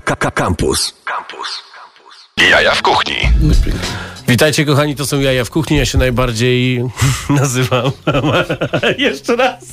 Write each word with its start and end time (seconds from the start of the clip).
Campus. 0.00 0.94
Campus. 1.04 1.62
Jaja 2.50 2.74
w 2.74 2.82
kuchni. 2.82 3.16
Witajcie 4.28 4.64
kochani, 4.64 4.96
to 4.96 5.06
są 5.06 5.20
jaja 5.20 5.44
w 5.44 5.50
kuchni. 5.50 5.76
Ja 5.76 5.86
się 5.86 5.98
najbardziej 5.98 6.84
nazywam. 7.40 7.90
Jeszcze 8.98 9.36
raz. 9.36 9.64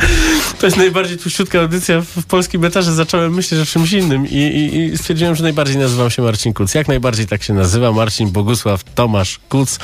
To 0.60 0.66
jest 0.66 0.76
najbardziej 0.76 1.18
tłuściutka 1.18 1.60
audycja 1.60 2.00
w, 2.00 2.04
w 2.04 2.26
polskim 2.26 2.60
metarze. 2.60 2.92
Zacząłem 2.92 3.34
myśleć 3.34 3.60
o 3.60 3.66
czymś 3.66 3.92
innym 3.92 4.26
i, 4.26 4.36
i, 4.36 4.76
i 4.76 4.98
stwierdziłem, 4.98 5.34
że 5.34 5.42
najbardziej 5.42 5.76
nazywam 5.76 6.10
się 6.10 6.22
Marcin 6.22 6.52
Kuc. 6.52 6.74
Jak 6.74 6.88
najbardziej 6.88 7.26
tak 7.26 7.42
się 7.42 7.54
nazywa. 7.54 7.92
Marcin 7.92 8.30
Bogusław 8.30 8.84
Tomasz 8.84 9.40
Kuc. 9.48 9.78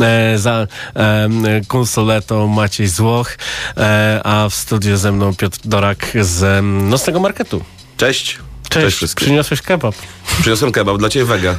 E, 0.00 0.38
za 0.38 0.66
e, 0.96 1.28
konsoletą 1.68 2.46
Maciej 2.46 2.88
Złoch, 2.88 3.36
e, 3.76 4.20
a 4.24 4.48
w 4.48 4.54
studiu 4.54 4.96
ze 4.96 5.12
mną 5.12 5.34
Piotr 5.34 5.58
Dorak 5.64 6.12
z 6.20 6.42
e, 6.42 6.62
Nocnego 6.62 7.20
Marketu. 7.20 7.64
Cześć. 7.96 8.38
Cześć, 8.68 8.96
wszystkim. 8.96 9.26
przyniosłeś 9.26 9.62
kebab. 9.62 9.94
Przyniosłem 10.40 10.72
kebab 10.72 10.98
dla 10.98 11.08
ciebie 11.08 11.24
wega. 11.24 11.58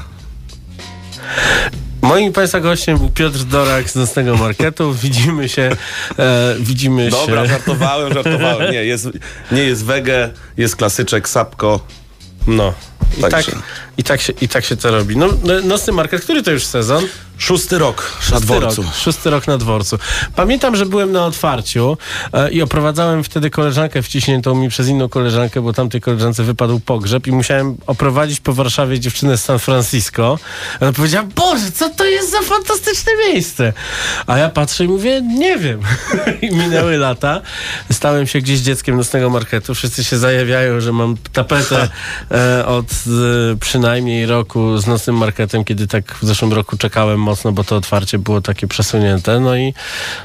Moim 2.01 2.33
Państwa 2.33 2.59
gościem 2.59 2.97
był 2.97 3.09
Piotr 3.09 3.39
Dorak 3.39 3.89
z 3.89 3.95
Nocnego 3.95 4.37
Marketu. 4.37 4.93
Widzimy 4.93 5.49
się, 5.49 5.71
e, 6.19 6.55
widzimy 6.59 7.09
Dobra, 7.09 7.43
się. 7.43 7.49
żartowałem, 7.51 8.13
żartowałem. 8.13 8.71
Nie, 8.71 8.83
jest, 8.85 9.09
nie 9.51 9.61
jest 9.63 9.85
wege, 9.85 10.29
jest 10.57 10.75
klasyczek, 10.75 11.29
sapko. 11.29 11.79
No. 12.47 12.73
I 13.17 13.21
tak, 13.21 13.31
Także. 13.31 13.51
I, 13.97 14.03
tak 14.03 14.21
się, 14.21 14.33
I 14.41 14.47
tak 14.47 14.65
się 14.65 14.77
to 14.77 14.91
robi. 14.91 15.17
No, 15.17 15.27
no, 15.43 15.53
Nocny 15.63 15.93
Market, 15.93 16.21
który 16.21 16.43
to 16.43 16.51
już 16.51 16.65
sezon? 16.65 17.03
Szósty 17.37 17.77
rok 17.77 18.17
na 18.17 18.25
Szósty 18.25 18.45
dworcu. 18.45 18.81
Rok, 18.81 18.95
szósty 18.95 19.29
rok 19.29 19.47
na 19.47 19.57
dworcu. 19.57 19.99
Pamiętam, 20.35 20.75
że 20.75 20.85
byłem 20.85 21.11
na 21.11 21.25
otwarciu 21.25 21.97
e, 22.33 22.51
i 22.51 22.61
oprowadzałem 22.61 23.23
wtedy 23.23 23.49
koleżankę 23.49 24.01
wciśniętą 24.01 24.55
mi 24.55 24.69
przez 24.69 24.87
inną 24.87 25.09
koleżankę, 25.09 25.61
bo 25.61 25.73
tamtej 25.73 26.01
koleżance 26.01 26.43
wypadł 26.43 26.79
pogrzeb 26.79 27.27
i 27.27 27.31
musiałem 27.31 27.77
oprowadzić 27.87 28.39
po 28.39 28.53
Warszawie 28.53 28.99
dziewczynę 28.99 29.37
z 29.37 29.43
San 29.43 29.59
Francisco. 29.59 30.39
Ona 30.81 30.93
powiedziała, 30.93 31.27
Boże, 31.35 31.71
co 31.71 31.89
to 31.89 32.05
jest 32.05 32.31
za 32.31 32.41
fantastyczne 32.41 33.11
miejsce? 33.27 33.73
A 34.27 34.37
ja 34.37 34.49
patrzę 34.49 34.85
i 34.85 34.87
mówię, 34.87 35.21
nie 35.21 35.57
wiem. 35.57 35.79
I 36.41 36.55
minęły 36.55 36.97
lata. 36.97 37.41
Stałem 37.91 38.27
się 38.27 38.39
gdzieś 38.39 38.59
dzieckiem 38.59 38.97
nocnego 38.97 39.29
marketu. 39.29 39.75
Wszyscy 39.75 40.03
się 40.03 40.17
zajawiają, 40.17 40.79
że 40.81 40.93
mam 40.93 41.15
tapetę 41.33 41.89
e, 42.31 42.65
od 42.65 42.85
e, 42.85 43.55
przynajmniej 43.59 43.86
roku 44.27 44.77
z 44.77 44.87
nocnym 44.87 45.17
marketem, 45.17 45.63
kiedy 45.63 45.87
tak 45.87 46.15
w 46.21 46.25
zeszłym 46.25 46.53
roku 46.53 46.77
czekałem 46.77 47.19
mocno, 47.19 47.51
bo 47.51 47.63
to 47.63 47.75
otwarcie 47.75 48.19
było 48.19 48.41
takie 48.41 48.67
przesunięte. 48.67 49.39
No 49.39 49.57
i 49.57 49.73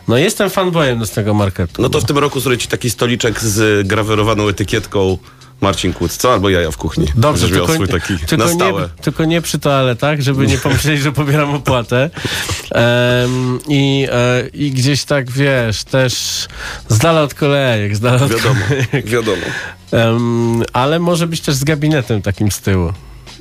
no 0.08 0.16
jestem 0.16 0.50
fanboyem 0.50 0.98
nocnego 0.98 1.34
marketu. 1.34 1.82
No 1.82 1.88
to 1.88 2.00
w 2.00 2.04
tym 2.04 2.18
roku 2.18 2.40
zrobię 2.40 2.58
ci 2.58 2.68
taki 2.68 2.90
stoliczek 2.90 3.40
z 3.40 3.86
grawerowaną 3.86 4.48
etykietką 4.48 5.18
Marcin 5.62 5.92
Kłód, 5.92 6.12
co? 6.12 6.32
Albo 6.32 6.50
jaja 6.50 6.70
w 6.70 6.76
kuchni. 6.76 7.06
Dobrze, 7.16 7.48
tylko, 7.48 7.74
swój 7.74 7.88
taki 7.88 8.18
tylko, 8.18 8.44
na 8.44 8.52
stałe. 8.52 8.82
nie, 8.82 9.02
tylko 9.02 9.24
nie 9.24 9.42
przy 9.42 9.58
toaletach, 9.58 10.20
żeby 10.20 10.46
nie 10.46 10.58
pomyśleć, 10.58 11.00
że 11.00 11.12
pobieram 11.12 11.54
opłatę. 11.54 12.10
Em, 12.70 13.58
i, 13.68 14.06
e, 14.12 14.48
I 14.54 14.70
gdzieś 14.70 15.04
tak, 15.04 15.30
wiesz, 15.30 15.84
też 15.84 16.12
z 16.88 16.98
dala 16.98 17.22
od 17.22 17.34
kolejek, 17.34 17.96
z 17.96 18.00
dala 18.00 18.22
od 18.22 18.32
Wiadomo, 18.32 18.60
wiadomo. 19.04 19.46
Em, 19.92 20.62
ale 20.72 20.98
może 20.98 21.26
być 21.26 21.40
też 21.40 21.54
z 21.54 21.64
gabinetem 21.64 22.22
takim 22.22 22.50
z 22.50 22.60
tyłu. 22.60 22.92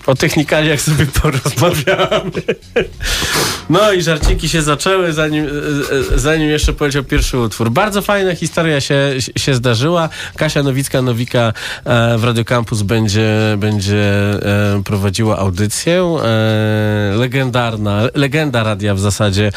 O 0.07 0.15
technikaliach 0.15 0.81
sobie 0.81 1.05
porozmawiamy. 1.05 2.31
No 3.69 3.91
i 3.91 4.01
żarciki 4.01 4.49
się 4.49 4.61
zaczęły, 4.61 5.13
zanim, 5.13 5.47
zanim 6.15 6.49
jeszcze 6.49 6.73
powiedział 6.73 7.03
pierwszy 7.03 7.37
utwór. 7.37 7.71
Bardzo 7.71 8.01
fajna 8.01 8.35
historia 8.35 8.81
się, 8.81 9.15
się 9.37 9.55
zdarzyła. 9.55 10.09
Kasia 10.35 10.63
Nowicka-Nowika 10.63 11.53
e, 11.85 12.17
w 12.17 12.23
Radio 12.23 12.45
Campus 12.45 12.81
będzie, 12.81 13.29
będzie 13.57 13.97
e, 13.97 14.81
prowadziła 14.85 15.37
audycję. 15.37 16.17
E, 16.23 17.15
legendarna, 17.15 18.01
legenda 18.15 18.63
radia 18.63 18.95
w 18.95 18.99
zasadzie. 18.99 19.51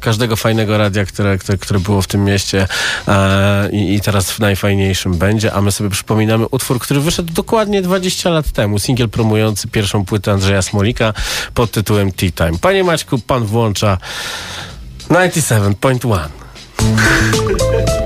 Każdego 0.00 0.36
fajnego 0.36 0.78
radia, 0.78 1.04
które, 1.04 1.38
które, 1.38 1.80
było 1.80 2.02
w 2.02 2.06
tym 2.06 2.24
mieście 2.24 2.66
i, 3.72 3.94
i 3.94 4.00
teraz 4.00 4.30
w 4.30 4.40
najfajniejszym 4.40 5.14
będzie. 5.14 5.52
A 5.52 5.60
my 5.60 5.72
sobie 5.72 5.90
przypominamy 5.90 6.46
utwór, 6.48 6.80
który 6.80 7.00
wyszedł 7.00 7.32
dokładnie 7.32 7.82
20 7.82 8.30
lat 8.30 8.50
temu. 8.50 8.78
Singiel 8.78 9.08
promujący 9.08 9.63
pierwszą 9.72 10.04
płytę 10.04 10.32
Andrzeja 10.32 10.62
Smolika 10.62 11.12
pod 11.54 11.70
tytułem 11.70 12.12
Tea 12.12 12.30
Time. 12.30 12.58
Panie 12.58 12.84
Maćku, 12.84 13.18
pan 13.18 13.44
włącza 13.44 13.98
97.1. 15.08 18.03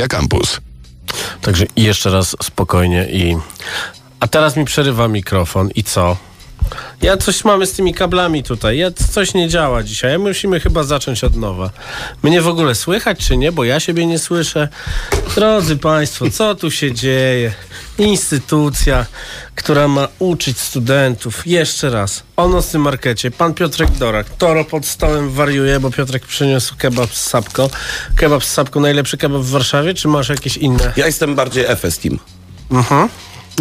Radia 0.00 0.18
Campus. 0.18 0.60
Także 1.42 1.66
jeszcze 1.76 2.10
raz 2.10 2.36
spokojnie 2.42 3.06
i... 3.10 3.36
A 4.20 4.28
teraz 4.28 4.56
mi 4.56 4.64
przerywa 4.64 5.08
mikrofon 5.08 5.70
i 5.74 5.84
co? 5.84 6.16
Ja 7.02 7.16
coś 7.16 7.44
mamy 7.44 7.66
z 7.66 7.72
tymi 7.72 7.94
kablami 7.94 8.42
tutaj. 8.42 8.78
Ja, 8.78 8.90
coś 8.90 9.34
nie 9.34 9.48
działa 9.48 9.82
dzisiaj. 9.82 10.18
Musimy 10.18 10.60
chyba 10.60 10.82
zacząć 10.82 11.24
od 11.24 11.36
nowa. 11.36 11.70
Mnie 12.22 12.42
w 12.42 12.48
ogóle 12.48 12.74
słychać 12.74 13.18
czy 13.18 13.36
nie? 13.36 13.52
Bo 13.52 13.64
ja 13.64 13.80
siebie 13.80 14.06
nie 14.06 14.18
słyszę. 14.18 14.68
Drodzy 15.34 15.76
Państwo, 15.76 16.30
co 16.30 16.54
tu 16.54 16.70
się 16.70 16.92
dzieje? 16.92 17.52
Instytucja, 17.98 19.06
która 19.54 19.88
ma 19.88 20.08
uczyć 20.18 20.58
studentów. 20.58 21.46
Jeszcze 21.46 21.90
raz. 21.90 22.22
O 22.36 22.48
nocnym 22.48 22.82
markecie. 22.82 23.30
Pan 23.30 23.54
Piotrek 23.54 23.90
Dorak. 23.90 24.26
Toro 24.38 24.64
pod 24.64 24.86
stołem 24.86 25.30
wariuje, 25.30 25.80
bo 25.80 25.90
Piotrek 25.90 26.26
przyniósł 26.26 26.74
kebab 26.78 27.14
z 27.14 27.22
sapką. 27.22 27.68
Kebab 28.16 28.44
z 28.44 28.52
sapką. 28.52 28.80
Najlepszy 28.80 29.16
kebab 29.16 29.42
w 29.42 29.50
Warszawie? 29.50 29.94
Czy 29.94 30.08
masz 30.08 30.28
jakieś 30.28 30.56
inne? 30.56 30.92
Ja 30.96 31.06
jestem 31.06 31.34
bardziej 31.34 31.64
FS 31.76 31.98
Team. 31.98 32.18
Mhm. 32.70 33.08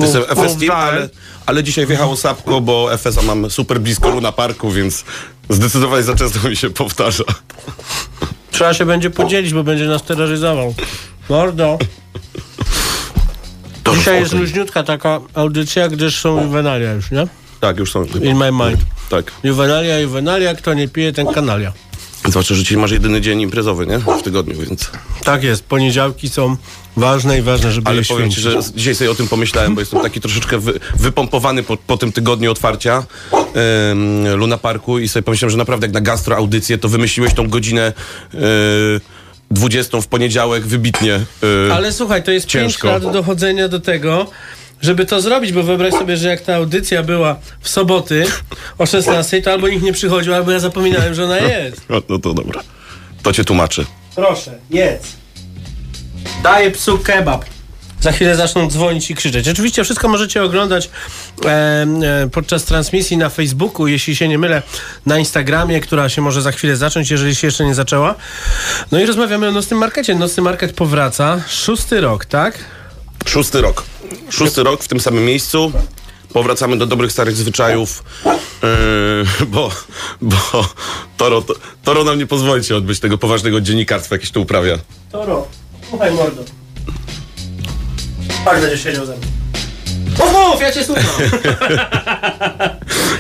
Jestem 0.02 0.24
FS 0.24 0.58
Team, 0.58 0.72
ale, 0.72 1.10
ale 1.46 1.64
dzisiaj 1.64 1.86
wjechało 1.86 2.16
Sapko, 2.18 2.62
bo 2.62 2.98
FS-a 2.98 3.22
mam 3.22 3.50
super 3.50 3.82
blisko 3.82 4.10
Luna 4.10 4.32
Parku, 4.32 4.72
więc 4.72 5.06
zdecydowanie 5.50 6.04
za 6.04 6.16
często 6.16 6.50
mi 6.50 6.56
się 6.56 6.70
powtarza. 6.70 7.24
Trzeba 8.52 8.74
się 8.74 8.86
będzie 8.86 9.10
podzielić, 9.10 9.54
bo 9.54 9.64
będzie 9.64 9.86
nas 9.86 10.04
terroryzował. 10.04 10.74
Mordo. 11.30 11.78
To 13.84 13.96
Dzisiaj 13.96 14.20
jest 14.20 14.34
luźniutka 14.34 14.84
taka 14.84 15.20
audycja, 15.34 15.88
gdyż 15.88 16.20
są 16.20 16.44
juwenalia 16.44 16.94
już, 16.94 17.12
nie? 17.12 17.28
Tak, 17.60 17.78
już 17.78 17.92
są. 17.92 18.06
In 18.06 18.38
my 18.38 18.52
mind. 18.52 18.80
Tak. 19.10 19.32
Juwenalia, 19.44 20.00
juwenalia, 20.00 20.56
kto 20.56 20.74
nie 20.74 20.88
pije, 20.88 21.14
ten 21.14 21.28
kanalia. 21.28 21.74
Zwłaszcza, 22.28 22.56
że 22.56 22.62
dzisiaj 22.64 22.78
masz 22.78 22.92
jedyny 22.92 23.22
dzień 23.22 23.42
imprezowy, 23.42 23.88
nie? 23.88 23.98
W 24.00 24.22
tygodniu, 24.24 24.56
więc... 24.60 24.92
Tak 25.24 25.44
jest, 25.44 25.64
poniedziałki 25.66 26.30
są 26.30 26.56
ważne 26.98 27.40
i 27.40 27.42
ważne, 27.42 27.72
żeby 27.72 27.90
Ale 27.90 28.00
je 28.00 28.06
powiem 28.06 28.32
ci, 28.32 28.42
święcić. 28.42 28.66
że 28.66 28.74
dzisiaj 28.76 28.96
sobie 28.96 29.12
o 29.12 29.16
tym 29.16 29.28
pomyślałem, 29.28 29.76
bo 29.76 29.82
jestem 29.82 30.02
taki 30.02 30.22
troszeczkę 30.22 30.58
wy, 30.60 30.80
wypompowany 30.96 31.64
po, 31.64 31.78
po 31.78 31.98
tym 31.98 32.12
tygodniu 32.12 32.52
otwarcia 32.52 33.04
Luna 34.36 34.58
Parku 34.58 35.00
i 35.00 35.08
sobie 35.08 35.24
pomyślałem, 35.24 35.52
że 35.52 35.58
naprawdę 35.58 35.88
jak 35.88 35.94
na 35.94 36.02
gastro 36.02 36.36
audycję, 36.36 36.78
to 36.78 36.90
wymyśliłeś 36.90 37.34
tą 37.34 37.50
godzinę 37.50 37.94
e, 38.34 38.38
20 39.52 40.02
w 40.02 40.08
poniedziałek 40.08 40.68
wybitnie. 40.68 41.14
e, 41.70 41.74
Ale 41.74 41.94
słuchaj, 41.94 42.24
to 42.24 42.32
jest 42.32 42.46
Ciężko. 42.48 42.88
5 42.88 43.04
lat 43.04 43.14
dochodzenia 43.14 43.68
do 43.68 43.80
tego, 43.80 44.28
żeby 44.82 45.06
to 45.06 45.22
zrobić, 45.22 45.54
bo 45.54 45.64
wyobraź 45.64 45.94
sobie, 45.94 46.18
że 46.18 46.30
jak 46.30 46.42
ta 46.42 46.56
audycja 46.56 47.04
była 47.04 47.40
w 47.60 47.70
soboty 47.70 48.26
o 48.78 48.86
16, 48.86 49.42
to 49.42 49.52
albo 49.52 49.68
nikt 49.68 49.84
nie 49.84 49.94
przychodził, 49.94 50.34
albo 50.34 50.52
ja 50.52 50.60
zapominałem, 50.60 51.14
że 51.14 51.26
ona 51.26 51.38
jest. 51.38 51.82
No, 51.90 52.02
no 52.10 52.20
to 52.20 52.34
dobra. 52.34 52.62
To 53.24 53.34
cię 53.34 53.44
tłumaczy. 53.44 53.86
Proszę, 54.16 54.58
jedz. 54.70 55.04
Daję 56.44 56.72
psu 56.72 56.98
kebab. 56.98 57.46
Za 58.02 58.12
chwilę 58.12 58.36
zaczną 58.36 58.70
dzwonić 58.70 59.12
i 59.12 59.16
krzyczeć. 59.16 59.48
Oczywiście 59.48 59.84
wszystko 59.84 60.08
możecie 60.08 60.44
oglądać 60.44 60.90
e, 61.46 61.50
e, 61.50 61.86
podczas 62.32 62.64
transmisji 62.64 63.18
na 63.18 63.30
Facebooku, 63.30 63.88
jeśli 63.88 64.16
się 64.16 64.28
nie 64.28 64.38
mylę, 64.38 64.62
na 65.06 65.20
Instagramie, 65.20 65.82
która 65.82 66.10
się 66.10 66.22
może 66.22 66.42
za 66.42 66.52
chwilę 66.52 66.76
zacząć, 66.76 67.12
jeżeli 67.12 67.36
się 67.36 67.48
jeszcze 67.48 67.66
nie 67.66 67.76
zaczęła. 67.76 68.16
No 68.92 69.00
i 69.00 69.06
rozmawiamy 69.06 69.48
o 69.48 69.52
nocnym 69.52 69.80
markecie. 69.80 70.16
Nocny 70.16 70.44
market 70.44 70.74
powraca. 70.74 71.42
Szósty 71.48 72.02
rok, 72.02 72.26
tak? 72.26 72.60
Szósty 73.26 73.62
rok. 73.62 73.84
Szósty 74.30 74.64
rok 74.64 74.84
w 74.84 74.88
tym 74.88 75.00
samym 75.00 75.26
miejscu. 75.26 75.72
Powracamy 76.34 76.78
do 76.78 76.86
dobrych 76.86 77.12
starych 77.12 77.36
zwyczajów, 77.36 78.04
yy, 78.26 79.46
bo, 79.48 79.72
bo 80.22 80.38
Toro, 81.18 81.42
to, 81.42 81.54
Toro 81.84 82.04
nam 82.04 82.20
nie 82.20 82.28
pozwoli 82.28 82.64
ci 82.64 82.74
odbyć 82.74 83.00
tego 83.00 83.18
poważnego 83.18 83.62
dziennikarstwa, 83.62 84.16
jakieś 84.16 84.32
tu 84.32 84.42
uprawia. 84.42 84.78
Toro, 85.12 85.48
słuchaj 85.90 86.12
mordo. 86.12 86.44
Pan 88.46 88.62
będzie 88.62 88.78
siedział 88.78 89.06
ze 89.06 89.18
mną. 89.18 89.28
Mów, 90.20 90.34
mów, 90.34 90.62
ja 90.62 90.72
cię 90.72 90.84
słucham. 90.84 91.06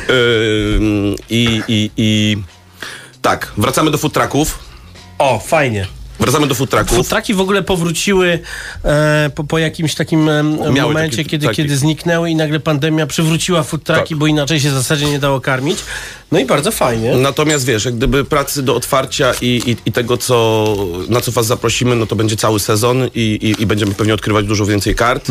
Yy, 0.10 1.16
I, 1.30 1.62
i, 1.68 1.92
I 1.98 2.38
tak, 3.22 3.52
wracamy 3.58 3.92
do 3.92 3.98
food 3.98 4.14
trucków. 4.14 4.60
O, 5.20 5.40
fajnie. 5.40 5.88
Wracamy 6.20 6.48
do 6.48 6.56
food 6.56 6.70
trucków. 6.70 6.98
Futraki 6.98 7.34
w 7.34 7.42
ogóle 7.42 7.64
powróciły 7.64 8.40
e, 8.86 9.32
po, 9.36 9.44
po 9.44 9.58
jakimś 9.58 9.96
takim 9.96 10.30
e, 10.30 10.44
momencie, 10.82 11.26
kiedy, 11.26 11.46
taki- 11.46 11.58
kiedy 11.58 11.78
zniknęły 11.78 12.30
i 12.30 12.36
nagle 12.36 12.60
pandemia 12.60 13.08
przywróciła 13.08 13.64
futraki, 13.64 14.10
Tak. 14.10 14.18
bo 14.18 14.28
inaczej 14.28 14.60
się 14.60 14.70
w 14.70 14.74
zasadzie 14.74 15.06
nie 15.06 15.20
dało 15.20 15.42
karmić. 15.42 15.78
No 16.32 16.40
i 16.40 16.46
bardzo 16.46 16.72
fajnie. 16.72 17.16
Natomiast 17.16 17.66
wiesz, 17.66 17.86
jak 17.86 17.96
gdyby 17.96 18.26
pracy 18.26 18.64
do 18.64 18.76
otwarcia 18.76 19.34
i, 19.42 19.62
i, 19.66 19.90
i 19.90 19.92
tego, 19.92 20.18
co, 20.18 20.76
na 21.10 21.22
co 21.22 21.32
was 21.32 21.46
zaprosimy, 21.46 21.96
no 21.96 22.06
to 22.06 22.16
będzie 22.16 22.36
cały 22.36 22.60
sezon 22.60 23.08
i, 23.16 23.20
i, 23.60 23.62
i 23.64 23.66
będziemy 23.66 23.94
pewnie 23.94 24.14
odkrywać 24.14 24.46
dużo 24.46 24.66
więcej 24.66 24.96
kart. 24.96 25.30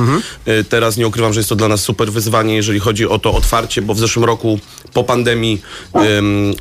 Y, 0.48 0.64
Teraz 0.64 0.96
nie 0.96 1.06
ukrywam, 1.06 1.32
że 1.32 1.40
jest 1.40 1.48
to 1.48 1.56
dla 1.56 1.68
nas 1.68 1.80
super 1.80 2.12
wyzwanie, 2.12 2.54
jeżeli 2.56 2.80
chodzi 2.80 3.08
o 3.08 3.18
to 3.18 3.32
otwarcie, 3.32 3.82
bo 3.82 3.94
w 3.94 3.98
zeszłym 3.98 4.24
roku 4.24 4.58
po 4.92 5.04
pandemii, 5.04 5.62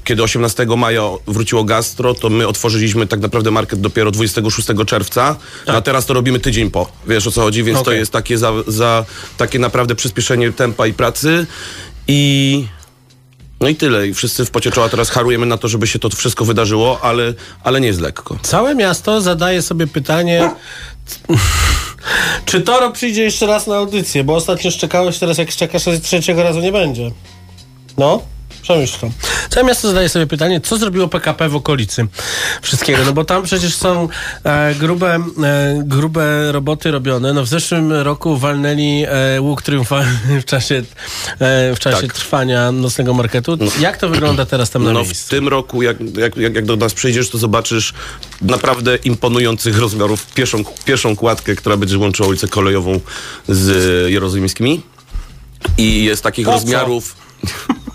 kiedy 0.03 0.23
18 0.23 0.65
maja 0.77 1.03
wróciło 1.27 1.63
gastro, 1.63 2.13
to 2.13 2.29
my 2.29 2.47
otworzyliśmy 2.47 3.07
tak 3.07 3.19
naprawdę 3.19 3.51
market 3.51 3.81
dopiero 3.81 4.11
26 4.17 4.67
czerwca, 4.87 5.35
a 5.67 5.81
teraz 5.81 6.05
to 6.05 6.13
robimy 6.13 6.39
tydzień 6.39 6.71
po. 6.71 6.91
Wiesz 7.07 7.27
o 7.27 7.31
co 7.31 7.41
chodzi, 7.41 7.63
więc 7.63 7.77
to 7.77 7.81
Okej. 7.81 7.99
jest 7.99 8.11
takie, 8.11 8.37
za, 8.37 8.51
za, 8.67 9.05
takie 9.37 9.59
naprawdę 9.59 9.95
przyspieszenie 9.95 10.51
tempa 10.51 10.87
i 10.87 10.93
pracy 10.93 11.47
i... 12.07 12.65
No 13.59 13.67
i 13.67 13.75
tyle. 13.75 14.07
I 14.07 14.13
wszyscy 14.13 14.45
w 14.45 14.51
pocie 14.51 14.71
czoła 14.71 14.89
teraz 14.89 15.09
harujemy 15.09 15.45
na 15.45 15.57
to, 15.57 15.67
żeby 15.67 15.87
się 15.87 15.99
to 15.99 16.09
wszystko 16.09 16.45
wydarzyło, 16.45 16.99
ale, 17.01 17.33
ale 17.63 17.81
nie 17.81 17.87
jest 17.87 18.01
lekko. 18.01 18.37
Całe 18.41 18.75
miasto 18.75 19.21
zadaje 19.21 19.61
sobie 19.61 19.87
pytanie, 19.87 20.51
czy 22.45 22.61
Toro 22.61 22.91
przyjdzie 22.91 23.23
jeszcze 23.23 23.47
raz 23.47 23.67
na 23.67 23.75
audycję, 23.75 24.23
bo 24.23 24.35
ostatnio 24.35 24.71
szczekałeś, 24.71 25.17
teraz 25.17 25.37
jak 25.37 25.51
szczekasz, 25.51 25.83
to 25.83 25.99
trzeciego 25.99 26.43
razu 26.43 26.59
nie 26.59 26.71
będzie. 26.71 27.11
No, 27.97 28.21
przemyśl 28.61 28.99
to. 29.01 29.09
Całe 29.49 29.65
miasto 29.67 29.87
zadaje 29.87 30.09
sobie 30.09 30.27
pytanie, 30.27 30.61
co 30.61 30.77
zrobiło 30.77 31.07
PKP 31.07 31.49
w 31.49 31.55
okolicy 31.55 32.07
wszystkiego, 32.61 32.99
no 33.05 33.13
bo 33.13 33.25
tam 33.25 33.43
przecież 33.43 33.75
są 33.75 34.09
e, 34.43 34.75
grube, 34.75 35.15
e, 35.15 35.81
grube 35.85 36.51
roboty 36.51 36.91
robione. 36.91 37.33
No 37.33 37.43
w 37.43 37.47
zeszłym 37.47 37.91
roku 37.93 38.37
walnęli 38.37 39.05
e, 39.07 39.41
łuk 39.41 39.61
triumfalny 39.61 40.41
w 40.41 40.45
czasie, 40.45 40.75
e, 41.39 41.75
w 41.75 41.79
czasie 41.79 42.07
Tak. 42.07 42.13
trwania 42.13 42.71
nocnego 42.71 43.13
marketu. 43.13 43.57
Jak 43.79 43.97
to 43.97 44.09
wygląda 44.09 44.45
teraz 44.45 44.69
tam 44.69 44.83
na 44.83 44.91
No 44.91 45.03
w 45.03 45.07
miejscu? 45.07 45.29
tym 45.29 45.47
roku, 45.47 45.81
jak, 45.81 45.97
jak, 46.17 46.37
jak, 46.37 46.65
do 46.65 46.75
nas 46.75 46.93
przyjdziesz, 46.93 47.29
to 47.29 47.37
zobaczysz 47.37 47.93
naprawdę 48.41 48.95
imponujących 48.95 49.77
rozmiarów 49.79 50.25
pieszą, 50.33 50.63
pieszą 50.85 51.15
kładkę, 51.15 51.55
która 51.55 51.77
będzie 51.77 51.97
łączyła 51.97 52.29
ulicę 52.29 52.47
kolejową 52.47 52.99
z 53.47 53.69
e, 54.05 54.11
jerozolimskimi. 54.11 54.81
I 55.77 56.03
jest 56.03 56.23
takich 56.23 56.45
Po 56.45 56.59
co? 56.59 56.67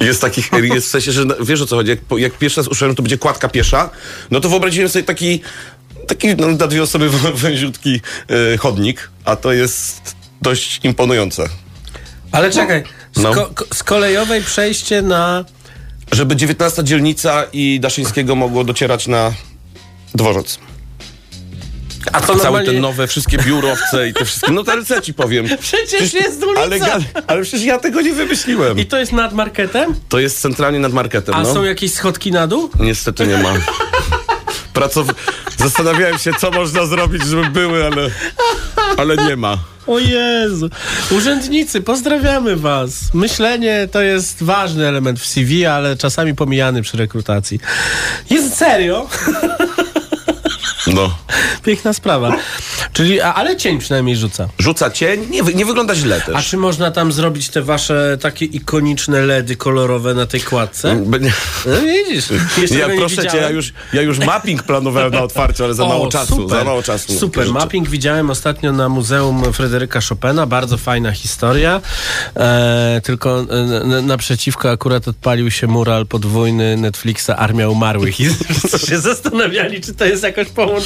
Jest 0.00 0.20
takich, 0.20 0.50
jest 0.62 0.86
w 0.86 0.90
sensie, 0.90 1.12
że 1.12 1.24
wiesz 1.40 1.60
o 1.60 1.66
co 1.66 1.76
chodzi, 1.76 1.90
jak, 1.90 1.98
jak 2.16 2.32
pierwszy 2.38 2.60
raz 2.60 2.68
uszedłem, 2.68 2.96
to 2.96 3.02
będzie 3.02 3.18
kładka 3.18 3.48
piesza, 3.48 3.90
no 4.30 4.40
to 4.40 4.48
wyobraziłem 4.48 4.88
sobie 4.88 5.02
taki, 5.02 5.40
taki 6.08 6.28
no, 6.36 6.46
na 6.48 6.66
dwie 6.66 6.82
osoby 6.82 7.10
węziutki 7.34 8.00
e, 8.54 8.56
chodnik, 8.56 9.10
a 9.24 9.36
to 9.36 9.52
jest 9.52 10.14
dość 10.42 10.80
imponujące. 10.82 11.48
Ale 12.32 12.50
czekaj, 12.50 12.82
z, 13.14 13.22
No. 13.22 13.34
ko- 13.34 13.46
ko- 13.54 13.64
z 13.74 13.82
kolejowej 13.82 14.42
przejście 14.42 15.02
na... 15.02 15.44
Żeby 16.12 16.36
19 16.36 16.84
dzielnica 16.84 17.44
i 17.52 17.80
Daszyńskiego 17.80 18.34
mogło 18.34 18.64
docierać 18.64 19.06
na 19.06 19.32
dworzec. 20.14 20.58
A 22.12 22.20
to 22.20 22.26
Całe 22.26 22.38
normalnie... 22.38 22.72
te 22.72 22.80
nowe, 22.80 23.06
wszystkie 23.06 23.38
biurowce 23.38 24.08
i 24.08 24.14
te 24.14 24.24
wszystkie. 24.24 24.52
No 24.52 24.64
to 24.64 24.72
co 24.84 25.00
ci 25.00 25.14
powiem. 25.14 25.46
Przecież 25.60 26.14
jest 26.14 26.44
ulica! 26.44 26.92
Ale, 26.92 27.04
ale 27.26 27.42
przecież 27.42 27.62
ja 27.62 27.78
tego 27.78 28.00
nie 28.00 28.12
wymyśliłem. 28.12 28.78
I 28.78 28.86
to 28.86 28.98
jest 28.98 29.12
nad 29.12 29.32
marketem? 29.32 29.94
To 30.08 30.18
jest 30.18 30.40
centralnie 30.40 30.78
nad 30.78 30.92
marketem. 30.92 31.34
A 31.34 31.42
no. 31.42 31.54
są 31.54 31.62
jakieś 31.64 31.92
schodki 31.92 32.32
na 32.32 32.46
dół? 32.46 32.70
Niestety 32.80 33.26
nie 33.26 33.38
ma. 33.38 33.52
Pracow... 34.72 35.06
Zastanawiałem 35.56 36.18
się, 36.18 36.30
co 36.40 36.50
można 36.50 36.86
zrobić, 36.86 37.22
żeby 37.22 37.50
były, 37.50 37.86
ale, 37.86 38.10
ale 38.96 39.16
nie 39.16 39.36
ma. 39.36 39.58
O 39.86 39.98
Jezu. 39.98 40.68
Urzędnicy, 41.10 41.80
pozdrawiamy 41.80 42.56
was. 42.56 42.90
Myślenie 43.14 43.88
to 43.92 44.02
jest 44.02 44.42
ważny 44.42 44.88
element 44.88 45.20
w 45.20 45.26
CV, 45.26 45.66
ale 45.66 45.96
czasami 45.96 46.34
pomijany 46.34 46.82
przy 46.82 46.96
rekrutacji. 46.96 47.60
Jest 48.30 48.56
serio? 48.56 49.08
No. 50.86 51.14
Piękna 51.64 51.92
sprawa. 51.92 52.36
Czyli, 52.92 53.20
a, 53.20 53.34
ale 53.34 53.56
cień 53.56 53.78
przynajmniej 53.78 54.16
rzuca. 54.16 54.48
Rzuca 54.58 54.90
cień, 54.90 55.26
nie, 55.30 55.42
nie 55.42 55.64
wygląda 55.66 55.94
źle 55.94 56.20
też. 56.20 56.34
A 56.36 56.42
czy 56.42 56.56
można 56.56 56.90
tam 56.90 57.12
zrobić 57.12 57.48
te 57.48 57.62
wasze 57.62 58.18
takie 58.20 58.44
ikoniczne 58.44 59.20
LEDy 59.20 59.56
kolorowe 59.56 60.14
na 60.14 60.26
tej 60.26 60.40
kładce? 60.40 60.96
Be- 61.06 61.20
nie- 61.20 61.32
No 61.66 61.72
widzisz, 61.80 62.24
Ja 62.78 62.88
proszę 62.96 63.26
cię, 63.26 63.38
ja 63.38 63.50
już, 63.50 63.72
ja 63.92 64.02
już 64.02 64.18
mapping 64.18 64.62
planowałem 64.62 65.12
na 65.12 65.22
otwarcie, 65.22 65.64
ale 65.64 65.74
za 65.74 65.84
O, 65.86 65.88
mało 65.88 66.08
czasu. 66.08 66.34
Super, 66.36 66.58
Za 66.58 66.64
mało 66.64 66.82
czasu. 66.82 67.18
Super. 67.18 67.44
Życzę. 67.46 67.58
Mapping 67.58 67.88
widziałem 67.88 68.30
ostatnio 68.30 68.72
na 68.72 68.88
Muzeum 68.88 69.52
Fryderyka 69.52 70.00
Chopina. 70.08 70.46
Bardzo 70.46 70.76
fajna 70.76 71.12
historia. 71.12 71.80
E, 72.36 73.00
tylko 73.04 73.40
e, 73.98 74.02
naprzeciwko 74.02 74.70
akurat 74.70 75.08
odpalił 75.08 75.50
się 75.50 75.66
mural 75.66 76.06
podwójny 76.06 76.76
Netflixa 76.76 77.30
Armia 77.36 77.68
Umarłych. 77.68 78.20
I 78.20 78.24
się 78.86 78.98
zastanawiali, 79.00 79.80
czy 79.80 79.94
to 79.94 80.04
jest 80.04 80.22
jakoś 80.22 80.48
połączone. 80.48 80.81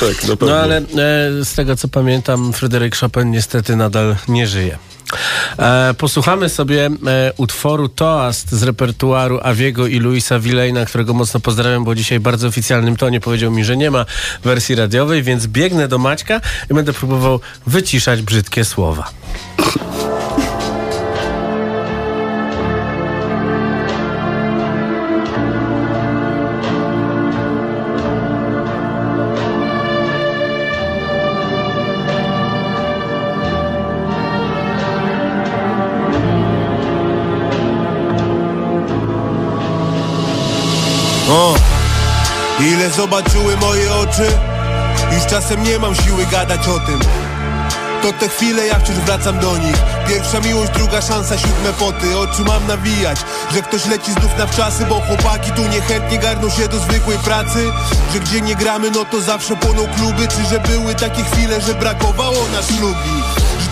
Tak, 0.00 0.28
na 0.28 0.36
pewno. 0.36 0.46
No 0.46 0.60
ale 0.60 0.76
e, 0.76 0.82
z 1.44 1.54
tego 1.54 1.76
co 1.76 1.88
pamiętam, 1.88 2.52
Fryderyk 2.52 2.96
Chopin 2.96 3.30
niestety 3.30 3.76
nadal 3.76 4.16
nie 4.28 4.46
żyje. 4.46 4.78
E, 5.58 5.94
posłuchamy 5.98 6.48
sobie 6.48 6.86
e, 6.86 7.32
utworu 7.36 7.88
Toast 7.88 8.52
z 8.52 8.62
repertuaru 8.62 9.40
Aviego 9.42 9.86
i 9.86 9.98
Luisa 9.98 10.38
Villena, 10.38 10.84
którego 10.84 11.14
mocno 11.14 11.40
pozdrawiam, 11.40 11.84
bo 11.84 11.94
dzisiaj 11.94 12.20
bardzo 12.20 12.48
oficjalnym 12.48 12.96
tonie 12.96 13.20
powiedział 13.20 13.50
mi, 13.50 13.64
że 13.64 13.76
nie 13.76 13.90
ma 13.90 14.06
wersji 14.44 14.74
radiowej, 14.74 15.22
więc 15.22 15.46
biegnę 15.46 15.88
do 15.88 15.98
Maćka 15.98 16.40
i 16.70 16.74
będę 16.74 16.92
próbował 16.92 17.40
wyciszać 17.66 18.22
brzydkie 18.22 18.64
słowa. 18.64 19.10
Zobaczyły 42.90 43.56
moje 43.56 43.94
oczy 43.94 44.26
Już 45.12 45.26
czasem 45.26 45.62
nie 45.62 45.78
mam 45.78 45.94
siły 45.94 46.26
gadać 46.26 46.68
o 46.68 46.80
tym. 46.80 47.00
To 48.02 48.12
te 48.12 48.28
chwile 48.28 48.66
jak 48.66 48.82
wciąż 48.84 48.96
wracam 48.96 49.38
do 49.38 49.58
nich. 49.58 49.76
Pierwsza 50.08 50.40
miłość, 50.40 50.72
druga 50.72 51.02
szansa, 51.02 51.38
siódme 51.38 51.72
poty. 51.78 52.18
Oczy 52.18 52.42
mam 52.42 52.66
nawijać, 52.66 53.18
że 53.54 53.62
ktoś 53.62 53.86
leci 53.86 54.12
znów 54.12 54.38
na 54.38 54.46
wczasy 54.46 54.86
Bo 54.86 55.00
chłopaki 55.00 55.52
tu 55.52 55.62
niechętnie 55.62 56.18
garną 56.18 56.50
się 56.50 56.68
do 56.68 56.78
zwykłej 56.78 57.18
pracy. 57.18 57.72
Że 58.12 58.20
gdzie 58.20 58.40
nie 58.40 58.56
gramy, 58.56 58.90
no 58.90 59.04
to 59.04 59.20
zawsze 59.20 59.56
płoną 59.56 59.86
kluby. 59.96 60.28
Czy 60.28 60.44
że 60.50 60.60
były 60.60 60.94
takie 60.94 61.24
chwile, 61.24 61.60
że 61.60 61.74
brakowało 61.74 62.48
na 62.52 62.62
ślubi 62.62 63.22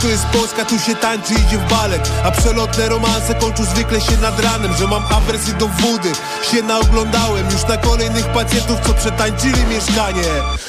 to 0.01 0.09
jest 0.09 0.27
Polska, 0.27 0.65
tu 0.65 0.79
się 0.79 0.95
tańczy, 0.95 1.35
idzie 1.35 1.59
w 1.59 1.71
balet. 1.71 2.11
A 2.25 2.31
przelotne 2.31 2.89
romanse 2.89 3.35
kończą 3.35 3.65
zwykle 3.65 4.01
się 4.01 4.17
nad 4.17 4.41
ranem 4.41 4.77
Że 4.77 4.87
mam 4.87 5.03
awersję 5.11 5.55
do 5.55 5.69
wody, 5.69 6.13
się 6.53 6.63
naoglądałem 6.63 7.51
Już 7.51 7.65
na 7.65 7.77
kolejnych 7.77 8.27
pacjentów, 8.27 8.81
co 8.87 8.95
przetańczyli 8.95 9.65
mieszkanie. 9.65 10.25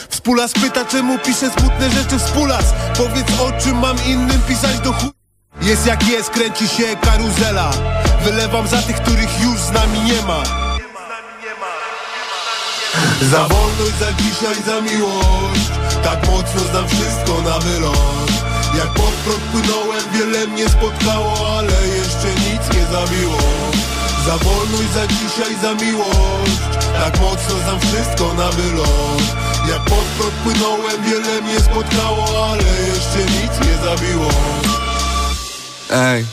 Współlas 0.09 0.53
pyta, 0.53 0.85
czemu 0.85 1.19
piszę 1.19 1.51
smutne 1.59 1.89
rzeczy 1.89 2.19
Współlas, 2.19 2.73
powiedz 2.97 3.27
o 3.39 3.61
czym 3.63 3.79
mam 3.79 3.97
innym 4.05 4.41
pisać 4.47 4.79
do 4.79 4.93
chu... 4.93 5.11
Jest 5.61 5.85
jak 5.85 6.07
jest, 6.07 6.29
kręci 6.29 6.67
się 6.67 6.83
karuzela. 7.01 7.71
Wylewam 8.23 8.67
za 8.67 8.81
tych, 8.81 8.95
których 8.95 9.41
już 9.41 9.59
z 9.59 9.71
nami 9.71 9.99
nie 9.99 10.21
ma. 10.21 10.43
Za 13.21 13.39
wolność, 13.39 13.95
za 13.99 14.13
dzisiaj, 14.13 14.63
za 14.65 14.81
miłość. 14.81 15.69
Tak 16.03 16.27
mocno 16.27 16.61
znam 16.71 16.87
wszystko 16.87 17.41
na 17.41 17.59
wylot 17.59 18.28
Jak 18.77 18.89
pod 18.93 19.11
prąd 19.11 19.43
płynąłem, 19.51 20.03
wiele 20.13 20.47
mnie 20.47 20.69
spotkało 20.69 21.57
Ale 21.57 21.87
jeszcze 21.87 22.27
nic 22.27 22.75
nie 22.75 22.85
zabiło. 22.85 23.37
Za 24.25 24.37
wolność, 24.37 24.89
za 24.93 25.07
dzisiaj, 25.07 25.55
za 25.61 25.85
miłość. 25.85 26.57
Tak 26.93 27.19
mocno 27.19 27.55
znam 27.63 27.79
wszystko 27.79 28.33
na 28.33 28.49
wylot 28.49 29.21
Jak 29.69 29.81
pod 29.81 30.05
prąd 30.17 30.33
płynąłem, 30.33 31.03
wiele 31.03 31.41
mnie 31.41 31.59
spotkało 31.59 32.49
Ale 32.51 32.63
jeszcze 32.63 33.31
nic 33.31 33.67
nie 33.67 33.85
zabiło. 33.85 34.29
Ej. 35.91 36.25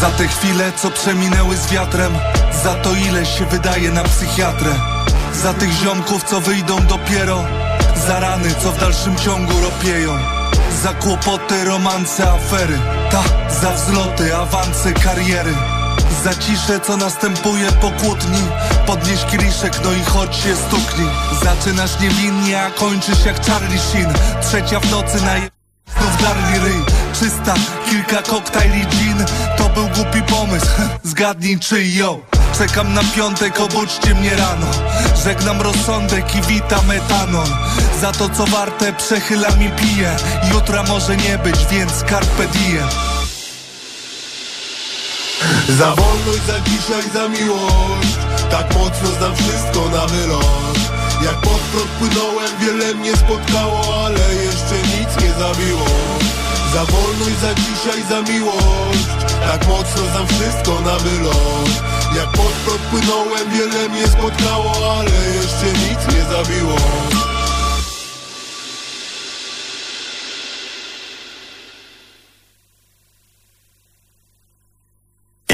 Za 0.00 0.10
te 0.10 0.28
chwile, 0.28 0.72
co 0.76 0.90
przeminęły 0.90 1.56
z 1.56 1.66
wiatrem 1.66 2.18
Za 2.64 2.74
to 2.74 2.94
ile 2.94 3.26
się 3.26 3.46
wydaje 3.46 3.90
na 3.90 4.04
psychiatrę. 4.04 4.74
Za 5.32 5.54
tych 5.54 5.72
ziomków, 5.72 6.24
co 6.24 6.40
wyjdą 6.40 6.86
dopiero 6.86 7.44
Za 8.06 8.20
rany, 8.20 8.54
co 8.62 8.72
w 8.72 8.80
dalszym 8.80 9.16
ciągu 9.16 9.52
ropieją. 9.60 10.18
Za 10.82 10.94
kłopoty, 10.94 11.64
romanse, 11.64 12.32
afery. 12.32 12.78
Ta, 13.10 13.22
za 13.60 13.70
wzloty, 13.70 14.36
awanse, 14.36 14.92
kariery. 14.92 15.54
Za 16.24 16.34
ciszę, 16.34 16.80
co 16.80 16.96
następuje 16.96 17.72
po 17.72 17.90
kłótni. 17.90 18.38
Podnieś 18.86 19.24
kieliszek, 19.24 19.80
no 19.84 19.92
i 19.92 20.04
chodź 20.04 20.36
się 20.36 20.56
stuknij. 20.56 21.08
Zaczynasz 21.42 22.00
niewinnie, 22.00 22.62
a 22.62 22.70
kończysz 22.70 23.24
jak 23.24 23.46
Charlie 23.46 23.78
Sheen. 23.78 24.12
Trzecia 24.42 24.80
w 24.80 24.90
nocy 24.90 25.22
na 25.22 25.36
je... 25.36 25.50
Znów 25.98 26.22
darli 26.22 26.58
ryj, 26.58 26.82
czysta, 27.20 27.54
kilka 27.90 28.22
koktajli 28.22 28.86
gin. 28.86 29.24
To 29.56 29.68
był 29.68 29.88
głupi 29.88 30.22
pomysł, 30.22 30.66
zgadnij 31.04 31.58
czy 31.58 31.84
ją 31.84 32.20
Czekam 32.58 32.94
na 32.94 33.00
piątek, 33.16 33.60
obudźcie 33.60 34.14
mnie 34.14 34.36
rano. 34.36 34.66
Żegnam 35.24 35.60
rozsądek 35.60 36.34
i 36.34 36.42
witam 36.42 36.90
etanol 36.90 37.46
Za 38.00 38.12
to 38.12 38.28
co 38.28 38.46
warte 38.46 38.92
przechylam 38.92 39.62
i 39.62 39.70
piję 39.70 40.16
Jutra 40.52 40.82
może 40.82 41.16
nie 41.16 41.38
być, 41.38 41.66
więc 41.70 41.92
carpe 41.92 42.46
diem. 42.46 42.88
Za 45.68 45.94
wolność, 45.94 46.42
za 46.46 46.60
dzisiaj, 46.60 47.10
za 47.14 47.28
miłość. 47.28 48.16
Tak 48.50 48.74
mocno 48.74 49.08
znam 49.18 49.36
wszystko 49.36 49.88
na 49.88 50.06
wylot 50.06 50.78
Jak 51.24 51.40
pod 51.40 51.60
prąd 51.60 51.90
płynąłem, 51.90 52.50
wiele 52.60 52.94
mnie 52.94 53.16
spotkało 53.16 54.04
Ale 54.04 54.34
jeszcze 54.34 54.88
nic 54.98 55.24
nie 55.24 55.30
zabiło 55.32 56.25
Za 56.76 56.84
wolność, 56.84 57.38
za 57.38 57.54
dzisiaj, 57.54 58.02
za 58.08 58.32
miłość. 58.32 59.06
Tak 59.40 59.68
mocno 59.68 60.02
znam 60.06 60.26
wszystko 60.26 60.80
na 60.80 60.98
wylot 60.98 61.68
Jak 62.16 62.30
pod 62.30 62.52
prąd 62.52 62.80
płynąłem, 62.80 63.50
wiele 63.50 63.88
mnie 63.88 64.08
spotkało 64.08 64.96
Ale 64.98 65.10
jeszcze 65.10 65.66
nic 65.66 66.14
nie 66.14 66.22
zabiło. 66.24 66.76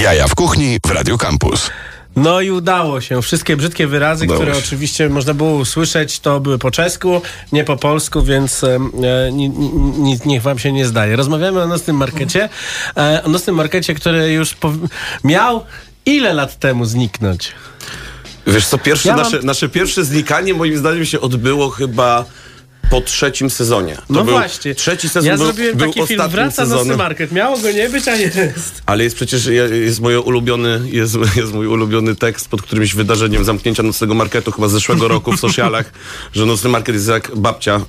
Jaja 0.03 0.29
w 0.29 0.35
kuchni 0.35 0.79
w 0.87 0.91
Radio 0.91 1.19
Campus. 1.19 1.71
No 2.17 2.41
i 2.41 2.51
udało 2.51 3.01
się. 3.01 3.23
Wszystkie 3.23 3.57
brzydkie 3.57 3.87
wyrazy, 3.87 4.25
Udało 4.25 4.41
które 4.41 4.55
się. 4.55 4.59
oczywiście 4.59 5.09
można 5.09 5.35
było 5.35 5.55
usłyszeć, 5.55 6.21
to 6.21 6.41
były 6.41 6.59
po 6.59 6.71
czesku, 6.71 7.23
nie 7.53 7.65
po 7.65 7.77
polsku, 7.77 8.23
więc 8.23 8.65
e, 8.65 8.79
ni, 9.33 9.49
ni, 9.99 10.19
niech 10.27 10.43
wam 10.43 10.59
się 10.59 10.73
nie 10.73 10.87
zdaje. 10.87 11.17
Rozmawiamy 11.17 11.63
o 11.63 11.67
nocnym 11.67 11.97
markecie. 11.97 12.49
E, 12.97 13.23
o 13.25 13.29
nocnym 13.29 13.57
markecie, 13.57 13.95
który 13.95 14.33
już 14.33 14.57
miał 15.25 15.65
ile 16.07 16.33
lat 16.33 16.59
temu 16.59 16.85
zniknąć? 16.85 17.53
Wiesz 18.47 18.67
co, 18.67 18.79
pierwsze, 18.79 19.09
Ja 19.09 19.17
mam- 19.17 19.25
nasze, 19.25 19.41
nasze 19.43 19.69
pierwsze 19.69 20.05
znikanie 20.05 20.55
moim 20.55 20.79
zdaniem 20.79 21.05
się 21.05 21.21
odbyło 21.21 21.71
chyba 21.71 22.25
po 22.91 23.01
trzecim 23.01 23.51
sezonie. 23.51 23.95
To 23.95 24.03
no 24.09 24.25
był 24.25 24.35
właśnie. 24.35 24.75
Trzeci 24.75 25.09
sezon 25.09 25.31
ja 25.31 25.37
był, 25.37 25.47
zrobiłem 25.47 25.77
był 25.77 25.93
taki 25.93 26.07
film 26.07 26.29
Wraca 26.29 26.63
nocny 26.63 26.77
sezonem. 26.77 26.99
market. 26.99 27.33
Miało 27.33 27.59
go 27.59 27.73
nie 27.73 27.89
być, 27.89 28.09
a 28.09 28.17
nie 28.17 28.23
jest. 28.23 28.83
Ale 28.87 29.05
jest 29.05 29.17
przecież 29.17 29.47
jest, 29.85 30.01
moje 30.01 30.21
ulubiony, 30.21 30.81
jest, 30.85 31.17
jest 31.37 31.53
mój 31.53 31.67
ulubiony 31.67 32.17
tekst 32.17 32.49
pod 32.49 32.63
którymś 32.63 32.95
wydarzeniem 32.95 33.45
zamknięcia 33.45 33.83
nocnego 33.83 34.15
marketu 34.15 34.53
chyba 34.53 34.69
z 34.69 34.73
zeszłego 34.73 35.09
roku 35.09 35.33
w 35.33 35.41
socialach, 35.41 35.93
że 36.35 36.47
nocny 36.47 36.71
market 36.71 36.95
jest 36.95 37.09
jak 37.09 37.37
babcia 37.37 37.77
e, 37.77 37.81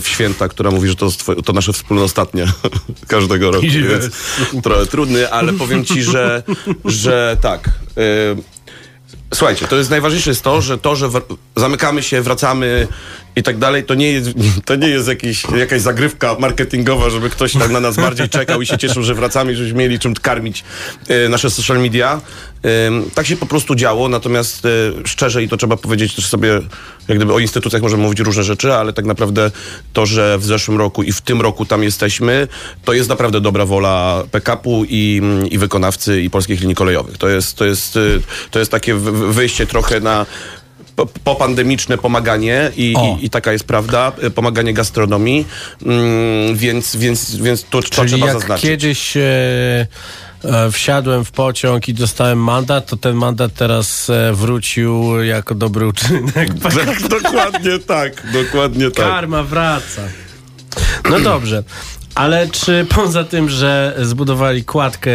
w 0.00 0.04
święta, 0.04 0.48
która 0.48 0.70
mówi, 0.70 0.88
że 0.88 0.96
to, 0.96 1.10
twoje, 1.10 1.42
to 1.42 1.52
nasze 1.52 1.72
wspólne 1.72 2.02
ostatnie 2.02 2.46
każdego 3.08 3.50
roku. 3.50 3.66
Yes. 3.66 3.72
Więc 3.74 4.10
trochę 4.62 4.86
trudny, 4.86 5.30
ale 5.30 5.52
powiem 5.52 5.84
ci, 5.84 6.02
że, 6.02 6.42
że 6.84 7.36
tak. 7.40 7.70
e, 7.96 8.54
Słuchajcie, 9.34 9.66
to 9.66 9.76
jest 9.76 9.90
najważniejsze 9.90 10.30
jest 10.30 10.42
to, 10.42 10.60
że 10.60 10.78
to, 10.78 10.96
że 10.96 11.08
zamykamy 11.56 12.02
się, 12.02 12.22
wracamy 12.22 12.88
i 13.36 13.42
tak 13.42 13.58
dalej, 13.58 13.84
to 13.84 13.94
nie 13.94 14.12
jest, 14.12 14.30
to 14.64 14.76
nie 14.76 14.88
jest 14.88 15.08
jakiś, 15.08 15.42
jakaś 15.56 15.80
zagrywka 15.80 16.36
marketingowa, 16.38 17.10
żeby 17.10 17.30
ktoś 17.30 17.52
tam 17.52 17.72
na 17.72 17.80
nas 17.80 17.96
bardziej 17.96 18.28
czekał 18.28 18.62
i 18.62 18.66
się 18.66 18.78
cieszył, 18.78 19.02
że 19.02 19.14
wracamy 19.14 19.56
żebyśmy 19.56 19.78
mieli 19.78 19.98
czym 19.98 20.14
karmić 20.14 20.64
e, 21.08 21.28
nasze 21.28 21.50
social 21.50 21.80
media. 21.80 22.20
Ym, 22.88 23.10
tak 23.14 23.26
się 23.26 23.36
po 23.36 23.46
prostu 23.46 23.74
działo, 23.74 24.08
natomiast 24.08 24.66
e, 24.66 24.68
szczerze 25.04 25.42
i 25.42 25.48
to 25.48 25.56
trzeba 25.56 25.76
powiedzieć 25.76 26.14
też 26.14 26.26
sobie, 26.26 26.60
jak 27.08 27.18
gdyby 27.18 27.32
o 27.32 27.38
instytucjach 27.38 27.82
możemy 27.82 28.02
mówić 28.02 28.20
różne 28.20 28.42
rzeczy, 28.42 28.72
ale 28.74 28.92
tak 28.92 29.04
naprawdę 29.04 29.50
to, 29.92 30.06
że 30.06 30.38
w 30.38 30.44
zeszłym 30.44 30.78
roku 30.78 31.02
i 31.02 31.12
w 31.12 31.20
tym 31.20 31.40
roku 31.40 31.66
tam 31.66 31.82
jesteśmy, 31.82 32.48
to 32.84 32.92
jest 32.92 33.08
naprawdę 33.08 33.40
dobra 33.40 33.66
wola 33.66 34.22
PKP-u 34.30 34.84
i, 34.84 35.22
i 35.50 35.58
wykonawcy 35.58 36.22
i 36.22 36.30
polskich 36.30 36.60
linii 36.60 36.74
kolejowych. 36.74 37.18
To 37.18 37.28
jest, 37.28 37.56
to 37.56 37.64
jest, 37.64 37.96
y, 37.96 38.20
to 38.50 38.58
jest 38.58 38.70
takie 38.70 38.94
wy- 38.94 39.12
wy- 39.12 39.32
wyjście 39.32 39.66
trochę 39.66 40.00
na 40.00 40.26
popandemiczne 41.24 41.98
pomaganie 41.98 42.70
i, 42.76 42.94
i, 43.20 43.26
i 43.26 43.30
taka 43.30 43.52
jest 43.52 43.64
prawda, 43.64 44.12
y, 44.24 44.30
pomaganie 44.30 44.74
gastronomii, 44.74 45.46
mm, 45.86 46.56
więc, 46.56 46.96
więc, 46.96 47.36
więc 47.36 47.64
to, 47.64 47.82
to 47.82 47.88
Czyli 47.88 48.08
trzeba 48.08 48.26
jak 48.26 48.40
zaznaczyć. 48.40 48.64
kiedyś 48.64 49.16
e, 49.16 49.22
e, 50.44 50.70
wsiadłem 50.70 51.24
w 51.24 51.30
pociąg 51.30 51.88
i 51.88 51.94
dostałem 51.94 52.38
mandat, 52.38 52.86
to 52.86 52.96
ten 52.96 53.16
mandat 53.16 53.54
teraz 53.54 54.10
e, 54.10 54.32
wrócił 54.32 55.22
jako 55.22 55.54
dobry 55.54 55.86
uczynek. 55.86 56.48
Tak, 56.62 57.08
dokładnie 57.08 57.78
tak, 57.78 58.32
dokładnie 58.32 58.90
tak. 58.90 59.06
Karma 59.06 59.42
wraca. 59.42 60.02
No 61.10 61.20
dobrze. 61.20 61.64
Ale 62.14 62.48
czy 62.48 62.86
poza 62.94 63.24
tym, 63.24 63.48
że 63.48 63.96
zbudowali 64.02 64.64
kładkę, 64.64 65.12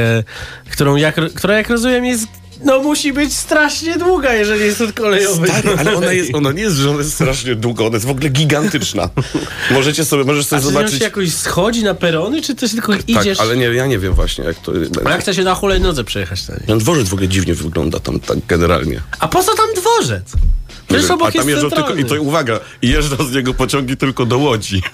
którą 0.72 0.96
jak, 0.96 1.16
która 1.36 1.58
jak 1.58 1.70
rozumiem 1.70 2.06
jest, 2.06 2.28
no 2.64 2.80
musi 2.80 3.14
być 3.14 3.34
strasznie 3.38 3.98
długa, 3.98 4.34
jeżeli 4.34 4.62
jest 4.66 4.82
od 4.82 4.94
kolejowej. 4.94 5.50
Stary, 5.50 5.70
ale 5.78 5.98
ona, 5.98 6.14
jest, 6.14 6.36
ona 6.40 6.52
nie 6.52 6.62
jest, 6.62 6.76
że 6.76 6.90
ona 6.90 6.98
jest 7.00 7.14
strasznie 7.14 7.56
długa, 7.56 7.86
ona 7.86 7.96
jest 7.96 8.06
w 8.06 8.10
ogóle 8.10 8.30
gigantyczna. 8.30 9.10
Możecie 9.72 10.06
sobie, 10.06 10.24
możesz 10.24 10.46
A 10.46 10.50
sobie 10.50 10.62
czy 10.62 10.68
on 10.68 10.74
zobaczyć. 10.74 10.98
się 10.98 11.04
jakoś 11.04 11.34
schodzi 11.34 11.84
na 11.84 11.94
perony, 11.94 12.42
czy 12.42 12.56
też 12.56 12.72
tylko 12.72 12.94
Tak, 12.94 13.10
idziesz? 13.10 13.40
ale 13.40 13.58
nie, 13.58 13.66
ja 13.66 13.88
nie 13.88 14.00
wiem 14.00 14.14
właśnie, 14.14 14.44
jak 14.44 14.58
to 14.60 14.72
będzie. 14.72 15.08
A 15.08 15.12
jak 15.12 15.22
chce 15.22 15.34
się 15.34 15.44
na 15.44 15.56
hulajnodze 15.56 16.04
przejechać? 16.04 16.42
Ten 16.68 16.80
dworzec 16.80 17.10
w 17.10 17.14
ogóle 17.14 17.28
dziwnie 17.28 17.54
wygląda 17.56 18.00
tam 18.00 18.20
tak 18.20 18.38
generalnie. 18.48 19.02
A 19.20 19.28
po 19.28 19.44
co 19.44 19.56
tam 19.56 19.66
dworzec? 19.78 20.24
Przecież 20.88 21.12
obok 21.12 21.28
A 21.28 21.32
tam 21.32 21.36
jest 21.36 21.50
jeżdżą 21.50 21.70
tylko, 21.70 21.76
centralny. 21.76 22.02
i 22.02 22.06
to 22.06 22.22
uwaga, 22.22 22.60
jeżdżą 22.82 23.16
z 23.28 23.32
niego 23.34 23.54
pociągi 23.54 23.98
tylko 23.98 24.26
do 24.26 24.38
Łodzi. 24.38 24.82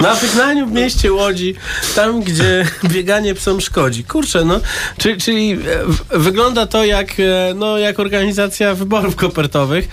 Na 0.00 0.14
wygnaniu 0.14 0.66
w 0.66 0.72
mieście 0.72 1.12
Łodzi, 1.12 1.54
tam 1.94 2.20
gdzie 2.22 2.66
bieganie 2.92 3.34
psom 3.34 3.60
szkodzi. 3.60 4.04
Kurczę, 4.04 4.44
no, 4.44 4.60
czyli, 4.98 5.20
czyli 5.20 5.52
e, 5.52 6.18
wygląda 6.18 6.66
to 6.66 6.84
jak, 6.84 7.10
e, 7.20 7.54
no, 7.54 7.78
jak 7.78 8.00
organizacja 8.00 8.74
wyborów 8.74 9.16
kopertowych. 9.16 9.88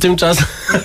Tymczasem... 0.00 0.44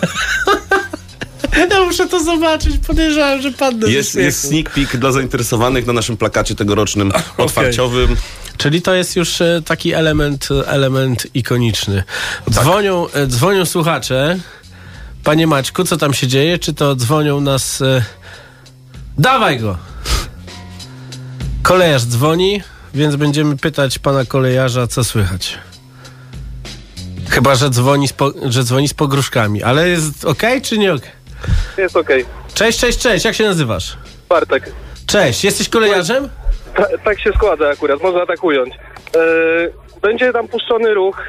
Ja 1.70 1.86
muszę 1.86 2.08
to 2.08 2.24
zobaczyć, 2.24 2.78
podejrzewam, 2.88 3.42
że 3.42 3.52
padnę 3.52 3.92
Jest, 3.92 4.16
jest 4.16 4.48
sneak 4.48 4.70
peek 4.70 4.98
dla 4.98 5.12
zainteresowanych 5.12 5.86
na 5.88 5.94
naszym 5.94 6.18
plakacie 6.18 6.56
tegorocznym 6.56 7.12
otwarciowym. 7.38 8.16
Czyli 8.58 8.82
to 8.82 8.94
jest 8.94 9.16
już 9.16 9.42
e, 9.42 9.62
taki 9.66 9.94
element, 9.94 10.48
element 10.66 11.28
ikoniczny. 11.34 12.04
Dzwonią, 12.52 13.08
e, 13.10 13.28
dzwonią 13.28 13.66
słuchacze. 13.66 14.40
Panie 15.24 15.48
Maćku, 15.48 15.84
co 15.84 15.98
tam 15.98 16.14
się 16.14 16.28
dzieje? 16.28 16.60
Czy 16.60 16.74
to 16.74 16.96
dzwonią 16.96 17.42
nas... 17.42 17.82
E... 17.82 18.04
Dawaj 19.20 19.60
go! 19.60 19.78
Kolejarz 21.64 22.04
dzwoni, 22.06 22.62
więc 22.94 23.16
będziemy 23.16 23.58
pytać 23.58 24.00
pana 24.00 24.26
kolejarza, 24.26 24.88
co 24.88 25.04
słychać. 25.04 25.58
Chyba, 27.30 27.56
że 27.56 27.70
dzwoni 27.70 28.08
z, 28.08 28.14
po, 28.14 28.32
że 28.46 28.64
dzwoni 28.64 28.88
z 28.88 28.94
pogróżkami. 28.94 29.64
Ale 29.64 29.90
jest 29.90 30.26
ok, 30.26 30.42
czy 30.64 30.78
nie 30.78 30.94
ok? 30.94 31.02
Jest 31.78 31.98
okej. 31.98 32.26
Cześć, 32.54 32.80
cześć, 32.80 33.00
cześć. 33.00 33.26
Jak 33.26 33.36
się 33.36 33.44
nazywasz? 33.44 33.98
Bartek. 34.30 34.72
Cześć. 35.06 35.44
Jesteś 35.44 35.70
kolejarzem? 35.70 36.30
Ta, 36.76 36.86
tak 37.04 37.20
się 37.20 37.32
składa 37.36 37.70
akurat, 37.70 38.02
można 38.04 38.26
tak 38.26 38.44
ująć. 38.44 38.74
E, 38.74 39.20
będzie 40.02 40.34
tam 40.34 40.48
puszczony 40.48 40.94
ruch. 40.94 41.28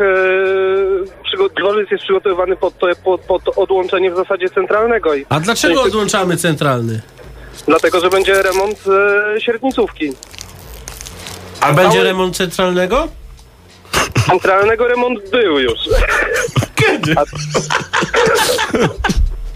Przygo- 1.24 1.50
dworzec 1.58 1.90
jest 1.90 2.04
przygotowywany 2.04 2.56
pod, 2.56 2.78
to, 2.78 2.86
pod, 3.04 3.20
pod 3.20 3.58
odłączenie 3.58 4.10
w 4.10 4.16
zasadzie 4.16 4.48
centralnego. 4.48 5.14
I 5.14 5.26
A 5.28 5.40
dlaczego 5.40 5.82
odłączamy 5.82 6.36
centralny? 6.36 7.00
Dlatego, 7.66 8.00
że 8.00 8.10
będzie 8.10 8.42
remont 8.42 8.78
e, 9.36 9.40
średnicówki. 9.40 10.12
A 11.60 11.72
będzie 11.72 12.02
remont 12.02 12.36
centralnego? 12.36 13.08
Centralnego 14.26 14.88
remont 14.88 15.30
był 15.30 15.58
już. 15.58 15.78
Kiedy? 16.74 17.14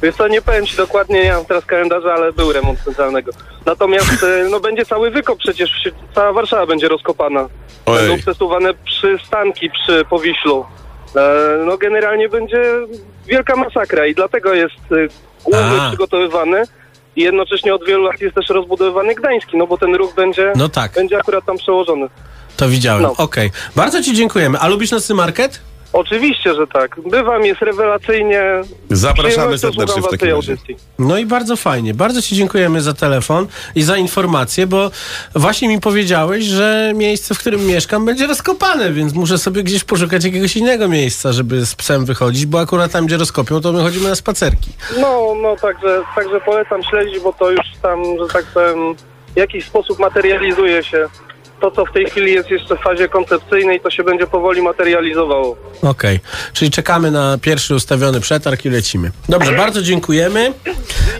Wiesz 0.02 0.14
co, 0.14 0.28
nie 0.28 0.42
powiem 0.42 0.66
ci 0.66 0.76
dokładnie, 0.76 1.24
nie 1.24 1.32
mam 1.32 1.44
teraz 1.44 1.64
kalendarza, 1.64 2.14
ale 2.14 2.32
był 2.32 2.52
remont 2.52 2.80
centralnego. 2.80 3.32
Natomiast 3.66 4.22
e, 4.22 4.48
no 4.50 4.60
będzie 4.60 4.84
cały 4.84 5.10
wykop 5.10 5.38
przecież, 5.38 5.88
cała 6.14 6.32
Warszawa 6.32 6.66
będzie 6.66 6.88
rozkopana. 6.88 7.48
Ojej. 7.86 8.08
Będą 8.08 8.22
przesuwane 8.22 8.74
przystanki 8.84 9.70
przy 9.70 10.04
Powiślu. 10.10 10.66
E, 11.16 11.20
no 11.66 11.78
generalnie 11.78 12.28
będzie 12.28 12.62
wielka 13.26 13.56
masakra 13.56 14.06
i 14.06 14.14
dlatego 14.14 14.54
jest 14.54 14.74
e, 14.92 15.08
główny 15.44 15.80
A. 15.80 15.88
przygotowywany 15.88 16.62
i 17.16 17.22
jednocześnie 17.22 17.74
od 17.74 17.84
wielu 17.86 18.02
lat 18.02 18.20
jest 18.20 18.34
też 18.34 18.48
rozbudowywany 18.48 19.14
Gdański, 19.14 19.56
no 19.56 19.66
bo 19.66 19.78
ten 19.78 19.94
ruch 19.94 20.14
będzie, 20.14 20.52
No 20.56 20.68
tak. 20.68 20.92
będzie 20.92 21.18
akurat 21.18 21.44
tam 21.44 21.56
przełożony. 21.56 22.06
To 22.56 22.68
widziałem. 22.68 23.02
No. 23.02 23.14
Okej. 23.18 23.50
Bardzo 23.76 24.02
ci 24.02 24.14
dziękujemy. 24.14 24.58
A 24.58 24.68
lubisz 24.68 24.90
nocny 24.90 25.14
market? 25.14 25.60
Oczywiście, 25.94 26.54
że 26.54 26.66
tak. 26.66 26.96
Bywam, 27.10 27.44
jest 27.44 27.62
rewelacyjnie. 27.62 28.42
Zapraszamy 28.90 29.58
serdecznie 29.58 30.02
w 30.02 30.04
takim 30.04 30.18
tej 30.18 30.30
razie. 30.30 30.52
audycji. 30.52 30.76
No 30.98 31.18
i 31.18 31.26
bardzo 31.26 31.56
fajnie. 31.56 31.94
Bardzo 31.94 32.22
ci 32.22 32.36
dziękujemy 32.36 32.80
za 32.80 32.94
telefon 32.94 33.46
i 33.74 33.82
za 33.82 33.96
informację, 33.96 34.66
bo 34.66 34.90
właśnie 35.34 35.68
mi 35.68 35.80
powiedziałeś, 35.80 36.44
że 36.44 36.92
miejsce, 36.94 37.34
w 37.34 37.38
którym 37.38 37.66
mieszkam, 37.66 38.04
będzie 38.04 38.26
rozkopane, 38.26 38.92
więc 38.92 39.14
muszę 39.14 39.38
sobie 39.38 39.62
gdzieś 39.62 39.84
poszukać 39.84 40.24
jakiegoś 40.24 40.56
innego 40.56 40.88
miejsca, 40.88 41.32
żeby 41.32 41.66
z 41.66 41.74
psem 41.74 42.04
wychodzić, 42.04 42.46
bo 42.46 42.60
akurat 42.60 42.92
tam, 42.92 43.06
gdzie 43.06 43.16
rozkopią, 43.16 43.60
to 43.60 43.72
my 43.72 43.80
chodzimy 43.82 44.08
na 44.08 44.14
spacerki. 44.14 44.70
No, 45.00 45.34
no, 45.42 45.56
także, 45.56 46.02
także 46.14 46.40
polecam 46.40 46.82
śledzić, 46.82 47.20
bo 47.20 47.32
to 47.32 47.50
już 47.50 47.60
tam, 47.82 48.02
że 48.18 48.32
tak 48.32 48.44
powiem, 48.44 48.94
w 49.34 49.36
jakiś 49.36 49.64
sposób 49.64 49.98
materializuje 49.98 50.84
się. 50.84 51.06
To, 51.64 51.70
co 51.70 51.84
w 51.86 51.92
tej 51.92 52.06
chwili 52.06 52.32
jest 52.32 52.50
jeszcze 52.50 52.76
w 52.76 52.80
fazie 52.80 53.08
koncepcyjnej, 53.08 53.80
to 53.80 53.90
się 53.90 54.04
będzie 54.04 54.26
powoli 54.26 54.62
materializowało. 54.62 55.56
Okej, 55.82 56.20
czyli 56.52 56.70
czekamy 56.70 57.10
na 57.10 57.38
pierwszy 57.38 57.74
ustawiony 57.74 58.20
przetarg 58.20 58.64
i 58.64 58.70
lecimy. 58.70 59.10
Dobrze, 59.28 59.52
bardzo 59.52 59.82
dziękujemy. 59.82 60.52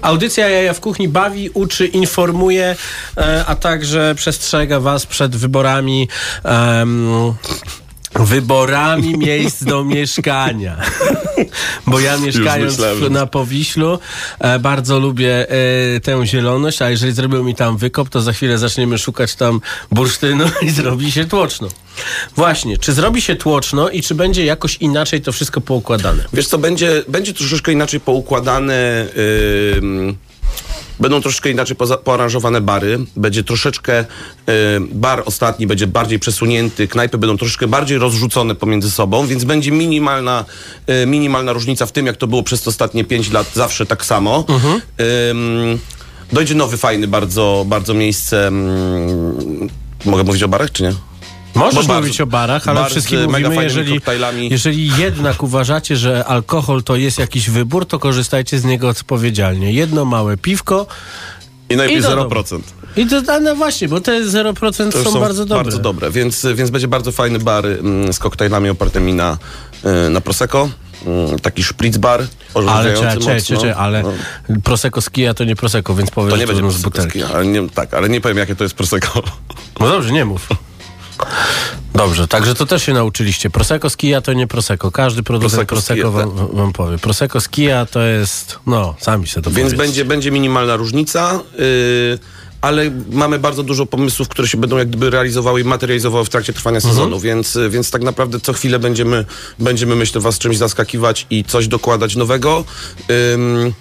Audycja 0.02 0.48
Jaja 0.48 0.72
w 0.72 0.80
Kuchni 0.80 1.08
bawi, 1.08 1.50
uczy, 1.54 1.86
informuje, 1.86 2.76
e, 3.16 3.44
a 3.46 3.54
także 3.56 4.14
przestrzega 4.14 4.80
Was 4.80 5.06
przed 5.06 5.36
wyborami. 5.36 6.08
em, 6.44 7.34
Wyborami 8.20 9.18
miejsc 9.26 9.64
do 9.64 9.84
mieszkania. 9.84 10.76
Bo 11.86 12.00
ja 12.00 12.18
mieszkając 12.18 12.78
na 13.10 13.26
Powiślu 13.26 13.98
e, 14.38 14.58
bardzo 14.58 14.98
lubię 14.98 15.50
e, 15.50 16.00
tę 16.00 16.26
zieloność, 16.26 16.82
a 16.82 16.90
jeżeli 16.90 17.12
zrobią 17.12 17.44
mi 17.44 17.54
tam 17.54 17.76
wykop, 17.76 18.08
to 18.08 18.20
za 18.20 18.32
chwilę 18.32 18.58
zaczniemy 18.58 18.98
szukać 18.98 19.34
tam 19.34 19.60
bursztynu 19.92 20.44
i 20.62 20.70
zrobi 20.70 21.12
się 21.12 21.24
tłoczno. 21.24 21.68
Właśnie, 22.36 22.78
czy 22.78 22.92
zrobi 22.92 23.22
się 23.22 23.36
tłoczno 23.36 23.88
i 23.88 24.02
czy 24.02 24.14
będzie 24.14 24.44
jakoś 24.44 24.76
inaczej 24.76 25.20
to 25.20 25.32
wszystko 25.32 25.60
poukładane? 25.60 26.24
Wiesz 26.32 26.46
co, 26.46 26.58
będzie, 26.58 27.02
będzie 27.08 27.34
troszeczkę 27.34 27.72
inaczej 27.72 28.00
poukładane. 28.00 29.06
ym, 29.76 30.16
Będą 31.00 31.20
troszeczkę 31.20 31.50
inaczej 31.50 31.76
poza, 31.76 31.96
poaranżowane 31.96 32.60
bary. 32.60 32.98
Będzie 33.16 33.44
troszeczkę 33.44 34.00
y, 34.00 34.04
bar 34.92 35.22
ostatni 35.26 35.66
będzie 35.66 35.86
bardziej 35.86 36.18
przesunięty, 36.18 36.88
knajpy 36.88 37.18
będą 37.18 37.36
troszeczkę 37.36 37.66
bardziej 37.68 37.98
rozrzucone 37.98 38.54
pomiędzy 38.54 38.90
sobą, 38.90 39.26
więc 39.26 39.44
będzie 39.44 39.70
minimalna, 39.72 40.44
y, 41.02 41.06
minimalna 41.06 41.52
różnica 41.52 41.86
w 41.86 41.92
tym, 41.92 42.06
jak 42.06 42.16
to 42.16 42.26
było 42.26 42.42
przez 42.42 42.68
ostatnie 42.68 43.04
5 43.04 43.30
lat, 43.30 43.50
zawsze 43.54 43.86
tak 43.86 44.04
samo. 44.04 44.44
Ym, 45.30 45.78
dojdzie 46.32 46.54
nowy, 46.54 46.76
fajny 46.76 47.08
bardzo, 47.08 47.64
bardzo 47.68 47.94
miejsce. 47.94 48.46
ym, 48.46 49.68
mogę 50.04 50.24
mówić 50.24 50.42
o 50.42 50.48
barach, 50.48 50.72
czy 50.72 50.82
nie? 50.82 50.92
Możesz 51.54 51.86
bar- 51.86 51.96
mówić 52.02 52.20
o 52.20 52.26
barach, 52.26 52.68
ale 52.68 52.80
bar 52.80 52.90
wszystkim 52.90 53.24
mówimy, 53.24 53.62
jeżeli, 53.64 54.00
jeżeli 54.50 54.90
jednak 54.98 55.42
uważacie, 55.42 55.96
że 55.96 56.24
alkohol 56.24 56.82
to 56.82 56.96
jest 56.96 57.18
jakiś 57.18 57.50
wybór, 57.50 57.86
to 57.86 57.98
korzystajcie 57.98 58.58
z 58.58 58.64
niego 58.64 58.88
odpowiedzialnie. 58.88 59.72
Jedno 59.72 60.04
małe 60.04 60.36
piwko 60.36 60.86
I 61.70 61.76
do 61.76 61.82
0%. 61.84 62.60
i 62.96 63.06
to, 63.06 63.34
a 63.34 63.40
no 63.40 63.56
właśnie, 63.56 63.88
bo 63.88 64.00
te 64.00 64.20
0% 64.22 64.92
To 64.92 64.98
już 64.98 65.08
są, 65.08 65.20
bardzo 65.20 65.44
dobre. 65.44 65.62
Bardzo 65.64 65.78
dobre, 65.78 66.10
więc, 66.10 66.46
więc 66.54 66.70
będzie 66.70 66.88
bardzo 66.88 67.12
fajny 67.12 67.38
bar 67.38 67.66
mm, 67.66 68.12
z 68.12 68.18
koktajlami 68.18 68.68
opartymi 68.68 69.12
na, 69.14 69.38
y, 70.06 70.10
na 70.10 70.20
Prosecco. 70.20 70.68
Mm, 71.06 71.38
Taki 71.38 71.64
szpric 71.64 71.96
bar 71.96 72.26
Ale 72.54 72.94
czekaj, 72.94 73.18
czekaj, 73.18 73.42
czekaj, 73.42 73.72
ale 73.72 74.02
No, 74.02 74.12
Prosecco 74.64 75.00
z 75.00 75.10
kija 75.10 75.34
to 75.34 75.44
nie 75.44 75.56
Prosecco, 75.56 75.94
więc 75.94 76.10
powiem, 76.10 76.30
to 76.30 76.36
nie 76.36 76.46
będzie 76.46 76.70
z 76.70 76.82
butelki. 76.82 77.10
ski, 77.10 77.22
ale 77.34 77.46
nie, 77.46 77.68
tak, 77.68 77.94
ale 77.94 78.08
nie 78.08 78.20
powiem 78.20 78.38
jakie 78.38 78.56
to 78.56 78.64
jest 78.64 78.74
Prosecco. 78.74 79.22
No 79.80 79.88
dobrze, 79.88 80.12
nie 80.12 80.24
mów. 80.24 80.48
Dobrze, 81.94 82.28
także 82.28 82.54
to 82.54 82.66
też 82.66 82.82
się 82.82 82.92
nauczyliście. 82.92 83.50
Prosecco 83.50 83.90
z 83.90 83.96
kija 83.96 84.20
to 84.20 84.32
nie 84.32 84.46
Prosecco. 84.46 84.90
Każdy 84.90 85.22
producent 85.22 85.68
Prosecco 85.68 86.12
Prosecco 86.12 86.36
wam, 86.36 86.56
wam 86.56 86.72
powie. 86.72 86.98
Prosecco 86.98 87.40
z 87.40 87.48
kija 87.48 87.86
to 87.86 88.02
jest, 88.02 88.58
no, 88.66 88.94
sami 89.00 89.26
sobie 89.26 89.44
to 89.44 89.50
Więc 89.50 89.74
będzie, 89.74 90.04
będzie 90.04 90.30
minimalna 90.30 90.76
różnica, 90.76 91.40
y, 91.60 92.18
ale 92.60 92.90
mamy 93.10 93.38
bardzo 93.38 93.62
dużo 93.62 93.86
pomysłów, 93.86 94.28
które 94.28 94.48
się 94.48 94.58
będą 94.58 94.76
jak 94.78 94.88
gdyby 94.88 95.10
realizowały 95.10 95.60
i 95.60 95.64
materializowały 95.64 96.24
w 96.24 96.28
trakcie 96.28 96.52
trwania 96.52 96.76
Mhm. 96.76 96.94
sezonu, 96.94 97.20
więc, 97.20 97.58
więc 97.70 97.90
tak 97.90 98.02
naprawdę 98.02 98.40
co 98.40 98.52
chwilę 98.52 98.78
będziemy, 98.78 99.24
będziemy 99.58 99.96
myślę, 99.96 100.20
was 100.20 100.38
czymś 100.38 100.56
zaskakiwać 100.56 101.26
i 101.30 101.44
coś 101.44 101.68
dokładać 101.68 102.16
nowego. 102.16 102.64
Ym, 103.34 103.72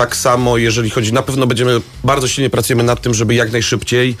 tak 0.00 0.16
samo, 0.16 0.56
jeżeli 0.56 0.90
chodzi, 0.90 1.12
na 1.12 1.22
pewno 1.22 1.46
będziemy, 1.46 1.80
bardzo 2.04 2.28
silnie 2.28 2.50
pracujemy 2.50 2.82
nad 2.82 3.00
tym, 3.00 3.14
żeby 3.14 3.34
jak 3.34 3.52
najszybciej 3.52 4.16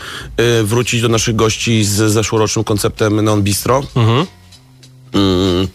y, 0.60 0.64
wrócić 0.64 1.02
do 1.02 1.08
naszych 1.08 1.36
gości 1.36 1.84
z 1.84 2.12
zeszłorocznym 2.12 2.64
konceptem 2.64 3.20
Neon 3.24 3.42
Bistro. 3.42 3.82
Mhm. 3.96 4.26
Ym, 5.14 5.68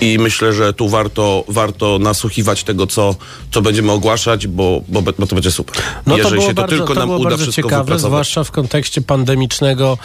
I 0.00 0.18
myślę, 0.18 0.52
że 0.52 0.72
tu 0.72 0.88
warto, 0.88 1.44
warto 1.48 1.98
nasłuchiwać 1.98 2.64
tego, 2.64 2.86
co, 2.86 3.14
co 3.50 3.62
będziemy 3.62 3.92
ogłaszać, 3.92 4.46
bo, 4.46 4.82
bo, 4.88 5.02
bo 5.02 5.26
to 5.26 5.34
będzie 5.34 5.50
super. 5.50 5.76
No 6.06 6.14
to 6.14 6.18
Jeżeli 6.18 6.34
było 6.34 6.48
się 6.48 6.54
to 6.54 6.62
bardzo, 6.62 6.76
tylko 6.76 6.94
to 6.94 7.00
nam 7.00 7.10
uda 7.10 7.30
bardzo 7.30 7.42
wszystko 7.42 7.62
ciekawe, 7.62 7.98
zwłaszcza 7.98 8.44
w 8.44 8.50
kontekście 8.50 9.02
pandemicznego, 9.02 9.98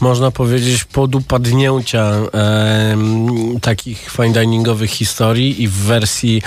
można 0.00 0.30
powiedzieć, 0.30 0.84
podupadnięcia 0.84 2.12
em, 2.32 3.60
takich 3.60 4.10
fine 4.10 4.32
diningowych 4.32 4.90
historii 4.90 5.62
i 5.62 5.68
w 5.68 5.74
wersji 5.74 6.42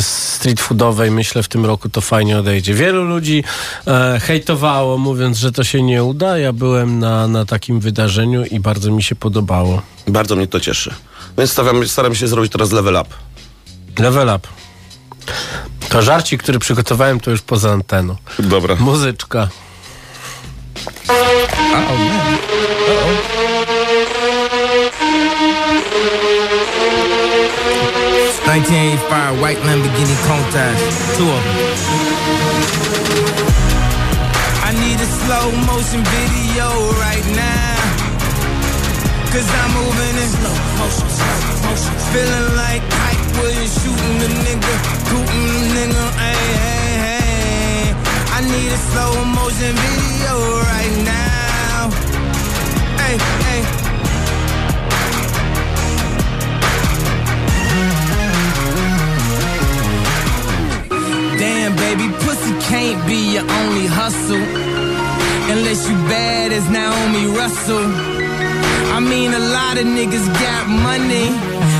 street 0.00 0.60
foodowej 0.60 1.10
myślę 1.10 1.42
w 1.42 1.48
tym 1.48 1.66
roku 1.66 1.88
to 1.88 2.00
fajnie 2.00 2.38
odejdzie. 2.38 2.74
Wielu 2.74 3.04
ludzi 3.04 3.44
e, 3.86 4.20
hejtowało, 4.20 4.98
mówiąc, 4.98 5.38
że 5.38 5.52
to 5.52 5.64
się 5.64 5.82
nie 5.82 6.04
uda. 6.04 6.38
Ja 6.38 6.52
byłem 6.52 6.98
na, 6.98 7.28
na 7.28 7.44
takim 7.44 7.80
wydarzeniu 7.80 8.44
i 8.44 8.60
bardzo 8.60 8.90
mi 8.90 9.02
się 9.02 9.14
podobało. 9.14 9.82
Bardzo 10.06 10.36
mnie 10.36 10.46
to 10.46 10.60
cieszy. 10.60 10.94
Więc 11.38 11.52
stawiam, 11.52 11.88
staram 11.88 12.14
się 12.14 12.28
zrobić 12.28 12.52
teraz 12.52 12.72
level 12.72 12.96
up. 12.96 13.14
Level 14.02 14.28
up. 14.28 14.48
To 15.88 16.02
żarci, 16.02 16.38
który 16.38 16.58
przygotowałem, 16.58 17.20
to 17.20 17.30
już 17.30 17.42
poza 17.42 17.70
anteną. 17.72 18.16
Dobra. 18.38 18.74
Muzyczka. 18.74 19.48
1985 28.48 29.42
white 29.42 29.64
Lamborghini 29.66 30.16
Countach, 30.26 30.76
two 31.16 31.32
of 31.32 31.44
them. 31.44 31.54
I 34.64 34.72
need 34.80 35.00
a 35.00 35.06
slow 35.06 35.52
motion 35.66 36.02
video 36.04 36.92
right 37.00 37.26
now. 37.36 37.68
Cause 39.32 39.48
I'm 39.60 39.70
moving 39.74 40.16
in 40.24 40.37
Feeling 40.88 42.56
like 42.56 42.82
Ike 43.10 43.26
Williams 43.36 43.74
shooting 43.82 44.18
the 44.22 44.28
nigga, 44.44 44.74
shooting 45.08 45.44
the 45.52 45.60
nigga, 45.76 46.04
hey, 46.16 46.42
hey, 46.64 46.96
hey. 47.04 47.92
I 48.32 48.40
need 48.40 48.70
a 48.72 48.80
slow 48.90 49.12
motion 49.36 49.74
video 49.84 50.34
right 50.72 50.94
now. 51.04 51.90
Hey, 53.02 53.16
hey. 53.44 53.60
Damn, 61.38 61.72
baby, 61.76 62.08
pussy 62.24 62.52
can't 62.70 63.06
be 63.06 63.34
your 63.34 63.46
only 63.60 63.86
hustle. 63.86 64.46
Unless 65.52 65.88
you 65.90 65.96
bad 66.08 66.52
as 66.52 66.68
Naomi 66.70 67.26
Russell. 67.36 68.27
I 68.96 69.00
mean, 69.00 69.32
a 69.34 69.38
lot 69.38 69.78
of 69.78 69.86
niggas 69.86 70.26
got 70.38 70.64
money. 70.68 71.26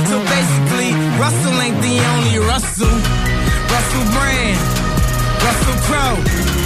So 0.09 0.15
basically, 0.19 0.91
Russell 1.19 1.55
ain't 1.63 1.79
the 1.81 1.95
only 2.15 2.37
Russell. 2.43 2.95
Russell 3.73 4.05
Brand, 4.15 4.59
Russell 5.45 5.77
Crowe. 5.87 6.19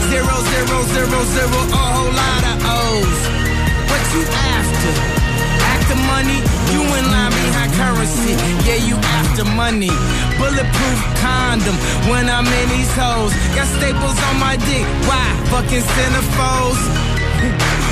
Zero, 0.10 0.36
zero, 0.54 0.78
zero, 0.93 1.17
zero, 1.36 1.60
a 1.74 1.86
whole 1.93 2.13
lot 2.13 2.43
of 2.52 2.58
O's. 2.80 3.19
What 3.89 4.04
you 4.13 4.24
after? 4.58 4.91
After 5.74 5.98
money, 6.10 6.39
you 6.74 6.82
in 6.82 7.06
line 7.13 7.34
behind 7.34 7.72
currency. 7.74 8.34
Yeah, 8.65 8.80
you 8.89 8.96
after 9.19 9.46
money. 9.58 9.93
Bulletproof 10.38 11.00
condom 11.22 11.78
when 12.10 12.30
I'm 12.30 12.48
in 12.48 12.67
these 12.69 12.93
hoes. 12.96 13.34
Got 13.56 13.67
staples 13.78 14.17
on 14.30 14.36
my 14.39 14.56
dick. 14.58 14.86
Why? 15.10 15.26
Fucking 15.52 15.86
centerfolds. 15.96 16.82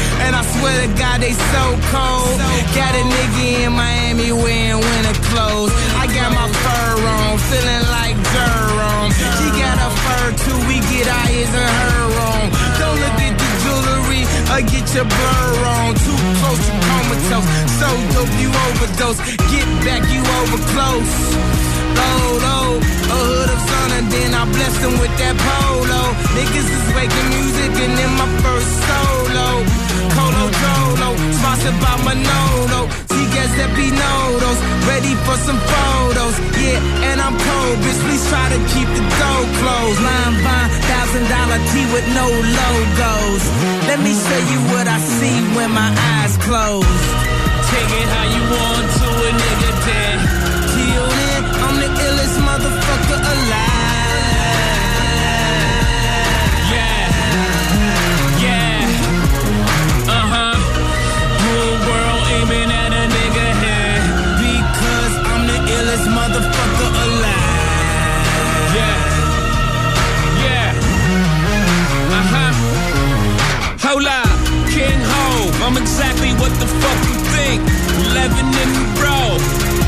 And 0.24 0.36
I 0.36 0.44
swear 0.46 0.76
to 0.86 0.90
God, 0.98 1.18
they 1.22 1.34
so 1.34 1.64
cold. 1.94 2.38
Got 2.78 2.94
a 2.96 3.04
nigga 3.04 3.66
in 3.66 3.74
Miami 3.74 4.32
wearing 4.32 4.80
winter 4.80 5.18
clothes. 5.30 5.74
I 5.98 6.06
got 6.08 6.30
my 6.32 6.48
fur 6.64 6.94
on, 7.18 7.38
feeling 7.50 7.86
like 7.98 8.16
Jerome. 8.34 9.12
She 9.38 9.48
got 9.58 9.78
a 9.82 9.90
fur 9.90 10.28
too, 10.44 10.60
we 10.70 10.78
get 10.92 11.08
eyes 11.10 11.52
and 11.52 11.70
her 11.82 12.06
on. 12.30 12.46
Don't 12.80 12.98
look 13.02 13.18
at 13.28 13.36
the 13.42 13.50
jewelry 13.64 14.24
or 14.54 14.62
get 14.62 14.86
your 14.96 15.08
blur 15.10 15.54
on. 15.78 15.90
Too 16.06 16.20
close, 16.40 16.64
you 16.70 16.78
comatose. 16.86 17.48
So 17.80 17.90
dope, 18.14 18.36
you 18.42 18.50
overdose. 18.66 19.20
Get 19.52 19.68
back, 19.86 20.04
you 20.14 20.22
over 20.22 20.60
close. 20.74 21.71
Load, 22.00 22.82
a 23.14 23.18
hood 23.26 23.50
of 23.56 23.62
sun, 23.70 23.90
and 23.98 24.08
then 24.12 24.30
I 24.34 24.44
bless 24.56 24.76
them 24.84 24.96
with 25.02 25.14
that 25.22 25.36
polo. 25.46 26.02
Niggas 26.36 26.70
is 26.78 26.88
making 26.96 27.28
music, 27.36 27.72
and 27.84 27.94
then 28.00 28.12
my 28.20 28.30
first 28.44 28.72
solo. 28.88 29.50
Colo 30.16 30.46
Jolo, 30.62 31.10
sponsored 31.40 31.78
by 31.84 31.96
Manolo. 32.08 32.82
T-Gas 33.12 33.52
Epinodos, 33.66 34.60
ready 34.90 35.14
for 35.26 35.38
some 35.48 35.60
photos. 35.72 36.36
Yeah, 36.60 36.80
and 37.10 37.18
I'm 37.22 37.36
cold, 37.36 37.78
bitch. 37.84 38.00
Please 38.06 38.26
try 38.32 38.48
to 38.56 38.60
keep 38.74 38.90
the 38.98 39.04
door 39.20 39.42
closed. 39.60 40.00
Line 40.02 40.36
vine, 40.46 40.70
thousand 40.90 41.26
dollar 41.32 41.60
tee 41.72 41.88
with 41.94 42.08
no 42.16 42.28
logos. 42.28 43.44
Let 43.90 44.00
me 44.06 44.14
show 44.14 44.42
you 44.52 44.60
what 44.74 44.86
I 44.88 45.00
see 45.00 45.38
when 45.56 45.72
my 45.72 45.90
eyes 46.16 46.36
close. 46.48 47.02
Take 47.72 47.92
it 48.02 48.08
how 48.16 48.26
you 48.36 48.42
want 48.52 48.88
to 49.00 49.08
a 49.28 49.32
nigga 49.42 49.61
I'm 65.42 65.48
the 65.48 65.58
illest 65.76 66.08
motherfucker 66.18 66.90
alive. 67.06 68.74
Yeah. 68.78 68.98
Yeah. 70.46 70.70
Uh-huh. 72.20 72.52
Hola, 73.86 74.22
King 74.70 75.02
Ho. 75.02 75.66
I'm 75.66 75.78
exactly 75.78 76.32
what 76.34 76.52
the 76.60 76.68
fuck 76.68 77.00
you 77.10 77.18
think. 77.34 77.62
11 78.12 78.38
in 78.62 78.70
the 78.78 78.86
row. 79.02 79.40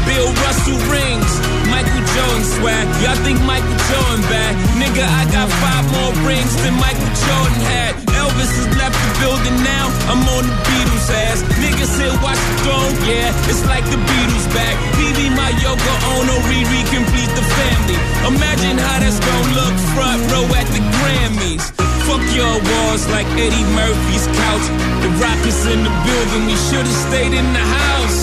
Bill 0.08 0.30
Russell 0.42 0.80
rings. 0.90 1.53
Jordan 2.14 2.46
swag. 2.46 2.86
Y'all 3.02 3.18
think 3.26 3.42
Michael 3.42 3.80
Jordan 3.90 4.22
bad? 4.30 4.54
Nigga, 4.78 5.02
I 5.02 5.24
got 5.34 5.50
five 5.50 5.86
more 5.90 6.14
rings 6.30 6.54
than 6.62 6.78
Michael 6.78 7.14
Jordan 7.26 7.62
had. 7.66 7.92
Elvis 8.14 8.54
has 8.54 8.70
left 8.78 8.94
the 8.94 9.10
building 9.18 9.58
now. 9.66 9.90
I'm 10.14 10.22
on 10.22 10.46
the 10.46 10.58
Beatles 10.70 11.10
ass. 11.10 11.42
Nigga 11.58 11.86
said 11.90 12.14
watch 12.22 12.38
the 12.38 12.56
throne. 12.62 12.94
Yeah, 13.10 13.50
it's 13.50 13.66
like 13.66 13.86
the 13.90 13.98
Beatles 13.98 14.48
back. 14.54 14.76
PB 14.94 15.34
my 15.34 15.52
yoga 15.58 15.94
Ono 16.14 16.36
Riri 16.50 16.82
complete 16.94 17.32
the 17.34 17.46
family. 17.58 17.98
Imagine 18.30 18.78
how 18.78 18.98
that's 19.02 19.18
gonna 19.18 19.58
look 19.58 19.76
front 19.98 20.22
row 20.30 20.46
at 20.54 20.68
the 20.70 20.82
Grammys. 21.02 21.66
Fuck 22.06 22.24
your 22.36 22.56
walls 22.62 23.08
like 23.10 23.28
Eddie 23.42 23.68
Murphy's 23.74 24.28
couch. 24.38 24.66
The 25.02 25.10
Rockets 25.18 25.66
in 25.66 25.82
the 25.82 25.94
building. 26.06 26.46
We 26.46 26.58
should've 26.70 27.00
stayed 27.10 27.34
in 27.34 27.48
the 27.58 27.66
house. 27.82 28.22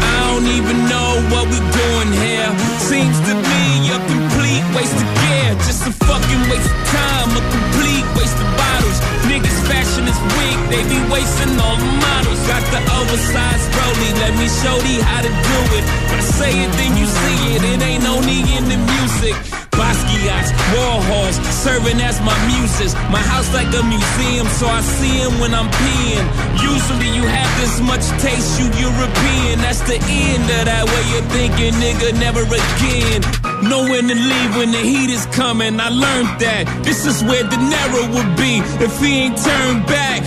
I 0.00 0.16
don't 0.32 0.48
even 0.48 0.83
know 1.14 1.22
what 1.30 1.46
we 1.46 1.58
doing 1.58 2.10
here. 2.12 2.50
Seems 2.90 3.18
to 3.28 3.34
me 3.34 3.64
a 3.90 3.98
complete 4.10 4.66
waste 4.74 4.98
of 4.98 5.08
gear. 5.22 5.50
Just 5.66 5.86
a 5.86 5.92
fucking 6.06 6.42
waste 6.50 6.70
of 6.70 6.80
time, 6.90 7.30
a 7.38 7.42
complete 7.54 8.06
waste 8.18 8.38
of 8.38 8.48
bottles. 8.58 8.98
Niggas 9.30 9.58
fashion 9.70 10.04
is 10.10 10.18
weak, 10.38 10.58
they 10.70 10.82
be 10.90 10.98
wasting 11.10 11.54
all 11.60 11.76
the 11.76 11.90
models. 12.02 12.40
Got 12.50 12.64
the 12.74 12.82
oversized 12.98 13.68
rollie, 13.78 14.14
let 14.22 14.34
me 14.38 14.46
show 14.62 14.76
thee 14.82 15.00
how 15.00 15.22
to 15.22 15.30
do 15.30 15.58
it. 15.78 15.84
When 16.10 16.18
I 16.18 16.26
say 16.38 16.52
it, 16.64 16.70
then 16.78 16.96
you 16.98 17.06
see 17.06 17.38
it. 17.54 17.62
It 17.62 17.82
ain't 17.82 18.04
only 18.04 18.40
in 18.56 18.64
the 18.68 18.78
music. 18.78 19.63
Basquiat's, 19.78 20.50
Warhols, 20.74 21.36
serving 21.64 22.00
as 22.00 22.20
my 22.20 22.36
muses. 22.46 22.94
My 23.10 23.22
house 23.32 23.52
like 23.52 23.70
a 23.74 23.82
museum, 23.82 24.46
so 24.58 24.66
I 24.66 24.80
see 24.96 25.20
'em 25.20 25.38
when 25.40 25.52
I'm 25.54 25.70
peeing. 25.80 26.26
Usually 26.72 27.10
you 27.18 27.24
have 27.38 27.50
this 27.60 27.80
much 27.80 28.04
taste, 28.22 28.58
you 28.60 28.66
European. 28.86 29.60
That's 29.64 29.82
the 29.90 29.98
end 29.98 30.44
of 30.58 30.64
that 30.70 30.84
way 30.90 31.02
you're 31.12 31.28
thinking, 31.36 31.74
nigga, 31.84 32.08
never 32.26 32.42
again. 32.42 33.20
Know 33.68 33.82
when 33.90 34.08
to 34.08 34.14
leave 34.14 34.56
when 34.56 34.70
the 34.72 34.84
heat 34.90 35.10
is 35.10 35.26
coming. 35.26 35.80
I 35.80 35.88
learned 35.88 36.32
that. 36.40 36.62
This 36.82 37.06
is 37.06 37.22
where 37.24 37.44
De 37.44 37.56
Niro 37.56 38.02
would 38.14 38.36
be 38.36 38.62
if 38.86 38.92
he 39.00 39.10
ain't 39.22 39.38
turned 39.42 39.86
back. 39.86 40.22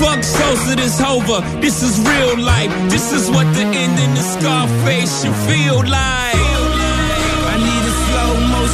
Fuck 0.00 0.24
Sosa, 0.24 0.74
this 0.74 1.00
over. 1.00 1.38
This 1.60 1.82
is 1.82 1.94
real 2.00 2.36
life. 2.38 2.72
This 2.90 3.12
is 3.12 3.30
what 3.30 3.46
the 3.54 3.64
end 3.82 3.96
in 4.04 4.14
the 4.18 4.24
Scarface 4.34 5.22
should 5.22 5.38
feel 5.48 5.78
like. 5.86 6.31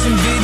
I 0.01 0.07
need 0.07 0.15
a 0.15 0.19
slow 0.19 0.29
motion 0.29 0.38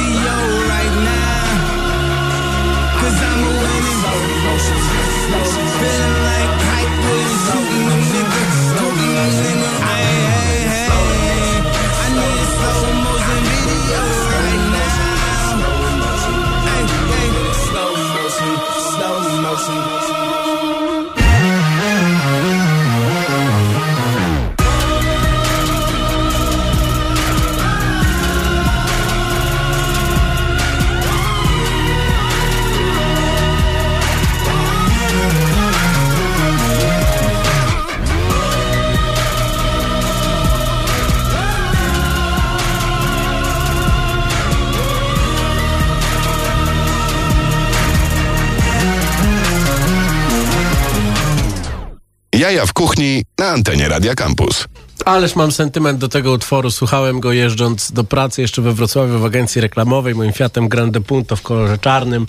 Jaja 52.45 52.65
w 52.65 52.73
kuchni 52.73 53.23
na 53.38 53.47
antenie 53.49 53.89
Radia 53.89 54.15
Campus. 54.15 54.65
Ależ 55.05 55.36
mam 55.36 55.51
sentyment 55.51 55.99
do 55.99 56.08
tego 56.08 56.31
utworu. 56.31 56.71
Słuchałem 56.71 57.19
go 57.19 57.31
jeżdżąc 57.31 57.91
do 57.91 58.03
pracy 58.03 58.41
jeszcze 58.41 58.62
we 58.62 58.73
Wrocławiu 58.73 59.19
w 59.19 59.25
agencji 59.25 59.62
reklamowej. 59.62 60.15
Moim 60.15 60.34
Fiatem 60.34 60.69
Grande 60.69 61.01
Punto 61.01 61.36
w 61.36 61.41
kolorze 61.41 61.77
czarnym. 61.77 62.27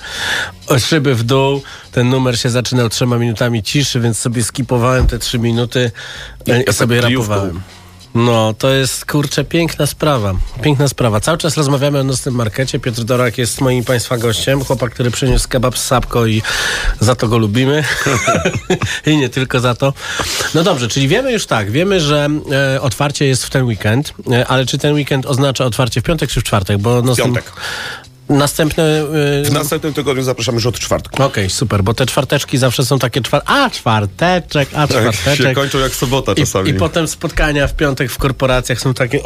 Szyby 0.79 1.15
w 1.15 1.23
dół. 1.23 1.63
Ten 1.93 2.09
numer 2.09 2.39
się 2.39 2.51
zaczynał 2.51 2.89
trzema 2.89 3.19
minutami 3.19 3.63
ciszy, 3.63 4.01
więc 4.01 4.19
sobie 4.19 4.45
skipowałem 4.45 5.07
te 5.07 5.19
trzy 5.19 5.39
minuty 5.39 5.91
e, 6.49 6.63
i 6.63 6.73
sobie 6.73 7.01
kryjówką. 7.01 7.35
rapowałem. 7.35 7.63
No, 8.17 8.55
to 8.59 8.71
jest, 8.71 9.05
kurczę, 9.07 9.45
piękna 9.45 9.87
sprawa. 9.87 10.35
Piękna 10.63 10.89
sprawa. 10.89 11.21
Cały 11.21 11.39
czas 11.39 11.57
rozmawiamy 11.57 12.01
o 12.01 12.05
nocnym 12.05 12.35
markecie. 12.35 12.79
Piotr 12.79 13.03
Dorak 13.05 13.39
jest 13.39 13.61
moim 13.61 13.85
Państwa 13.85 14.19
gościem. 14.19 14.65
Chłopak, 14.65 14.95
który 14.95 15.11
przyniósł 15.11 15.49
kebab 15.49 15.79
z 15.79 15.85
sapko 15.85 16.27
i 16.27 16.43
za 17.01 17.15
to 17.15 17.29
go 17.29 17.39
lubimy. 17.39 17.85
I 19.07 19.17
nie 19.17 19.29
tylko 19.29 19.61
za 19.61 19.75
to. 19.75 19.93
No 20.55 20.63
dobrze, 20.65 20.89
czyli 20.89 21.09
wiemy 21.09 21.33
już 21.33 21.47
tak. 21.47 21.71
Wiemy, 21.71 22.01
że 22.01 22.29
e, 22.75 22.81
otwarcie 22.81 23.27
jest 23.27 23.45
w 23.45 23.51
ten 23.51 23.65
weekend, 23.65 24.13
e, 24.33 24.47
ale 24.47 24.67
czy 24.67 24.79
ten 24.79 24.95
weekend 24.95 25.27
oznacza 25.27 25.65
otwarcie 25.65 26.01
w 26.01 26.05
piątek 26.05 26.31
czy 26.31 26.41
w 26.41 26.45
czwartek? 26.45 26.79
Bo 26.79 27.03
nocnym- 27.03 27.27
Piątek. 27.27 27.53
Następny... 28.29 28.83
e, 28.85 29.45
W 29.45 29.53
następnym 29.53 29.95
tygodniu 29.95 30.23
zapraszamy 30.23 30.57
już 30.57 30.67
od 30.67 30.79
czwartku. 30.79 31.23
Okej, 31.23 31.51
super, 31.51 31.83
bo 31.83 31.95
te 31.95 32.07
czwarteczki 32.07 32.59
zawsze 32.59 32.85
są 32.85 32.99
takie 32.99 33.21
czwar... 33.21 33.43
A, 33.47 33.71
czwarteczek, 33.71 34.69
a 34.75 34.87
Tak, 34.87 34.99
czwarteczek. 35.13 35.47
się 35.49 35.55
kończą 35.55 35.79
jak 35.79 35.95
sobota 35.95 36.35
czasami. 36.35 36.71
I, 36.71 36.73
I 36.73 36.75
potem 36.75 37.09
spotkania 37.09 37.67
w 37.69 37.75
piątek 37.75 38.11
w 38.11 38.19
korporacjach 38.19 38.81
są 38.81 38.95
takie. 38.95 39.21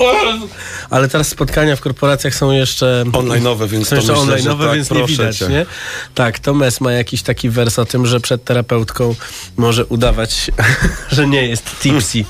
Ale 0.90 1.08
teraz 1.08 1.28
spotkania 1.28 1.76
w 1.76 1.80
korporacjach 1.80 2.34
są 2.34 2.50
jeszcze. 2.50 3.04
Online'owe, 3.06 3.68
więc 3.68 3.88
są 3.88 3.96
to 3.96 4.02
jeszcze 4.02 4.12
myślę, 4.26 4.50
online'owe, 4.52 4.64
tak, 4.66 4.74
więc 4.74 4.90
nie 4.90 5.04
widać, 5.06 5.38
cię. 5.38 5.48
nie? 5.48 5.66
Tak, 6.14 6.38
to 6.38 6.54
Mes 6.54 6.80
ma 6.80 6.92
jakiś 6.92 7.22
taki 7.22 7.50
wers 7.50 7.78
o 7.78 7.84
tym, 7.84 8.06
że 8.06 8.20
przed 8.20 8.44
terapeutką 8.44 9.14
może 9.56 9.86
udawać, 9.86 10.50
że 11.12 11.26
nie 11.26 11.48
jest 11.48 11.80
tipsy. 11.80 12.24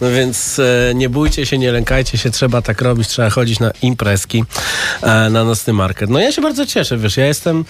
No 0.00 0.10
więc 0.10 0.58
e, 0.58 0.92
nie 0.94 1.08
bójcie 1.08 1.46
się, 1.46 1.58
nie 1.58 1.72
lękajcie 1.72 2.18
się, 2.18 2.30
trzeba 2.30 2.62
tak 2.62 2.80
robić, 2.82 3.08
trzeba 3.08 3.30
chodzić 3.30 3.60
na 3.60 3.70
imprezki, 3.82 4.44
e, 5.02 5.30
na 5.30 5.44
nocny 5.44 5.72
market. 5.72 6.10
No 6.14 6.20
ja 6.20 6.32
się 6.32 6.42
bardzo 6.42 6.66
cieszę, 6.66 6.98
wiesz, 6.98 7.16
ja 7.16 7.26
jestem, 7.26 7.64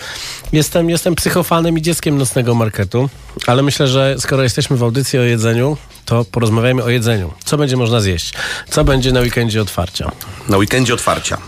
jestem, 0.52 0.90
jestem 0.90 1.14
psychofanem 1.14 1.78
i 1.78 1.83
dzieckiem 1.83 2.18
nocnego 2.18 2.54
marketu, 2.54 3.09
ale 3.46 3.62
myślę, 3.62 3.88
że 3.88 4.16
skoro 4.18 4.42
jesteśmy 4.42 4.76
w 4.76 4.83
audycji 4.83 5.18
o 5.18 5.22
jedzeniu, 5.22 5.76
to 6.04 6.24
porozmawiajmy 6.24 6.83
o 6.83 6.88
jedzeniu. 6.88 7.33
Co 7.44 7.57
będzie 7.57 7.76
można 7.76 8.00
zjeść? 8.00 8.33
Co 8.70 8.85
będzie 8.85 9.12
na 9.12 9.20
weekendzie 9.20 9.62
otwarcia? 9.62 10.11
Na 10.48 10.57
weekendzie 10.57 10.94
otwarcia. 10.94 11.38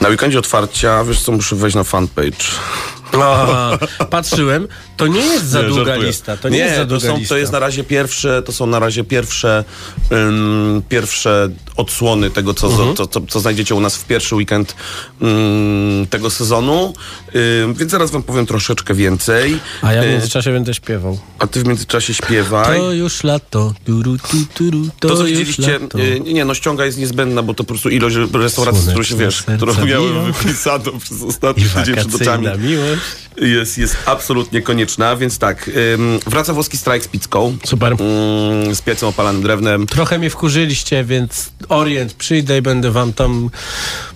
Na 0.00 0.08
weekendzie 0.08 0.38
otwarcia, 0.38 1.04
wiesz 1.04 1.22
co, 1.22 1.32
muszę 1.32 1.56
wejść 1.56 1.76
na 1.76 1.84
fanpage. 1.84 2.44
Aha, 3.12 3.78
patrzyłem, 4.10 4.68
to 4.96 5.06
nie 5.06 5.20
jest 5.20 5.46
za 5.48 5.62
Nie, 5.62 5.68
długa 5.68 5.84
żartuję. 5.84 6.08
lista. 6.08 6.36
To 6.36 6.48
nie, 6.48 6.58
jest 6.58 6.74
za 6.76 6.80
to, 6.80 6.86
długa 6.86 7.06
są, 7.08 7.16
lista. 7.18 7.34
to 7.34 7.38
jest 7.38 7.52
na 7.52 7.58
razie 7.58 7.84
pierwsze, 7.84 8.42
to 8.42 8.52
są 8.52 8.66
na 8.66 8.78
razie 8.78 9.04
pierwsze, 9.04 9.64
ym, 10.12 10.82
pierwsze 10.88 11.48
odsłony 11.76 12.30
tego, 12.30 12.54
co, 12.54 12.66
Mhm. 12.66 12.96
co, 12.96 13.06
co, 13.06 13.20
co 13.28 13.40
znajdziecie 13.40 13.74
u 13.74 13.80
nas 13.80 13.96
w 13.96 14.04
pierwszy 14.04 14.34
weekend 14.34 14.76
ym, 15.22 16.06
tego 16.10 16.30
sezonu. 16.30 16.94
Ym, 17.64 17.74
więc 17.74 17.90
zaraz 17.90 18.10
wam 18.10 18.22
powiem 18.22 18.46
troszeczkę 18.46 18.94
więcej. 18.94 19.58
A 19.82 19.92
ja 19.92 20.02
w 20.02 20.06
międzyczasie 20.06 20.52
będę 20.52 20.74
śpiewał. 20.74 21.18
a 21.38 21.46
ty 21.46 21.60
w 21.62 21.66
międzyczasie 21.66 22.14
śpiewaj. 22.14 22.78
To 22.80 22.92
już 22.92 23.24
lato. 23.24 23.74
Turu, 23.86 24.16
tu, 24.18 24.36
turu, 24.54 24.88
to, 25.00 25.08
To, 25.08 25.16
co 25.16 25.24
widzieliście, 25.24 25.76
y, 25.98 26.20
nie 26.20 26.44
no, 26.44 26.54
ściąga 26.54 26.84
jest 26.86 26.98
niezbędna, 26.98 27.42
bo 27.42 27.54
to 27.54 27.64
po 27.64 27.68
prostu 27.68 27.88
ilość 27.90 28.16
restauracji, 28.32 28.88
którą 28.88 29.02
się, 29.02 29.16
wiesz, 29.16 29.42
którą 29.56 29.84
miałem 29.84 30.32
wypisaną 30.32 30.98
przez 31.00 31.22
ostatni 31.22 31.64
tydzień 31.64 31.94
przed 31.96 32.14
oczami, 32.22 32.44
wakacyjna 32.46 32.76
jest, 33.36 33.78
jest 33.78 33.96
absolutnie 34.06 34.62
konieczna, 34.62 35.16
więc 35.16 35.38
tak, 35.38 35.70
ym, 35.94 36.18
wraca 36.26 36.52
włoski 36.52 36.76
strajk 36.76 37.04
z 37.04 37.08
pizzką, 37.08 37.56
Super. 37.64 37.92
ym, 37.92 38.74
z 38.74 38.82
piecem 38.82 39.08
opalanym 39.08 39.42
drewnem. 39.42 39.86
Trochę 39.86 40.18
mnie 40.18 40.30
wkurzyliście, 40.30 41.04
więc 41.04 41.50
Orient 41.68 42.12
przyjdę 42.12 42.58
i 42.58 42.62
będę 42.62 42.90
wam 42.90 43.12
tam 43.12 43.50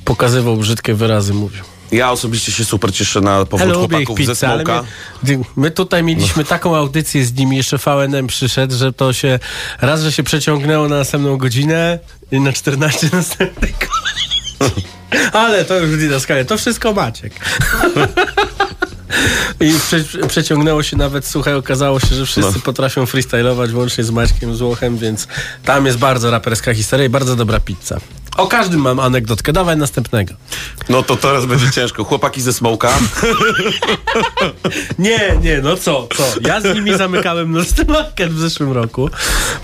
pokazywał 0.04 0.56
brzydkie 0.56 0.94
wyrazy, 0.94 1.34
mówił. 1.34 1.64
Ja 1.92 2.10
osobiście 2.10 2.52
się 2.52 2.64
super 2.64 2.94
cieszę 2.94 3.20
na 3.20 3.44
powrót 3.44 3.68
ich 3.68 3.74
chłopaków 3.76 4.18
ze 4.18 4.32
pizzę, 4.32 4.48
ale 4.48 4.64
Smoka. 4.64 4.84
my, 5.22 5.38
my 5.56 5.70
tutaj 5.70 6.02
mieliśmy 6.02 6.44
taką 6.44 6.76
audycję 6.76 7.24
z 7.24 7.34
nimi, 7.34 7.56
jeszcze 7.56 7.78
VNM 7.78 8.26
przyszedł, 8.26 8.74
że 8.74 8.92
to 8.92 9.12
się 9.12 9.38
raz, 9.80 10.02
że 10.02 10.12
się 10.12 10.22
przeciągnęło 10.22 10.88
na 10.88 10.96
następną 10.96 11.36
godzinę 11.36 11.98
i 12.32 12.40
na 12.40 12.52
14 12.52 13.08
następnej 13.12 13.74
Ale 15.32 15.64
to 15.64 15.78
już 15.78 15.98
didaskalia, 15.98 16.44
to 16.44 16.58
wszystko 16.58 16.92
Maciek. 16.92 17.32
I 19.60 19.72
prze, 19.78 20.26
przeciągnęło 20.28 20.82
się 20.82 20.96
nawet, 20.96 21.26
słuchaj, 21.26 21.54
okazało 21.54 22.00
się, 22.00 22.14
że 22.14 22.26
wszyscy 22.26 22.52
No. 22.54 22.60
potrafią 22.64 23.06
freestylować, 23.06 23.72
łącznie 23.72 24.04
z 24.04 24.10
Maćkiem 24.10 24.54
Złochem, 24.56 24.98
więc 24.98 25.28
tam 25.64 25.86
jest 25.86 25.98
bardzo 25.98 26.30
raperska 26.30 26.74
historia 26.74 27.06
i 27.06 27.08
bardzo 27.08 27.36
dobra 27.36 27.60
pizza. 27.60 27.96
O 28.36 28.46
każdym 28.46 28.80
mam 28.80 29.00
anegdotkę, 29.00 29.52
dawaj 29.52 29.76
następnego. 29.76 30.34
No 30.88 31.02
to 31.02 31.16
teraz 31.16 31.46
będzie 31.46 31.70
ciężko. 31.70 32.04
Chłopaki 32.04 32.40
ze 32.42 32.52
Smoka. 32.52 32.98
Nie, 34.98 35.38
nie, 35.42 35.60
no 35.62 35.76
co, 35.76 36.08
co? 36.16 36.24
Ja 36.48 36.60
z 36.60 36.74
nimi 36.74 36.96
zamykałem 36.98 37.52
nocny 37.52 37.84
market 37.84 38.32
w 38.32 38.38
zeszłym 38.38 38.72
roku. 38.72 39.10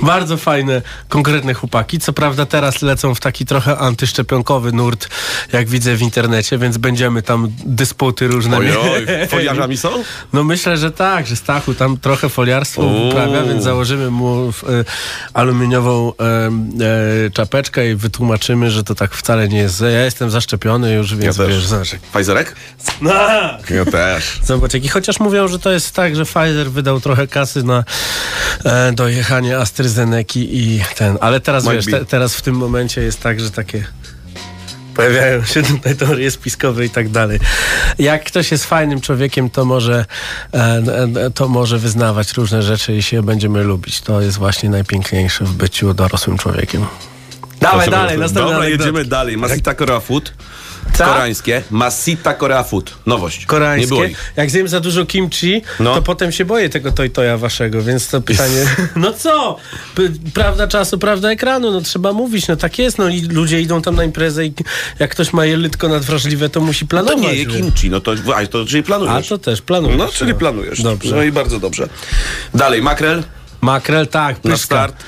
Bardzo 0.01 0.37
fajne, 0.37 0.83
konkretne 1.09 1.55
chłopaki. 1.55 1.99
Co 1.99 2.13
prawda 2.13 2.47
teraz 2.47 2.83
lecą 2.83 3.15
w 3.15 3.21
taki 3.21 3.47
trochę 3.47 3.79
antyszczepionkowy 3.79 4.73
nurt, 4.73 5.09
jak 5.53 5.69
widzę 5.69 5.97
w 5.97 6.03
internecie, 6.03 6.59
więc 6.59 6.79
będziemy 6.79 7.23
tam 7.23 7.49
dysputy 7.67 8.29
różne 8.29 8.57
Oj, 8.57 8.65
mieli. 8.67 8.79
oj, 8.79 9.07
foliarzami 9.39 9.77
są? 9.77 9.89
No 10.33 10.45
myślę, 10.45 10.77
że 10.77 10.91
tak, 10.91 11.27
że 11.27 11.37
Stachu 11.37 11.75
tam 11.75 11.97
trochę 11.97 12.29
foliarstwo 12.29 12.83
Uuu. 12.83 13.09
uprawia, 13.09 13.43
więc 13.43 13.65
założymy 13.65 14.11
mu 14.11 14.49
e, 14.49 14.53
aluminiową 15.35 16.13
e, 17.27 17.31
czapeczkę 17.31 17.91
i 17.91 17.95
wytłumaczymy, 17.95 18.71
że 18.71 18.85
to 18.85 18.95
tak 18.95 19.15
wcale 19.15 19.49
nie 19.49 19.59
jest. 19.59 19.81
Ja 19.81 20.05
jestem 20.05 20.31
zaszczepiony 20.31 20.95
już, 20.95 21.15
więc 21.17 21.37
też. 21.37 21.49
wiesz, 21.49 21.67
zobacz. 21.67 21.97
Pfizerek? 22.13 22.57
No, 23.01 23.13
Ja 23.71 23.85
też. 23.93 24.41
Zobacz, 24.45 24.75
jaki 24.75 24.89
chociaż 24.89 25.21
mówią, 25.21 25.49
że 25.49 25.59
to 25.59 25.73
jest 25.73 25.95
tak, 25.95 26.17
że 26.17 26.25
Pfizer 26.25 26.71
wydał 26.71 27.01
trochę 27.01 27.27
kasy 27.27 27.63
na 27.63 27.85
e, 28.65 28.93
dojechanie 28.93 29.59
AstraZeneki 29.59 30.49
i 30.59 30.81
ten. 30.97 31.19
Ale 31.21 31.41
teraz 31.41 31.65
Might 31.65 31.77
wiesz, 31.77 31.87
te, 31.87 32.05
teraz 32.05 32.35
w 32.35 32.43
tym 32.43 32.55
momencie 32.55 33.01
jest 33.03 33.21
tak, 33.23 33.41
że 33.41 33.51
takie 33.51 33.85
pojawiają 34.97 35.45
się 35.45 35.63
tutaj 35.63 35.97
teorie 35.97 36.31
spiskowe 36.31 36.85
i 36.85 36.91
tak 36.91 37.09
dalej. 37.09 37.39
Jak 37.99 38.25
ktoś 38.25 38.51
jest 38.51 38.65
fajnym 38.65 39.01
człowiekiem, 39.01 39.51
to 39.51 39.65
może, 39.65 40.05
e, 40.55 40.59
e, 40.59 41.31
to 41.31 41.49
może 41.49 41.79
wyznawać 41.79 42.33
różne 42.33 42.63
rzeczy 42.63 42.97
i 42.97 43.03
się 43.03 43.23
będziemy 43.23 43.65
lubić. 43.65 44.01
To 44.01 44.21
jest 44.21 44.39
właśnie 44.39 44.71
najpiękniejsze 44.71 45.45
w 45.45 45.53
byciu 45.53 45.95
dorosłym 45.95 46.39
człowiekiem. 46.39 46.87
Dawaj 47.61 47.91
dalej, 47.91 48.19
następna 48.19 48.53
Dobra, 48.53 48.69
jedziemy 48.69 49.05
dalej. 49.05 49.37
Masita 49.37 50.01
Food. 50.01 50.33
Co? 50.95 51.05
Koreańskie. 51.05 51.63
Masita 51.71 52.35
Korea 52.35 52.63
Food. 52.63 52.95
Nowość. 53.07 53.41
Nie 53.41 53.47
było 53.47 53.59
koreańskie. 53.61 54.07
ich. 54.07 54.33
Jak 54.37 54.51
zjem 54.51 54.69
za 54.69 54.81
dużo 54.81 55.07
kimchi, 55.07 55.63
No. 55.81 55.95
to 55.95 56.03
potem 56.03 56.33
się 56.33 56.45
boję 56.45 56.69
tego 56.69 56.93
toj-toja 56.93 57.37
waszego, 57.39 57.83
więc 57.83 58.09
to 58.09 58.21
pytanie, 58.21 58.65
no 58.97 59.13
co? 59.13 59.57
Prawda 60.35 60.67
czasu, 60.69 60.99
prawda 60.99 61.31
ekranu, 61.31 61.71
no 61.71 61.81
trzeba 61.81 62.13
mówić, 62.13 62.49
no 62.49 62.57
tak 62.57 62.79
jest, 62.79 62.99
no 62.99 63.09
i 63.09 63.21
ludzie 63.23 63.61
idą 63.61 63.83
tam 63.83 63.97
na 63.97 64.05
imprezę 64.05 64.47
i 64.47 64.53
jak 64.99 65.11
ktoś 65.11 65.33
ma 65.33 65.45
jelitko 65.47 65.89
nadwrażliwe, 65.89 66.49
to 66.49 66.61
musi 66.61 66.87
To 66.87 66.91
planować. 66.91 67.19
nie 67.23 67.35
je 67.35 67.47
wiesz. 67.47 67.57
kimchi, 67.57 67.91
no 67.91 68.01
to, 68.01 68.13
a, 68.37 68.47
to 68.47 68.65
czyli 68.67 68.81
A 68.81 68.83
planujesz. 68.87 69.29
to 69.29 69.39
też 69.39 69.63
planujesz. 69.63 69.99
No, 69.99 70.09
czyli 70.09 70.35
planujesz. 70.35 70.83
Dobrze. 70.83 71.17
No 71.17 71.23
i 71.23 71.33
bardzo 71.33 71.61
dobrze. 71.61 71.89
Dalej, 72.55 72.83
makrel 72.83 73.23
Makrel, 73.61 74.07
tak, 74.09 74.37
na 74.45 74.51
pyszka. 74.51 74.57
start. 74.67 75.05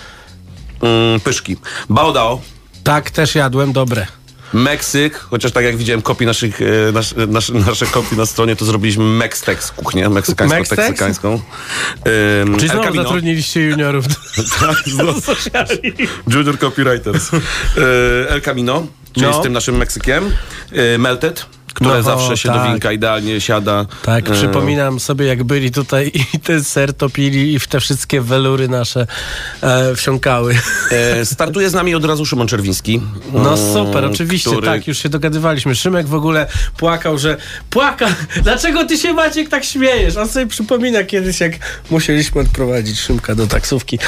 Mm, 0.83 1.21
pyszki. 1.21 1.57
Baodao. 1.89 2.41
Tak, 2.85 3.11
też 3.11 3.35
jadłem, 3.35 3.73
dobre. 3.73 4.07
Meksyk, 4.53 5.15
chociaż 5.19 5.53
tak 5.53 5.65
jak 5.65 5.77
widziałem 5.77 6.03
kopii 6.03 6.27
naszych, 6.27 6.61
e, 6.63 6.65
nasz, 6.93 7.15
nasz, 7.29 7.49
nasze 7.49 7.87
kopii 7.87 8.17
na 8.17 8.27
stronie, 8.27 8.57
to 8.57 8.65
zrobiliśmy 8.65 9.05
Mextex 9.05 9.71
kuchnię, 9.73 10.09
Mextex? 10.09 10.51
meksykańsko-teksykańską. 10.51 11.29
Um, 11.29 12.57
Czyli 12.57 12.69
znowu 12.69 12.95
zatrudniliście 12.95 13.61
juniorów. 13.61 14.05
Tak, 14.61 14.77
znowu. 14.87 15.21
Junior 16.35 16.59
Copywriters. 16.59 17.31
E, 17.35 17.39
El 18.31 18.43
Camino, 18.43 18.87
czyli 19.13 19.27
No. 19.27 19.41
z 19.41 19.43
tym 19.43 19.53
naszym 19.53 19.77
Meksykiem. 19.77 20.33
E, 20.73 20.99
Melted, 20.99 21.47
które 21.75 21.91
No, 21.97 22.03
zawsze 22.03 22.37
się 22.37 22.49
tak. 22.49 22.59
do 22.59 22.65
winka 22.73 22.93
idealnie 22.93 23.41
siada. 23.41 23.87
Tak, 24.03 24.29
E, 24.29 24.33
przypominam 24.33 25.01
sobie, 25.01 25.27
jak 25.27 25.45
byli 25.45 25.71
tutaj 25.71 26.13
i 26.35 26.41
ten 26.41 26.65
ser 26.65 26.95
topili 26.95 27.53
i 27.55 27.59
w 27.59 27.67
te 27.67 27.81
wszystkie 27.81 28.21
welury 28.21 28.69
nasze 28.69 29.07
e, 29.63 29.95
wsiąkały. 29.95 30.55
E, 30.91 31.25
startuje 31.27 31.71
z 31.71 31.75
nami 31.75 31.95
od 31.95 32.05
razu 32.05 32.27
Szymon 32.27 32.49
Czerwiński. 32.49 33.01
No 33.33 33.55
mm, 33.55 33.73
super, 33.75 34.05
oczywiście, 34.05 34.51
który- 34.51 34.67
tak, 34.67 34.87
już 34.89 34.99
się 34.99 35.09
dogadywaliśmy. 35.09 35.75
Szymek 35.75 36.07
w 36.07 36.15
ogóle 36.15 36.47
płakał, 36.77 37.19
że 37.19 37.37
płaka, 37.71 38.07
dlaczego 38.43 38.85
ty 38.85 38.99
się 38.99 39.13
Maciek 39.13 39.49
tak 39.49 39.65
śmiejesz? 39.65 40.17
On 40.17 40.29
sobie 40.29 40.47
przypomina 40.47 41.05
kiedyś, 41.05 41.41
jak 41.41 41.53
musieliśmy 41.91 42.41
odprowadzić 42.41 43.01
Szymka 43.01 43.35
do 43.35 43.47
taksówki. 43.47 43.99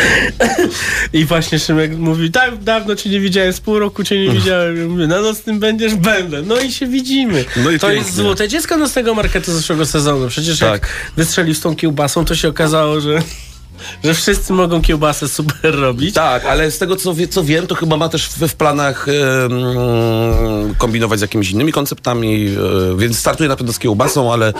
I 1.12 1.24
właśnie 1.24 1.58
Szymek 1.58 1.98
mówi, 1.98 2.30
tak, 2.30 2.62
dawno 2.64 2.96
cię 2.96 3.10
nie 3.10 3.20
widziałem, 3.20 3.52
z 3.52 3.60
pół 3.60 3.78
roku 3.78 4.04
cię 4.04 4.18
nie 4.26 4.32
widziałem. 4.32 4.76
Ja 4.76 4.88
mówię, 4.88 5.06
na 5.06 5.20
nocnym 5.20 5.60
będziesz? 5.60 5.94
Będę. 5.94 6.42
No 6.42 6.60
i 6.60 6.72
się 6.72 6.86
widzimy. 6.86 7.44
No 7.56 7.70
i 7.70 7.78
to 7.78 7.86
pięknie. 7.86 8.04
jest 8.04 8.14
złote 8.16 8.48
dziecko 8.48 8.76
nocnego 8.76 9.14
marketu 9.14 9.52
zeszłego 9.52 9.86
sezonu. 9.86 10.28
Przecież 10.28 10.58
Tak. 10.58 10.72
jak 10.72 10.88
wystrzelił 11.16 11.54
z 11.54 11.60
tą 11.60 11.76
kiełbasą, 11.76 12.24
to 12.24 12.34
się 12.34 12.48
okazało, 12.48 13.00
że, 13.00 13.22
że 14.04 14.14
wszyscy 14.14 14.52
mogą 14.52 14.82
kiełbasę 14.82 15.28
super 15.28 15.74
robić. 15.74 16.14
Tak, 16.14 16.44
ale 16.44 16.70
z 16.70 16.78
tego 16.78 16.96
co, 16.96 17.14
wie, 17.14 17.28
co 17.28 17.44
wiem, 17.44 17.66
to 17.66 17.74
chyba 17.74 17.96
ma 17.96 18.08
też 18.08 18.28
w, 18.28 18.38
w 18.48 18.54
planach 18.54 19.06
em, 19.08 20.74
kombinować 20.78 21.18
z 21.18 21.22
jakimiś 21.22 21.50
innymi 21.50 21.72
konceptami, 21.72 22.56
e, 22.94 22.98
więc 22.98 23.18
startuje 23.18 23.48
na 23.48 23.56
pewno 23.56 23.72
z 23.72 23.78
kiełbasą, 23.78 24.32
ale, 24.32 24.52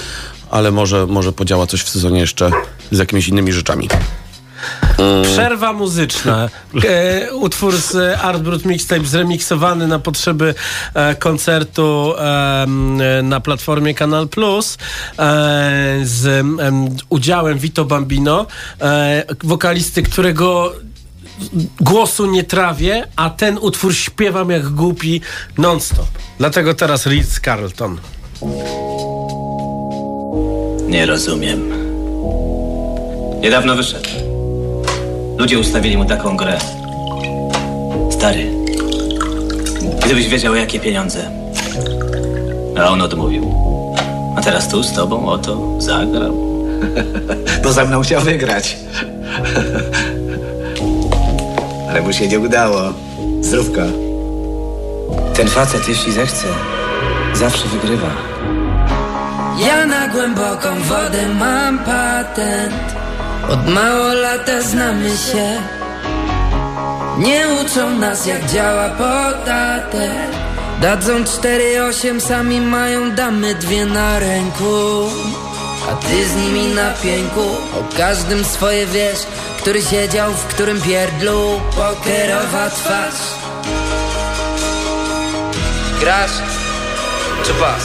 ale 0.51 0.71
może, 0.71 1.07
może 1.07 1.33
podziała 1.33 1.67
coś 1.67 1.83
w 1.83 1.89
sezonie 1.89 2.21
jeszcze 2.21 2.51
z 2.91 2.99
jakimiś 2.99 3.29
innymi 3.29 3.53
rzeczami. 3.53 3.89
Przerwa 5.23 5.73
muzyczna. 5.73 6.49
E, 6.85 7.35
utwór 7.35 7.77
z 7.77 8.19
Art 8.21 8.43
Brut 8.43 8.65
Mixtape 8.65 9.05
zremiksowany 9.05 9.87
na 9.89 9.99
potrzeby 9.99 10.55
e, 10.95 11.15
koncertu 11.15 12.15
e, 12.19 12.67
na 13.23 13.41
platformie 13.41 13.95
Kanal 13.95 14.29
Plus 14.29 14.79
e, 15.19 16.01
z 16.03 16.27
em, 16.27 16.89
udziałem 17.09 17.59
Vito 17.59 17.85
Bambino, 17.85 18.47
e, 18.81 19.25
wokalisty, 19.45 20.03
którego 20.03 20.73
głosu 21.81 22.27
nie 22.27 22.45
trawię, 22.45 23.07
a 23.17 23.31
ten 23.31 23.59
utwór 23.59 23.95
śpiewam 23.95 24.51
jak 24.51 24.69
głupi 24.69 25.21
non-stop. 25.59 26.07
Dlatego 26.39 26.75
teraz 26.75 27.07
Ritz 27.07 27.41
Carlton. 27.41 27.99
Nie 30.89 31.07
rozumiem. 31.07 31.73
Niedawno 33.41 33.77
wyszedł. 33.77 34.09
Ludzie 35.39 35.59
ustawili 35.59 35.97
mu 35.97 36.05
taką 36.05 36.37
grę. 36.37 36.59
Stary, 38.11 38.51
gdybyś 40.05 40.29
wiedział, 40.29 40.55
jakie 40.55 40.81
pieniądze. 40.81 41.31
A 42.79 42.89
on 42.89 43.03
odmówił. 43.03 43.55
A 44.37 44.41
teraz 44.41 44.69
tu 44.69 44.83
z 44.83 44.93
tobą 44.93 45.27
oto 45.27 45.81
zagrał. 45.81 46.37
Bo 47.65 47.73
ze 47.73 47.85
mną 47.85 48.03
chciał 48.03 48.21
wygrać. 48.21 48.77
Ale 51.91 52.03
mu 52.03 52.13
się 52.13 52.29
nie 52.29 52.41
udało. 52.41 52.81
Zdrówka. 53.41 53.83
Ten 55.35 55.49
facet, 55.49 55.89
jeśli 55.89 56.13
zechce, 56.13 56.47
zawsze 57.35 57.69
wygrywa. 57.69 58.11
Ja 59.67 59.87
na 59.87 60.09
głęboką 60.09 60.69
wodę 60.89 61.29
mam 61.39 61.79
patent 61.79 63.02
Od 63.49 63.69
mało 63.69 64.13
lata 64.15 64.63
znamy 64.63 65.09
się. 65.09 65.61
Nie 67.19 67.47
uczą 67.49 67.91
nas 67.91 68.27
jak 68.27 68.47
działa 68.47 68.89
podatek. 68.89 70.13
Dadzą 70.81 71.25
4-8, 71.25 72.21
sami 72.21 72.61
mają 72.61 73.11
damy 73.11 73.55
dwie 73.55 73.87
na 73.87 74.19
ręku. 74.19 75.09
A 75.91 75.95
ty 75.95 76.29
z 76.29 76.37
nimi 76.37 76.75
na 76.75 76.91
pięku 76.91 77.41
O 77.81 77.97
każdym 77.97 78.45
swoje 78.45 78.87
wiesz 78.87 79.19
Który 79.59 79.83
siedział 79.83 80.33
w 80.33 80.45
którym 80.45 80.81
pierdlu. 80.81 81.61
Pokerowa 81.77 82.71
twarz. 82.71 83.15
Grasz 86.01 86.31
czy 87.45 87.55
pas? 87.55 87.83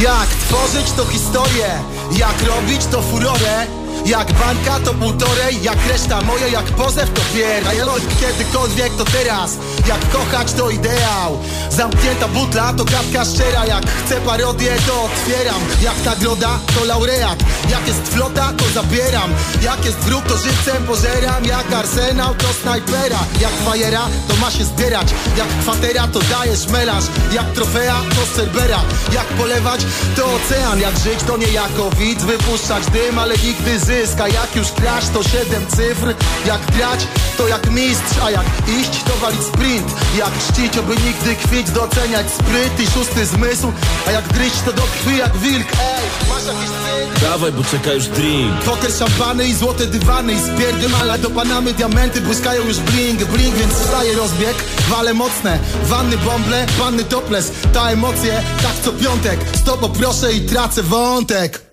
Jak 0.00 0.28
tworzyć 0.28 0.92
to 0.92 1.04
historię, 1.04 1.68
jak 2.12 2.42
robić 2.48 2.86
to 2.86 3.02
furorę 3.02 3.66
jak 4.06 4.32
bańka 4.32 4.80
to 4.84 4.94
półtorej, 4.94 5.62
jak 5.62 5.86
reszta 5.86 6.22
moja, 6.22 6.46
jak 6.46 6.64
pozew 6.64 7.10
to 7.14 7.20
pier 7.34 7.68
A 7.68 7.72
ja 7.72 7.84
kiedykolwiek 8.20 8.96
to 8.96 9.04
teraz, 9.04 9.50
jak 9.88 10.10
kochać 10.10 10.52
to 10.52 10.70
ideał. 10.70 11.38
Zamknięta 11.70 12.28
butla 12.28 12.72
to 12.72 12.84
gadka 12.84 13.24
szczera, 13.24 13.66
jak 13.66 13.90
chcę 13.90 14.20
parodię 14.20 14.76
to 14.86 15.02
otwieram. 15.02 15.60
Jak 15.82 16.04
nagroda 16.04 16.58
to 16.74 16.84
laureat, 16.84 17.38
jak 17.70 17.86
jest 17.86 18.08
flota 18.08 18.52
to 18.56 18.64
zabieram. 18.74 19.30
Jak 19.62 19.84
jest 19.84 19.98
wróg 19.98 20.24
to 20.24 20.36
żywcem 20.36 20.86
pożeram, 20.86 21.44
jak 21.44 21.72
arsenał 21.72 22.34
to 22.34 22.52
snajpera. 22.62 23.18
Jak 23.40 23.52
fajera 23.52 24.08
to 24.28 24.36
ma 24.36 24.50
się 24.50 24.64
zbierać, 24.64 25.08
jak 25.36 25.48
kwatera 25.48 26.08
to 26.08 26.18
dajesz 26.18 26.68
melarz. 26.68 27.04
Jak 27.32 27.52
trofea 27.52 28.00
to 28.14 28.36
cerbera, 28.36 28.80
jak 29.12 29.26
polewać 29.26 29.80
to 30.16 30.24
ocean. 30.24 30.80
Jak 30.80 30.98
żyć 30.98 31.20
to 31.26 31.36
nie 31.36 31.52
jako 31.52 31.90
widz, 31.90 32.24
wypuszczać 32.24 32.86
dym, 32.86 33.18
ale 33.18 33.34
nigdy 33.36 33.78
zysk 33.78 33.97
A 33.98 34.28
jak 34.28 34.56
już 34.56 34.72
grać 34.72 35.04
to 35.14 35.22
siedem 35.22 35.66
cyfr. 35.66 36.14
Jak 36.46 36.60
grać 36.76 37.06
to 37.36 37.48
jak 37.48 37.70
mistrz, 37.70 38.18
a 38.22 38.30
jak 38.30 38.46
iść 38.80 39.02
to 39.02 39.16
walić 39.16 39.42
sprint. 39.42 39.92
Jak 40.18 40.30
czcić, 40.38 40.78
oby 40.78 40.96
nigdy 40.96 41.36
kwić, 41.36 41.70
doceniać 41.70 42.26
spryt 42.30 42.80
i 42.80 42.86
szósty 42.86 43.26
zmysł. 43.26 43.72
A 44.06 44.10
jak 44.10 44.28
gryźć 44.28 44.60
to 44.64 44.72
do 44.72 44.82
krwi 44.82 45.18
jak 45.18 45.36
wilk, 45.36 45.66
ej, 45.72 46.28
masz 46.28 46.46
jakiś 46.46 46.68
cynk? 46.68 47.20
Dawaj, 47.20 47.52
bo 47.52 47.64
czeka 47.64 47.92
już 47.92 48.06
drink. 48.06 48.62
Poker, 48.64 48.92
szampany 48.92 49.48
i 49.48 49.54
złote 49.54 49.86
dywany 49.86 50.32
I 50.32 50.40
spierdymala 50.40 51.18
do 51.18 51.30
panamy 51.30 51.72
diamenty 51.72 52.20
Błyskają 52.20 52.64
już 52.64 52.78
bling, 52.78 53.24
bling, 53.24 53.54
więc 53.54 53.72
wstaje 53.72 54.16
rozbieg. 54.16 54.54
Wale 54.88 55.14
mocne, 55.14 55.58
wanny 55.84 56.18
bąble, 56.18 56.66
panny 56.78 57.04
topless. 57.04 57.52
Ta 57.74 57.90
emocje, 57.90 58.42
tak 58.62 58.74
co 58.84 58.92
piątek. 58.92 59.40
Stop, 59.56 59.98
proszę 59.98 60.32
i 60.32 60.40
tracę 60.40 60.82
wątek 60.82 61.67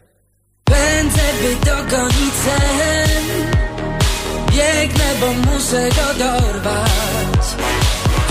Pędzę, 0.66 1.22
by 1.42 1.66
dogonić 1.66 2.34
sen 2.46 3.26
Biegnę, 4.52 5.06
bo 5.20 5.52
muszę 5.52 5.90
go 5.90 6.20
dorwać. 6.20 7.46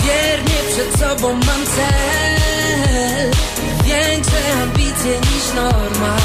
Wiernie 0.03 0.59
przed 0.69 0.99
sobą 0.99 1.33
mam 1.33 1.65
cel. 1.65 3.31
Większe 3.83 4.53
ambicje 4.61 5.19
niż 5.19 5.53
norma. 5.55 6.15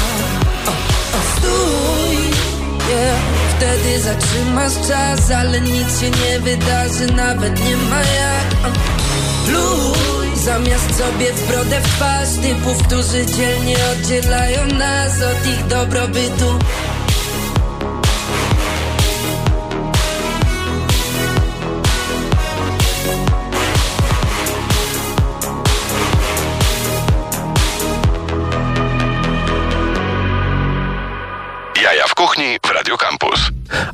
O, 0.67 0.71
o, 0.71 1.21
Stój, 1.37 2.15
yeah. 2.89 3.19
Wtedy 3.57 3.99
zatrzymasz 3.99 4.87
czas 4.87 5.31
Ale 5.31 5.61
nic 5.61 5.99
się 6.01 6.09
nie 6.09 6.39
wydarzy, 6.39 7.07
nawet 7.07 7.65
nie 7.65 7.77
ma 7.77 7.99
jak. 7.99 8.65
O. 8.65 10.20
Zamiast 10.45 10.97
sobie 10.97 11.33
w 11.33 11.47
brodę 11.47 11.81
w 11.81 11.87
twarz 11.87 12.29
Typów, 12.41 12.83
którzy 12.83 13.25
dzielnie 13.25 13.75
oddzielają 13.91 14.65
nas 14.65 15.21
od 15.21 15.47
ich 15.47 15.67
dobrobytu 15.67 16.59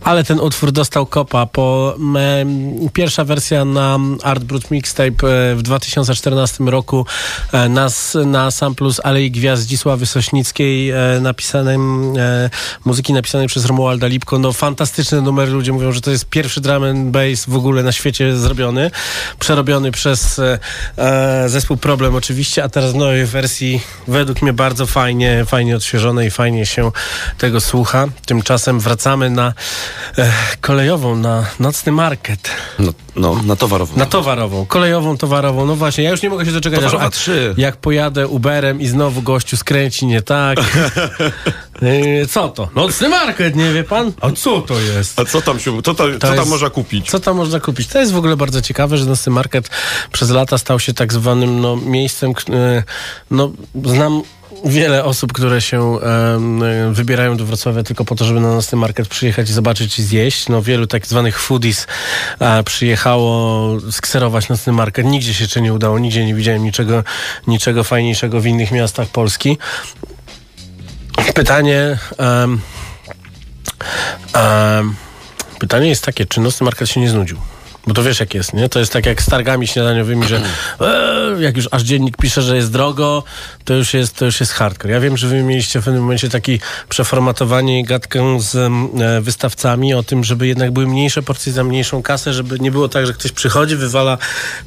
Ale 0.08 0.24
ten 0.24 0.40
utwór 0.40 0.72
dostał 0.72 1.06
kopa, 1.06 1.46
po 1.46 1.96
em, 2.16 2.90
pierwsza 2.94 3.24
wersja 3.24 3.66
na 3.66 4.00
Art 4.24 4.44
Brut 4.44 4.72
Mixtape 4.72 5.28
e, 5.52 5.56
w 5.56 5.62
2014 5.62 6.64
roku 6.64 7.06
e, 7.54 7.70
na, 7.70 7.88
na 8.26 8.52
samplu 8.52 8.94
z 8.94 9.00
Alei 9.06 9.32
Gwiazd 9.32 9.64
Zdzisławy 9.64 10.06
Sośnickiej 10.06 10.92
e, 10.92 10.98
napisanym, 11.22 12.14
e, 12.18 12.50
muzyki 12.86 13.14
napisanej 13.14 13.48
przez 13.48 13.66
Romualda 13.66 14.08
Lipko. 14.08 14.40
No 14.40 14.54
fantastyczny 14.54 15.22
numer, 15.22 15.50
ludzie 15.50 15.74
mówią, 15.74 15.92
że 15.92 16.02
to 16.02 16.12
jest 16.12 16.26
pierwszy 16.26 16.62
drum 16.62 16.84
and 16.84 17.12
bass 17.12 17.46
w 17.48 17.56
ogóle 17.56 17.84
na 17.84 17.92
świecie 17.92 18.36
zrobiony, 18.36 18.92
przerobiony 19.40 19.92
przez 19.92 20.40
e, 20.40 20.60
e, 20.98 21.50
zespół 21.50 21.78
Problem 21.78 22.16
oczywiście, 22.16 22.64
a 22.64 22.70
teraz 22.70 22.92
w 22.92 22.96
nowej 22.96 23.26
wersji 23.26 23.82
według 24.08 24.42
mnie 24.42 24.54
bardzo 24.54 24.86
fajnie, 24.86 25.46
fajnie 25.46 25.78
i 26.28 26.32
fajnie 26.32 26.66
się 26.66 26.92
tego 27.38 27.62
słucha. 27.62 28.08
Tymczasem 28.26 28.80
wracamy 28.80 29.30
na 29.30 29.48
e, 29.48 29.54
kolejową, 30.62 31.16
na 31.16 31.46
nocny 31.60 31.92
market. 31.92 32.50
No, 32.80 32.94
no 33.16 33.42
na 33.46 33.56
towarową. 33.56 33.98
Na 33.98 34.06
towarową, 34.06 34.66
kolejową, 34.66 35.18
towarową. 35.18 35.66
No 35.66 35.76
właśnie, 35.76 36.04
ja 36.04 36.12
już 36.12 36.22
nie 36.22 36.30
mogę 36.30 36.46
się 36.46 36.52
doczekać, 36.52 36.80
Towarowa 36.80 37.06
aż- 37.06 37.14
trzy. 37.14 37.54
jak 37.58 37.78
pojadę 37.78 38.28
Uberem 38.28 38.82
i 38.82 38.88
znowu 38.88 39.22
gościu 39.22 39.58
skręci 39.58 40.06
nie 40.06 40.22
tak. 40.22 40.58
E, 41.82 42.26
co 42.26 42.50
to? 42.50 42.70
Nocny 42.76 43.10
market, 43.10 43.56
nie 43.56 43.74
wie 43.74 43.84
pan? 43.84 44.12
A 44.22 44.32
co 44.32 44.62
to 44.62 44.80
jest? 44.80 45.20
A 45.20 45.26
co 45.26 45.42
tam 45.42 45.60
się, 45.60 45.82
co, 45.82 45.94
tam- 45.94 46.14
co 46.14 46.20
To 46.20 46.28
tam 46.28 46.36
jest- 46.36 46.50
można 46.50 46.70
kupić? 46.70 47.10
Co 47.10 47.20
tam 47.20 47.36
można 47.38 47.60
kupić? 47.60 47.88
To 47.88 48.00
jest 48.00 48.12
w 48.12 48.18
ogóle 48.18 48.36
bardzo 48.38 48.62
ciekawe, 48.62 48.98
że 48.98 49.06
Nocny 49.06 49.32
Market 49.32 49.70
przez 50.12 50.30
lata 50.30 50.58
stał 50.58 50.80
się 50.80 50.94
tak 50.94 51.14
zwanym 51.14 51.62
no, 51.62 51.76
miejscem, 51.76 52.32
e, 52.50 52.84
no 53.32 53.52
znam 53.86 54.22
wiele 54.66 55.04
osób, 55.04 55.34
które 55.34 55.62
się 55.62 55.98
wybierają 56.92 57.38
do 57.38 57.46
Wrocławia 57.46 57.84
tylko 57.84 58.06
po 58.06 58.16
to, 58.16 58.26
żeby 58.26 58.40
na 58.40 58.54
Nocny 58.56 58.78
Market 58.78 59.08
przyjechać 59.08 59.50
i 59.50 59.54
zobaczyć 59.54 60.00
i 60.00 60.04
zjeść. 60.04 60.50
No 60.50 60.62
wielu 60.62 60.88
tak 60.88 61.08
zwanych 61.08 61.40
foodies 61.40 61.88
przyjechało 62.66 63.68
skserować 63.92 64.50
Nocny 64.50 64.74
Market. 64.74 65.06
Nigdzie 65.06 65.34
się 65.34 65.44
jeszcze 65.44 65.62
nie 65.62 65.74
udało, 65.74 66.00
nigdzie 66.00 66.26
nie 66.26 66.36
widziałem 66.36 66.64
niczego, 66.64 67.04
niczego 67.48 67.84
fajniejszego 67.84 68.42
w 68.42 68.46
innych 68.46 68.72
miastach 68.72 69.08
Polski. 69.08 69.58
Pytanie... 71.34 71.98
em, 72.18 72.62
em, 74.34 74.96
Pytanie 75.60 75.90
jest 75.90 76.04
takie, 76.06 76.26
czy 76.26 76.42
nocny 76.42 76.66
market 76.66 76.90
się 76.90 77.00
nie 77.00 77.10
znudził? 77.10 77.38
Bo 77.88 77.94
to 77.94 78.04
wiesz 78.04 78.20
jak 78.20 78.34
jest, 78.34 78.54
nie? 78.54 78.70
To 78.70 78.80
jest 78.80 78.94
tak 78.94 79.06
jak 79.06 79.22
z 79.22 79.26
targami 79.26 79.68
śniadaniowymi, 79.68 80.28
że 80.28 80.42
e, 80.82 81.42
jak 81.42 81.58
już 81.58 81.68
aż 81.72 81.84
dziennik 81.84 82.18
pisze, 82.18 82.42
że 82.42 82.56
jest 82.56 82.72
drogo, 82.72 83.24
to 83.66 83.74
już 83.74 83.94
jest, 83.94 84.16
to 84.16 84.26
już 84.26 84.40
jest 84.40 84.52
hardcore. 84.52 84.94
Ja 84.94 85.00
wiem, 85.00 85.18
że 85.18 85.28
wy 85.28 85.44
mieliście 85.44 85.82
w 85.82 85.86
pewnym 85.86 86.04
momencie 86.04 86.30
taki 86.30 86.60
przeformatowanie 86.90 87.80
i 87.80 87.84
gadkę 87.84 88.38
z 88.40 88.56
e, 88.56 89.22
wystawcami 89.22 89.94
o 89.94 90.04
tym, 90.04 90.24
żeby 90.24 90.48
jednak 90.48 90.72
były 90.72 90.88
mniejsze 90.88 91.24
porcje 91.24 91.54
za 91.54 91.64
mniejszą 91.64 92.02
kasę, 92.02 92.34
żeby 92.34 92.60
nie 92.60 92.72
było 92.72 92.90
tak, 92.90 93.06
że 93.08 93.14
ktoś 93.14 93.32
przychodzi, 93.32 93.76
wywala 93.76 94.18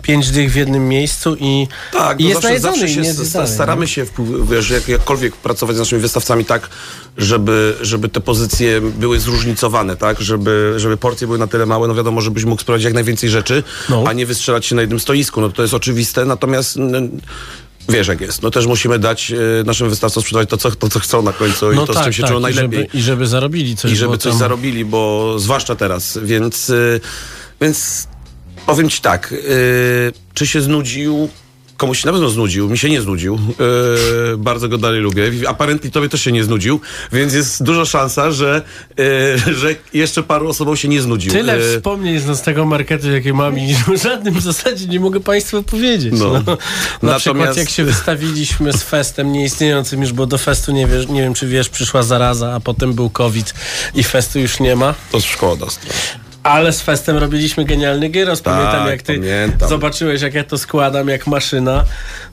pięć 0.03 0.31
dych 0.31 0.53
w 0.53 0.57
jednym 0.57 0.89
miejscu 0.89 1.37
i, 1.41 1.69
Tak, 1.93 2.21
i 2.21 2.23
no 2.23 2.29
jest 2.29 2.43
zawsze, 2.43 2.49
najedzony 2.49 2.73
zawsze 2.73 2.87
i 2.87 2.95
się 2.95 3.01
nie 3.01 3.33
dalej, 3.33 3.49
staramy 3.53 3.81
nie? 3.81 3.89
się 3.89 4.07
wiesz, 4.51 4.71
jak, 4.71 4.89
jakkolwiek 4.89 5.37
pracować 5.37 5.77
z 5.77 5.79
naszymi 5.79 6.01
wystawcami 6.01 6.45
tak, 6.45 6.69
żeby, 7.19 7.77
żeby 7.81 8.09
te 8.09 8.21
pozycje 8.21 8.81
były 8.81 9.21
zróżnicowane, 9.21 9.97
tak, 9.97 10.21
żeby, 10.21 10.75
żeby 10.77 10.97
porcje 10.97 11.27
były 11.27 11.39
na 11.39 11.47
tyle 11.47 11.67
małe, 11.67 11.89
no 11.89 11.95
wiadomo, 11.95 12.21
żebyś 12.21 12.45
mógł 12.45 12.63
sprawdzić 12.63 12.85
jak 12.85 12.95
najwięcej 12.95 13.10
rzeczy, 13.19 13.63
No. 13.89 14.05
a 14.07 14.13
nie 14.13 14.27
wystrzelać 14.27 14.67
się 14.67 14.75
na 14.75 14.81
jednym 14.81 15.01
stoisku, 15.01 15.41
no 15.41 15.49
to 15.49 15.63
jest 15.63 15.75
oczywiste, 15.75 16.25
natomiast 16.25 16.77
no, 16.77 16.99
wiesz 17.89 18.09
jak 18.09 18.21
jest, 18.21 18.43
no 18.43 18.51
też 18.51 18.67
musimy 18.67 18.99
dać 18.99 19.33
e, 19.33 19.37
naszym 19.65 19.91
wystawcom 19.91 20.23
sprzedawać 20.23 20.49
to 20.51 20.57
co, 20.57 20.71
to, 20.71 20.89
co 20.89 21.01
chcą 21.01 21.23
na 21.23 21.33
końcu 21.33 21.73
i 21.73 21.77
to, 21.77 21.95
z 21.95 22.05
czym 22.05 22.13
się 22.13 22.23
czują 22.23 22.41
No 22.41 22.47
tak, 22.47 22.53
i 22.53 22.57
najlepiej. 22.57 22.81
Żeby, 22.87 22.99
I 22.99 23.03
żeby 23.03 23.27
zarobili 23.27 23.77
coś. 23.77 23.93
I 23.93 23.97
żeby 23.97 24.19
coś 24.19 24.31
tam- 24.33 24.39
zarobili, 24.39 24.85
bo 24.85 25.35
zwłaszcza 25.39 25.77
teraz, 25.77 26.19
więc, 26.23 26.71
y, 26.71 27.01
więc 27.61 28.09
powiem 28.67 28.91
ci 28.91 29.01
tak, 29.01 29.33
y, 29.33 30.13
czy 30.35 30.47
się 30.47 30.61
znudził? 30.63 31.29
Komuś 31.81 32.01
się 32.01 32.07
na 32.07 32.13
pewno 32.13 32.29
znudził, 32.29 32.69
mi 32.71 32.79
się 32.79 32.91
nie 32.91 33.01
znudził. 33.01 33.39
Y, 34.35 34.37
bardzo 34.37 34.69
go 34.69 34.79
dalej 34.79 35.01
lubię. 35.01 35.33
Aparentnie 35.49 35.91
tobie 35.91 36.09
też 36.09 36.23
się 36.23 36.33
nie 36.33 36.45
znudził, 36.45 36.81
więc 37.13 37.35
jest 37.35 37.63
duża 37.63 37.85
szansa, 37.85 38.31
że, 38.31 38.63
y, 39.49 39.55
że 39.55 39.75
jeszcze 39.95 40.23
paru 40.23 40.49
osobom 40.49 40.77
się 40.77 40.89
nie 40.89 41.01
znudził. 41.01 41.33
Tyle 41.33 41.59
Y, 41.59 41.77
wspomnień 41.77 42.19
z 42.19 42.27
nocnego 42.27 42.65
marketu, 42.67 43.11
jakie 43.11 43.33
mam 43.33 43.59
i 43.59 43.75
żadnym 44.03 44.35
w 44.35 44.41
zasadzie 44.43 44.87
nie 44.87 45.01
mogę 45.01 45.21
Państwu 45.21 45.63
powiedzieć. 45.63 46.15
No. 46.19 46.33
No. 46.33 46.41
Na 46.41 46.57
Natomiast- 47.03 47.19
przykład 47.21 47.57
jak 47.57 47.71
się 47.71 47.85
wystawiliśmy 47.85 48.73
z 48.73 48.83
festem 48.83 49.33
nieistniejącym 49.33 50.01
już, 50.01 50.13
bo 50.13 50.27
do 50.27 50.39
festu 50.39 50.73
nie, 50.73 50.87
wiesz, 50.87 51.09
nie 51.09 51.23
wiem 51.23 51.35
czy 51.35 51.47
wiesz, 51.47 51.69
przyszła 51.69 52.03
zaraza, 52.03 52.53
a 52.55 52.61
potem 52.61 52.93
był 52.95 53.11
COVID 53.11 53.55
i 53.95 54.05
festu 54.05 54.39
już 54.39 54.61
nie 54.61 54.77
ma. 54.77 54.95
To 55.13 55.21
szkoda 55.21 55.71
strasznie. 55.71 56.30
Ale 56.43 56.73
z 56.73 56.81
festem 56.81 57.17
robiliśmy 57.17 57.65
genialny 57.65 58.09
gyros. 58.09 58.41
Pamiętam 58.41 58.81
Tak, 58.81 58.91
jak 58.91 59.03
ty 59.03 59.15
pamiętam. 59.15 59.69
zobaczyłeś 59.69 60.23
jak 60.23 60.35
ja 60.35 60.45
to 60.45 60.59
składam 60.59 61.09
jak 61.09 61.27
maszyna. 61.27 61.85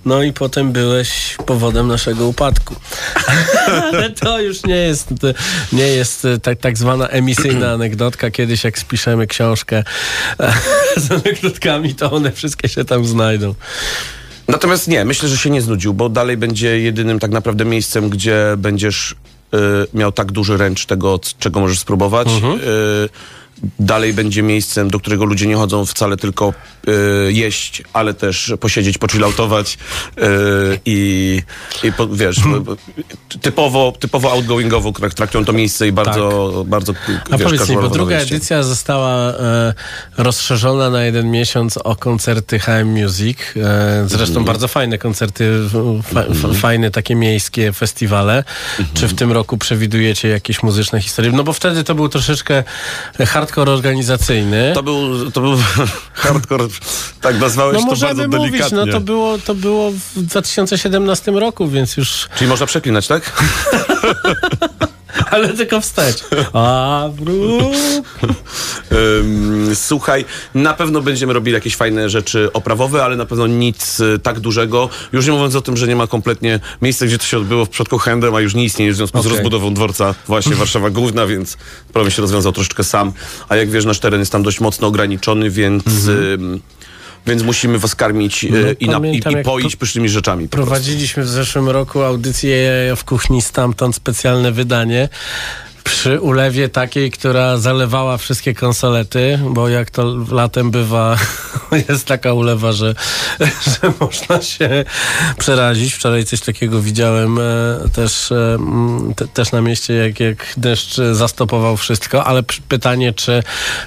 No 0.06 0.24
i 0.24 0.34
potem 0.34 0.72
byłeś 0.72 1.36
powodem 1.46 1.88
naszego 1.88 2.28
upadku. 2.28 2.76
Ale 3.92 4.10
to 4.10 4.40
już 4.42 4.64
nie 4.64 4.76
jest, 4.76 5.10
nie 5.74 5.88
jest 5.88 6.26
e, 6.26 6.40
tak, 6.40 6.60
tak 6.60 6.78
zwana 6.78 7.08
emisyjna 7.08 7.72
anegdotka. 7.72 8.32
Kiedyś 8.32 8.64
jak 8.64 8.80
spiszemy 8.80 9.28
książkę 9.28 9.84
z 10.98 11.12
anegdotkami, 11.12 11.96
to 11.96 12.12
one 12.12 12.32
wszystkie 12.32 12.70
się 12.70 12.86
tam 12.86 13.06
znajdą. 13.06 13.56
Natomiast 14.48 14.88
nie, 14.88 15.06
myślę, 15.06 15.30
że 15.30 15.38
się 15.38 15.50
nie 15.50 15.62
znudził, 15.62 15.94
bo 15.94 16.10
dalej 16.10 16.38
będzie 16.38 16.80
jedynym 16.80 17.20
tak 17.20 17.32
naprawdę 17.32 17.66
miejscem, 17.66 18.10
gdzie 18.10 18.44
będziesz 18.58 19.12
y, 19.12 19.58
miał 19.94 20.12
tak 20.12 20.32
duży 20.32 20.58
ręcz 20.58 20.86
tego, 20.86 21.20
czego 21.40 21.60
możesz 21.60 21.80
spróbować. 21.80 22.28
Y, 22.28 23.10
dalej 23.80 24.14
będzie 24.14 24.44
miejscem, 24.44 24.90
do 24.90 25.00
którego 25.00 25.26
ludzie 25.26 25.48
nie 25.48 25.56
chodzą 25.56 25.86
wcale 25.86 26.18
tylko 26.18 26.54
y, 26.88 27.34
jeść, 27.34 27.84
ale 27.94 28.14
też 28.14 28.54
posiedzieć, 28.60 28.98
pochilloutować 28.98 29.78
y, 30.18 30.22
i, 30.86 31.42
i 31.84 31.92
po, 31.92 32.08
wiesz, 32.08 32.38
typowo, 33.42 33.94
typowo 34.00 34.32
outgoingowo 34.32 34.90
trak- 34.90 35.14
traktują 35.14 35.46
to 35.46 35.54
miejsce 35.54 35.88
i 35.88 35.92
bardzo, 35.92 36.64
bardzo 36.68 36.94
A 37.32 37.38
wiesz, 37.38 37.44
powiedz 37.48 37.70
mi, 37.70 37.76
bo 37.76 37.90
druga 37.90 38.16
wyjście. 38.18 38.36
edycja 38.36 38.64
została 38.64 39.30
e, 39.34 39.74
rozszerzona 40.18 40.90
na 40.90 41.04
jeden 41.04 41.32
miesiąc 41.32 41.78
o 41.78 41.96
koncerty 41.96 42.60
HM 42.60 42.88
Music. 42.88 43.38
E, 43.56 44.04
zresztą 44.08 44.28
Mhm. 44.38 44.46
bardzo 44.46 44.68
fajne 44.68 44.98
koncerty, 44.98 45.52
fa, 46.04 46.24
fa, 46.24 46.54
fajne 46.54 46.92
takie 46.92 47.16
miejskie 47.16 47.74
festiwale. 47.74 48.38
Mhm. 48.38 48.88
Czy 48.94 49.08
w 49.08 49.14
tym 49.16 49.32
roku 49.32 49.58
przewidujecie 49.58 50.28
jakieś 50.28 50.64
muzyczne 50.64 51.02
historie? 51.02 51.32
No 51.32 51.44
bo 51.44 51.54
wtedy 51.54 51.84
to 51.84 51.96
był 51.96 52.10
troszeczkę 52.10 52.64
hardcore 53.28 53.72
organizacyjny. 53.72 54.72
To 54.76 54.84
był, 54.84 55.32
to 55.32 55.42
był 55.42 55.58
hardcore, 56.14 56.68
tak 57.22 57.40
nazwałeś 57.40 57.74
no 57.74 57.80
to 57.80 57.88
możemy 57.88 58.14
bardzo 58.16 58.38
mówić, 58.38 58.52
delikatnie. 58.52 58.78
no 58.78 58.92
to 58.92 59.00
było, 59.00 59.38
to 59.38 59.56
było 59.56 59.92
w 59.92 60.22
2017 60.22 61.32
roku, 61.32 61.68
więc 61.68 61.98
już... 61.98 62.28
Czyli 62.38 62.50
można 62.50 62.66
przeklinać, 62.66 63.08
tak? 63.08 63.32
Ale 65.32 65.54
tylko 65.54 65.82
wstać. 65.82 66.24
A, 66.54 67.10
Słuchaj, 69.74 70.26
na 70.54 70.74
pewno 70.74 71.02
będziemy 71.02 71.34
robili 71.34 71.54
jakieś 71.54 71.76
fajne 71.76 72.10
rzeczy 72.10 72.50
oprawowe, 72.54 73.04
ale 73.04 73.16
na 73.16 73.26
pewno 73.26 73.48
nic 73.48 74.00
y, 74.00 74.20
tak 74.20 74.40
dużego. 74.40 74.90
Już 75.14 75.26
nie 75.26 75.32
mówiąc 75.32 75.56
o 75.56 75.62
tym, 75.62 75.78
że 75.78 75.88
nie 75.88 75.96
ma 75.96 76.08
kompletnie 76.08 76.60
miejsca, 76.82 77.06
gdzie 77.06 77.18
to 77.18 77.26
się 77.26 77.38
odbyło 77.38 77.66
w 77.66 77.70
przypadku 77.70 77.98
Handem, 77.98 78.36
a 78.36 78.42
już 78.42 78.56
nie 78.56 78.64
istnieje 78.64 78.92
w 78.92 78.96
związku 78.96 79.18
z 79.18 79.26
Okej. 79.26 79.32
rozbudową 79.32 79.74
dworca 79.74 80.16
właśnie 80.28 80.56
Warszawa 80.66 80.90
Główna, 80.90 81.26
więc 81.26 81.58
problem 81.94 82.12
się 82.12 82.22
rozwiązał 82.22 82.52
troszeczkę 82.52 82.84
sam. 82.84 83.14
A 83.50 83.56
jak 83.56 83.70
wiesz, 83.70 83.86
nasz 83.86 84.00
teren 84.00 84.20
jest 84.20 84.32
tam 84.32 84.44
dość 84.44 84.60
mocno 84.60 84.88
ograniczony, 84.88 85.50
więc... 85.50 86.08
ym, 86.08 86.62
Więc 87.28 87.44
musimy 87.44 87.80
was 87.80 87.96
karmić 87.96 88.38
Mhm. 88.46 88.76
No, 88.82 89.00
i, 89.00 89.22
na, 89.22 89.32
i, 89.32 89.40
i 89.40 89.44
poić 89.44 89.76
pysznymi 89.76 90.10
rzeczami. 90.10 90.48
Prowadziliśmy 90.48 91.24
w 91.24 91.28
zeszłym 91.28 91.70
roku 91.70 92.02
audycję 92.02 92.58
w 92.96 93.04
kuchni 93.04 93.42
stamtąd 93.42 93.96
specjalne 93.96 94.52
wydanie. 94.52 95.10
Przy 95.88 96.22
ulewie 96.22 96.70
takiej, 96.70 97.12
która 97.12 97.58
zalewała 97.58 98.18
wszystkie 98.18 98.54
konsolety, 98.54 99.40
bo 99.50 99.70
jak 99.70 99.92
to 99.92 100.16
latem 100.32 100.72
bywa, 100.72 101.18
jest 101.90 102.06
taka 102.06 102.34
ulewa, 102.34 102.72
że, 102.72 102.96
że 103.66 103.94
można 104.00 104.42
się 104.42 104.86
przerazić. 105.38 105.94
Wczoraj 105.94 106.26
coś 106.26 106.42
takiego 106.42 106.82
widziałem 106.82 107.40
e, 107.40 107.44
też, 107.94 108.32
e, 108.32 108.58
te, 109.16 109.28
też 109.28 109.52
na 109.52 109.62
mieście, 109.62 109.94
jak, 109.94 110.20
jak 110.20 110.54
deszcz 110.58 110.96
zastopował 111.12 111.78
wszystko, 111.78 112.26
ale 112.26 112.44
pytanie, 112.44 113.14
czy, 113.14 113.44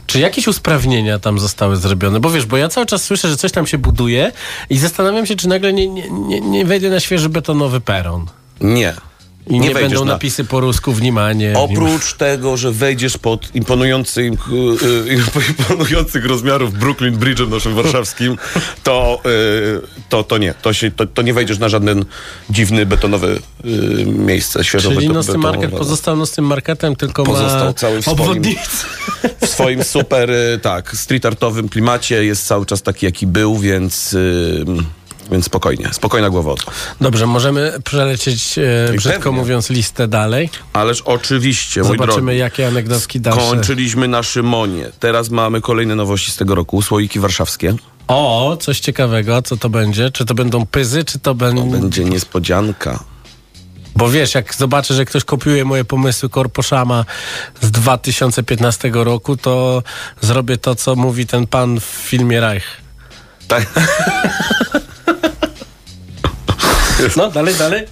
czy 0.07 0.21
jakieś 0.21 0.49
usprawnienia 0.49 1.19
tam 1.19 1.39
zostały 1.39 1.77
zrobione? 1.77 2.21
Bo 2.21 2.31
wiesz, 2.31 2.47
bo 2.47 2.57
ja 2.57 2.69
cały 2.69 2.87
czas 2.87 3.05
słyszę, 3.05 3.29
że 3.29 3.37
coś 3.37 3.53
tam 3.53 3.67
się 3.67 3.79
buduje 3.79 4.33
i 4.71 4.79
zastanawiam 4.79 5.27
się, 5.27 5.37
czy 5.37 5.49
nagle 5.49 5.73
nie, 5.73 5.89
nie, 5.89 6.11
nie, 6.11 6.41
nie 6.41 6.65
wejdę 6.65 6.91
na 6.91 7.01
świeży 7.01 7.29
betonowy 7.29 7.81
peron. 7.81 8.27
Nie. 8.61 9.10
I 9.47 9.61
nie, 9.61 9.75
wejdziesz 9.75 9.83
będą 9.83 10.05
na- 10.05 10.13
napisy 10.13 10.45
po 10.45 10.61
rusku 10.61 10.93
wniemanie. 10.93 11.53
Oprócz 11.57 12.15
tego, 12.15 12.57
że 12.57 12.73
wejdziesz 12.73 13.19
pod 13.19 13.55
imponujących, 13.55 14.33
y, 14.83 15.11
y, 15.11 15.19
imponujących 15.59 16.25
rozmiarów 16.25 16.73
Brooklyn 16.73 17.19
Bridge'em 17.19 17.49
naszym 17.49 17.75
warszawskim, 17.75 18.39
to, 18.83 19.21
y, 19.27 19.81
to, 20.09 20.25
to 20.25 20.39
nie. 20.39 20.55
To, 20.63 20.73
się, 20.73 20.91
to, 20.91 21.07
to 21.07 21.23
nie 21.23 21.35
wejdziesz 21.35 21.59
na 21.59 21.69
żaden 21.69 22.05
dziwny 22.51 22.87
betonowy 22.87 23.41
miejsce, 24.07 24.65
świeżo 24.65 24.91
Czyli 24.93 25.09
nocny 25.09 25.39
market 25.39 25.71
pozostał 25.71 26.17
nocnym 26.17 26.47
marketem, 26.47 26.97
tylko 26.97 27.25
Pozostał 27.25 27.65
ma 27.65 27.75
cały 27.75 28.03
w 28.03 28.05
swoim-. 28.05 28.55
W 29.41 29.47
swoim 29.47 29.85
super, 29.85 30.31
tak, 30.63 30.97
street 30.97 31.27
artowym 31.27 31.69
klimacie 31.69 32.25
jest 32.25 32.47
cały 32.47 32.67
czas 32.67 32.83
taki, 32.83 33.07
jaki 33.07 33.27
był, 33.27 33.59
więc... 33.59 34.13
Y, 34.13 35.00
więc 35.31 35.45
spokojnie, 35.45 35.89
spokojna 35.93 36.31
głowa 36.31 36.55
to. 36.55 36.73
Dobrze, 37.01 37.27
możemy 37.27 37.73
przelecieć, 37.85 38.59
e, 38.59 38.93
brzydko 38.97 39.21
pewnie. 39.23 39.39
mówiąc, 39.39 39.71
listę 39.71 40.09
dalej. 40.09 40.51
Ależ 40.73 41.03
oczywiście, 41.03 41.85
Zobaczymy, 41.85 42.23
drogi. 42.23 42.39
jakie 42.39 42.67
anegdotki 42.67 43.21
dalsze. 43.21 43.41
Kończyliśmy 43.41 44.09
na 44.09 44.23
Szymonie. 44.23 44.91
Teraz 45.01 45.31
mamy 45.31 45.61
kolejne 45.61 45.95
nowości 45.95 46.31
z 46.31 46.37
tego 46.37 46.55
roku. 46.55 46.83
Słoiki 46.83 47.21
warszawskie. 47.21 47.75
O, 48.09 48.57
coś 48.61 48.81
ciekawego, 48.81 49.43
co 49.43 49.57
to 49.57 49.69
będzie? 49.69 50.11
Czy 50.11 50.25
to 50.27 50.35
będą 50.35 50.67
pyzy, 50.67 51.05
czy 51.05 51.19
to 51.19 51.35
będą... 51.35 51.71
Będzie 51.71 52.05
niespodzianka. 52.05 53.05
Bo 53.97 54.09
wiesz, 54.09 54.35
jak 54.35 54.55
zobaczę, 54.55 54.95
że 54.95 55.05
ktoś 55.05 55.25
kopiuje 55.25 55.65
moje 55.65 55.85
pomysły 55.85 56.29
Korposzama 56.29 57.05
z 57.61 57.71
2015 57.71 58.91
roku, 58.95 59.37
to 59.37 59.83
zrobię 60.21 60.59
to, 60.59 60.75
co 60.75 60.97
mówi 60.97 61.27
ten 61.27 61.47
pan 61.47 61.81
w 61.81 61.85
filmie 61.85 62.41
Reich. 62.41 62.65
Tak. 63.49 63.67
No, 67.17 67.31
dalej, 67.31 67.55
dalej. 67.55 67.83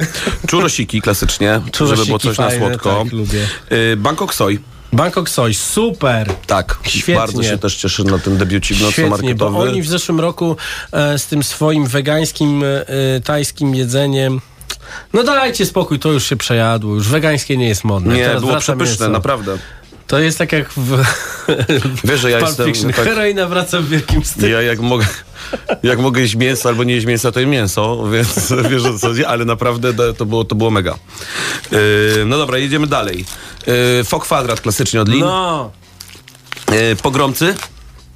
Czurosiki 0.47 1.03
klasycznie, 1.03 1.61
żeby 1.79 2.07
było 2.07 2.19
coś 2.19 2.37
fajne, 2.37 2.59
na 2.61 2.67
słodko. 2.67 3.03
Tak, 3.05 3.13
lubię. 3.13 3.47
Y, 3.73 3.97
Bangkok 3.97 4.35
Soy. 4.35 4.59
Bangkok 4.93 5.31
Soy, 5.31 5.55
super. 5.55 6.35
Tak, 6.47 6.79
Świetnie. 6.83 7.15
bardzo 7.15 7.43
się 7.43 7.59
też 7.59 7.77
cieszę 7.77 8.05
na 8.05 8.19
ten 8.19 8.37
debiucik 8.37 8.77
Świetnie, 8.77 9.05
bo 9.05 9.11
nocno-marketowy. 9.11 9.59
oni 9.59 9.83
w 9.83 9.89
zeszłym 9.89 10.21
roku 10.21 10.57
e, 10.93 11.19
z 11.19 11.27
tym 11.27 11.43
swoim 11.43 11.87
wegańskim, 11.87 12.63
e, 12.65 13.21
tajskim 13.21 13.75
jedzeniem 13.75 14.41
no 15.13 15.25
dajcie 15.25 15.67
spokój, 15.67 15.99
to 15.99 16.13
już 16.13 16.25
się 16.25 16.37
przejadło. 16.37 16.95
Już 16.95 17.09
wegańskie 17.09 17.57
nie 17.57 17.69
jest 17.69 17.85
modne. 17.85 18.15
Nie, 18.15 18.25
Teraz 18.25 18.43
było 18.43 18.57
przepyszne, 18.57 19.07
mięso. 19.07 19.09
naprawdę. 19.09 19.59
To 20.09 20.19
jest 20.19 20.39
tak 20.39 20.53
jak 20.53 20.73
w, 20.73 21.05
Wiesz, 22.05 22.21
że 22.21 22.31
ja 22.31 22.39
Pulp 22.39 22.49
jestem... 22.49 22.67
Fiction. 22.67 22.93
Tak, 22.93 23.05
Heroina 23.05 23.47
wraca 23.47 23.81
w 23.81 23.89
wielkim 23.89 24.25
stylu. 24.25 24.49
ja 24.49 24.63
jak 24.63 24.81
mogę, 24.81 25.07
jak 25.83 25.99
mogę 25.99 26.21
jeść 26.21 26.35
mięso 26.35 26.69
albo 26.69 26.85
nie 26.85 26.95
jeść 26.95 27.07
mięsa, 27.07 27.33
to 27.33 27.41
jem 27.41 27.51
mięso, 27.51 28.09
więc 28.13 28.53
wiesz 28.71 28.85
o 28.85 28.99
co 28.99 29.09
chodzi, 29.09 29.25
ale 29.25 29.45
naprawdę 29.45 30.15
to- 30.15 30.27
było, 30.27 30.45
to 30.45 30.55
było 30.55 30.71
mega. 30.71 30.99
Y, 31.73 32.25
no 32.27 32.39
dobra, 32.39 32.59
jedziemy 32.59 32.87
dalej. 32.87 33.25
Y, 34.01 34.05
Fok 34.05 34.25
kwadrat 34.25 34.61
klasycznie 34.61 35.01
od 35.01 35.09
Lin. 35.09 35.21
No, 35.21 35.71
E, 36.67 36.97
pogromcy? 36.97 37.55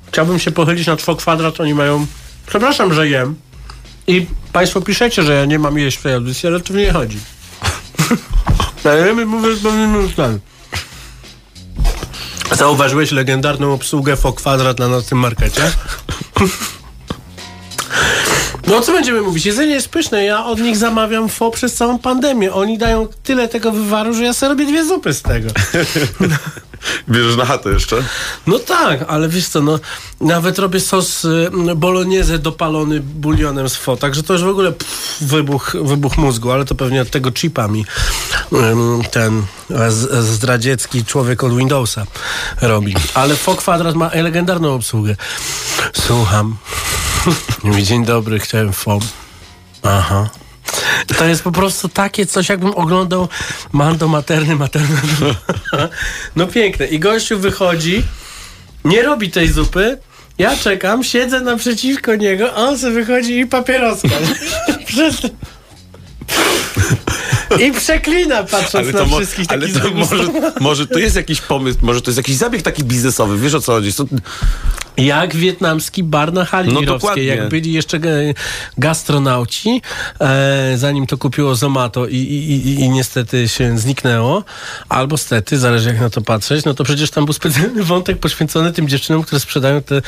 Chciałbym 0.09 0.38
się 0.38 0.51
pochylić 0.51 0.86
nad 0.86 1.03
Fok 1.03 1.18
Kwadrat, 1.18 1.61
oni 1.61 1.74
mają... 1.74 2.07
Przepraszam, 2.47 2.95
że 2.95 3.09
jem. 3.09 3.36
I 4.07 4.26
państwo 4.53 4.80
piszecie, 4.80 5.22
że 5.22 5.34
ja 5.34 5.45
nie 5.45 5.59
mam 5.59 5.78
jeść 5.78 5.97
w 5.99 6.03
tej 6.03 6.14
audycji, 6.14 6.47
ale 6.49 6.61
to 6.61 6.72
nie 6.72 6.93
chodzi. 6.93 7.18
My 9.16 9.26
mówię 9.26 9.57
z 9.57 9.62
pewnym 9.62 10.05
ustanem. 10.05 10.40
Zauważyłeś 12.57 13.11
legendarną 13.11 13.72
obsługę 13.72 14.16
Fok 14.16 14.36
Kwadrat 14.36 14.78
na 14.78 14.88
nocnym 14.88 15.20
markecie? 15.20 15.70
No 18.66 18.80
co 18.80 18.92
będziemy 18.92 19.22
mówić? 19.22 19.46
Jedzenie 19.46 19.74
jest 19.74 19.88
pyszne. 19.88 20.24
Ja 20.24 20.44
od 20.44 20.60
nich 20.60 20.76
zamawiam 20.76 21.28
fo 21.28 21.50
przez 21.50 21.74
całą 21.74 21.98
pandemię. 21.98 22.52
Oni 22.52 22.78
dają 22.78 23.08
tyle 23.22 23.48
tego 23.48 23.72
wywaru, 23.72 24.14
że 24.14 24.24
ja 24.24 24.32
sobie 24.32 24.50
robię 24.50 24.66
dwie 24.66 24.84
zupy 24.84 25.12
z 25.12 25.22
tego. 25.22 25.48
Bierzesz 27.08 27.36
na 27.36 27.44
chatę 27.44 27.70
jeszcze? 27.70 27.96
No 28.46 28.58
tak, 28.58 29.04
ale 29.08 29.28
wiesz 29.28 29.48
co, 29.48 29.60
no 29.60 29.78
nawet 30.20 30.58
robię 30.58 30.80
sos 30.80 31.24
y, 31.24 31.50
bolognese 31.76 32.38
dopalony 32.38 33.00
bulionem 33.00 33.68
z 33.68 33.76
fo, 33.76 33.96
także 33.96 34.22
to 34.22 34.32
już 34.32 34.42
w 34.42 34.48
ogóle 34.48 34.72
pff, 34.72 35.16
wybuch, 35.20 35.76
wybuch 35.82 36.16
mózgu, 36.16 36.50
ale 36.50 36.64
to 36.64 36.74
pewnie 36.74 37.02
od 37.02 37.10
tego 37.10 37.32
chipa 37.32 37.68
mi 37.68 37.84
ten 39.10 39.42
zdradziecki 40.20 41.04
człowiek 41.04 41.44
od 41.44 41.56
Windowsa 41.56 42.06
robi. 42.62 42.94
Ale 43.14 43.36
fo 43.36 43.54
kwadrat 43.54 43.94
ma 43.94 44.10
legendarną 44.14 44.74
obsługę. 44.74 45.16
Słucham. 45.92 46.56
Dzień 47.82 48.04
dobry, 48.04 48.38
chciałem 48.38 48.72
fo. 48.72 48.98
Aha. 49.82 50.30
To 51.18 51.24
jest 51.24 51.42
po 51.42 51.52
prostu 51.52 51.88
takie 51.88 52.26
coś, 52.26 52.48
jakbym 52.48 52.74
oglądał 52.74 53.28
Mando 53.72 54.08
Materny, 54.08 54.56
Materny. 54.56 54.96
No 56.36 56.46
piękne. 56.46 56.86
I 56.86 56.98
gościu 56.98 57.38
wychodzi, 57.38 58.04
nie 58.84 59.02
robi 59.02 59.30
tej 59.30 59.48
zupy, 59.48 59.98
ja 60.38 60.56
czekam, 60.56 61.04
siedzę 61.04 61.40
naprzeciwko 61.40 62.14
niego, 62.14 62.54
a 62.54 62.56
on 62.56 62.78
sobie 62.78 62.92
wychodzi 62.92 63.38
i 63.38 63.46
papieroska. 63.46 64.08
Przez... 64.86 65.14
I 67.57 67.72
przeklina 67.72 68.42
patrząc 68.42 68.74
Ale 68.74 68.92
na 68.92 68.98
to, 68.98 69.07
mo- 69.07 69.16
wszystkich 69.16 69.46
ale 69.48 69.68
takich 69.68 69.82
to 69.82 69.90
może, 69.90 70.24
może 70.61 70.86
to 70.86 70.98
jest 70.98 71.16
jakiś 71.16 71.40
pomysł, 71.40 71.78
może 71.82 72.03
to 72.03 72.11
jest 72.11 72.16
jakiś 72.18 72.36
zabieg 72.36 72.62
taki 72.62 72.84
biznesowy, 72.84 73.38
wiesz 73.38 73.55
o 73.55 73.61
co 73.61 73.72
chodzi? 73.72 73.92
Co- 73.92 74.05
Jak 74.96 75.36
wietnamski 75.36 76.03
bar 76.05 76.32
na 76.32 76.44
hali 76.44 76.72
No 76.72 76.82
dokładnie. 76.82 77.24
jak 77.24 77.48
byli 77.48 77.72
jeszcze 77.72 78.00
gastronauci, 78.78 79.82
e, 80.20 80.72
zanim 80.76 81.07
to 81.07 81.18
kupiło 81.18 81.55
Zomato 81.55 82.07
i, 82.07 82.16
i, 82.16 82.68
i, 82.68 82.74
i 82.80 82.88
niestety 82.88 83.48
się 83.48 83.78
zniknęło, 83.78 84.44
albo 84.88 85.16
stety, 85.16 85.59
zależy 85.59 85.88
jak 85.88 86.00
na 86.00 86.11
to 86.11 86.20
patrzeć, 86.20 86.64
no 86.64 86.74
to 86.74 86.84
przecież 86.84 87.11
tam 87.11 87.24
był 87.24 87.34
specjalny 87.34 87.82
wątek 87.92 88.18
poświęcony 88.18 88.72
tym 88.72 88.88
dziewczynom, 88.88 89.22
które 89.22 89.40
sprzedają 89.40 89.82
te 89.82 90.03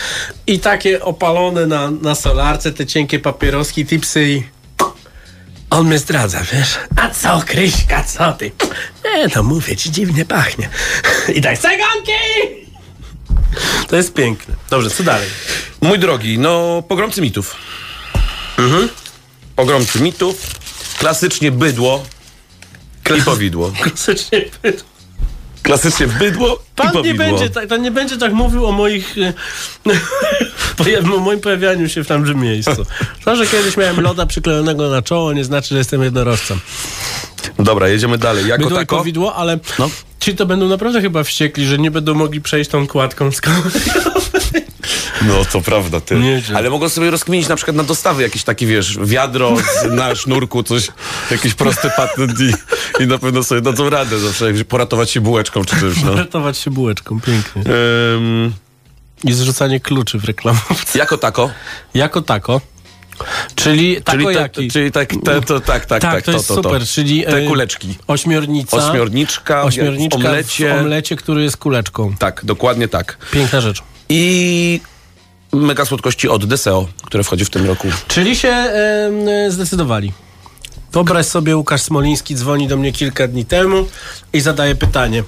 i 0.46 0.58
takie 0.58 1.02
opalone 1.04 1.66
na, 1.66 1.90
na 1.90 2.14
solarce, 2.14 2.72
te 2.72 2.86
cienkie 2.86 3.18
papieroski, 3.18 3.86
tipsy 3.86 4.28
i 4.28 4.42
on 5.74 5.86
mnie 5.86 5.98
zdradza, 5.98 6.40
wiesz? 6.52 6.78
A 6.96 7.10
co, 7.10 7.42
Kryśka, 7.46 8.04
co 8.04 8.32
ty? 8.32 8.52
Nie, 9.04 9.28
no 9.36 9.42
mówię 9.42 9.76
ci, 9.76 9.90
dziwnie 9.90 10.24
pachnie. 10.24 10.68
I 11.34 11.40
daj 11.40 11.58
ceganki! 11.58 12.12
To 13.88 13.96
jest 13.96 14.14
piękne. 14.14 14.54
Dobrze, 14.70 14.90
co 14.90 15.02
dalej? 15.02 15.28
Mój 15.80 15.98
drogi, 15.98 16.38
no 16.38 16.82
pogromcy 16.88 17.22
mitów. 17.22 17.56
Mhm. 18.58 18.88
Pogromcy 19.56 20.00
mitów. 20.00 20.36
Klasycznie 20.98 21.50
bydło 21.52 22.04
i 23.18 23.22
powidło. 23.30 23.72
Klasycznie 23.82 24.44
bydło. 24.62 24.88
Klasycznie 25.64 26.06
bydło 26.06 26.54
i 26.54 26.76
Pan 26.76 26.86
nie, 26.86 26.92
powidło. 26.92 27.18
będzie 27.26 27.50
tak, 27.50 27.68
pan 27.68 27.82
nie 27.82 27.90
będzie 27.90 28.16
tak 28.18 28.32
mówił 28.32 28.66
o 28.66 28.72
moich 28.72 29.14
e, 29.18 29.32
o 31.16 31.20
moim 31.20 31.40
pojawianiu 31.40 31.88
się 31.88 32.04
w 32.04 32.06
tamtym 32.06 32.40
miejscu. 32.40 32.86
To, 33.24 33.36
że 33.36 33.46
kiedyś 33.46 33.76
miałem 33.76 34.00
loda 34.00 34.26
przyklejonego 34.26 34.88
na 34.90 35.02
czoło, 35.02 35.32
nie 35.32 35.44
znaczy, 35.44 35.68
że 35.68 35.78
jestem 35.78 36.02
jednorożcem. 36.02 36.60
Dobra, 37.58 37.88
jedziemy 37.88 38.18
dalej. 38.18 38.46
Jako 38.48 38.64
Bydło 38.64 38.78
i 38.80 38.82
tako? 38.82 38.96
powidło, 38.96 39.34
ale 39.34 39.58
No. 39.78 39.90
ci 40.20 40.34
to 40.36 40.46
będą 40.46 40.68
naprawdę 40.68 41.00
chyba 41.00 41.24
wściekli, 41.24 41.66
że 41.66 41.78
nie 41.78 41.90
będą 41.90 42.14
mogli 42.14 42.40
przejść 42.40 42.70
tą 42.70 42.86
kładką 42.86 43.32
z 43.32 43.40
No 45.28 45.44
to 45.52 45.60
prawda, 45.60 46.00
ty. 46.00 46.14
Nieźle. 46.16 46.56
Ale 46.56 46.70
mogą 46.70 46.88
sobie 46.88 47.10
rozkminić 47.10 47.48
na 47.48 47.56
przykład 47.56 47.76
na 47.76 47.82
dostawy 47.82 48.22
jakieś 48.22 48.44
takie, 48.44 48.66
wiesz, 48.66 48.98
wiadro 49.02 49.56
na 49.90 50.14
sznurku, 50.14 50.62
coś, 50.62 50.88
jakiś 51.30 51.54
prosty 51.54 51.90
patent 51.96 52.40
i, 52.40 52.52
i 53.02 53.06
na 53.06 53.18
pewno 53.18 53.44
sobie 53.44 53.60
dadzą 53.60 53.90
radę 53.90 54.18
zawsze, 54.18 54.52
poratować 54.68 55.10
się 55.10 55.20
bułeczką 55.20 55.64
czy 55.64 55.76
czymś, 55.76 56.02
no. 56.02 56.14
Ratować 56.14 56.58
się 56.58 56.70
bułeczką, 56.70 57.20
pięknie. 57.20 57.62
Ym, 58.14 58.52
I 59.24 59.32
zrzucanie 59.32 59.80
kluczy 59.80 60.18
w 60.18 60.24
reklamówce. 60.24 60.98
jako 60.98 61.18
tako? 61.18 61.50
Jako 61.94 62.22
tako. 62.22 62.60
Czyli 63.54 64.02
tako 64.02 64.18
Czyli, 64.18 64.26
te, 64.34 64.40
jaki? 64.40 64.68
czyli 64.70 64.92
tak, 64.92 65.10
te, 65.24 65.40
to, 65.40 65.60
tak, 65.60 65.86
tak, 65.86 66.02
Tak, 66.02 66.12
tak, 66.14 66.24
to 66.24 66.32
jest 66.32 66.46
super, 66.46 66.82
czyli, 66.86 67.22
Te 67.22 67.36
e, 67.38 67.46
kuleczki. 67.46 67.94
Ośmiornica. 68.06 68.76
Ośmiorniczka, 68.76 69.62
Ośmiorniczka 69.62 70.18
w 70.18 70.24
omlecie. 70.26 70.74
w 70.74 70.78
omlecie, 70.78 71.16
który 71.16 71.42
jest 71.42 71.56
kuleczką. 71.56 72.14
Tak, 72.18 72.44
dokładnie 72.44 72.88
tak. 72.88 73.18
Piękna 73.32 73.60
rzecz. 73.60 73.82
I 74.08 74.80
mega 75.54 75.84
słodkości 75.84 76.28
od 76.28 76.44
Deseo, 76.46 76.88
które 77.04 77.24
wchodzi 77.24 77.44
w 77.44 77.50
tym 77.50 77.66
roku. 77.66 77.88
Czyli 78.08 78.36
się 78.36 78.72
zdecydowali. 79.48 80.12
Wyobraź 80.92 81.26
sobie, 81.26 81.56
Łukasz 81.56 81.82
Smoliński 81.82 82.34
dzwoni 82.34 82.68
do 82.68 82.76
mnie 82.76 82.92
kilka 82.92 83.28
dni 83.28 83.44
temu 83.44 83.86
i 84.32 84.40
zadaje 84.40 84.74
pytanie. 84.74 85.22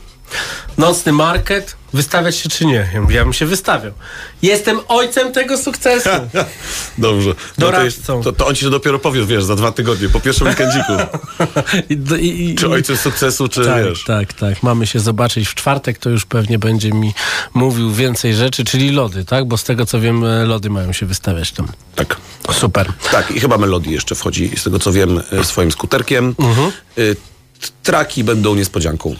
Nocny 0.78 1.12
market, 1.12 1.76
wystawiać 1.92 2.36
się 2.36 2.48
czy 2.48 2.66
nie? 2.66 2.88
Ja 2.94 3.00
mówię, 3.00 3.16
ja 3.16 3.24
bym 3.24 3.32
się 3.32 3.46
wystawiał. 3.46 3.92
Jestem 4.42 4.80
ojcem 4.88 5.32
tego 5.32 5.58
sukcesu. 5.58 6.08
Dobrze. 6.98 7.28
No 7.28 7.34
to, 7.34 7.60
Doradcą. 7.72 8.22
to, 8.22 8.32
to 8.32 8.46
on 8.46 8.54
ci 8.54 8.64
to 8.64 8.70
dopiero 8.70 8.98
powie, 8.98 9.24
wiesz, 9.24 9.44
za 9.44 9.56
dwa 9.56 9.72
tygodnie, 9.72 10.08
po 10.08 10.20
pierwszym 10.20 10.46
weekendziku. 10.46 10.92
I, 12.20 12.44
i, 12.50 12.54
czy 12.54 12.68
ojcem 12.68 12.96
sukcesu, 12.96 13.48
czy 13.48 13.64
tak, 13.64 13.84
wiesz. 13.84 14.04
tak, 14.04 14.32
tak. 14.32 14.62
Mamy 14.62 14.86
się 14.86 15.00
zobaczyć 15.00 15.48
w 15.48 15.54
czwartek, 15.54 15.98
to 15.98 16.10
już 16.10 16.24
pewnie 16.26 16.58
będzie 16.58 16.90
mi 16.92 17.14
mówił 17.54 17.90
więcej 17.92 18.34
rzeczy, 18.34 18.64
czyli 18.64 18.90
lody, 18.90 19.24
tak? 19.24 19.44
Bo 19.48 19.56
z 19.56 19.64
tego 19.64 19.86
co 19.86 20.00
wiem, 20.00 20.24
e, 20.24 20.44
lody 20.44 20.70
mają 20.70 20.92
się 20.92 21.06
wystawiać 21.06 21.52
tam. 21.52 21.68
Tak. 21.94 22.16
Super. 22.52 22.92
Tak, 23.12 23.30
i 23.30 23.40
chyba 23.40 23.58
Melody 23.58 23.90
jeszcze 23.90 24.14
wchodzi, 24.14 24.50
z 24.56 24.62
tego 24.64 24.78
co 24.78 24.92
wiem, 24.92 25.20
e, 25.32 25.44
swoim 25.44 25.72
skuterkiem. 25.72 26.34
Mhm. 26.38 26.72
Y, 26.98 27.16
t- 27.60 27.68
Traki 27.82 28.24
będą 28.24 28.54
niespodzianką. 28.54 29.14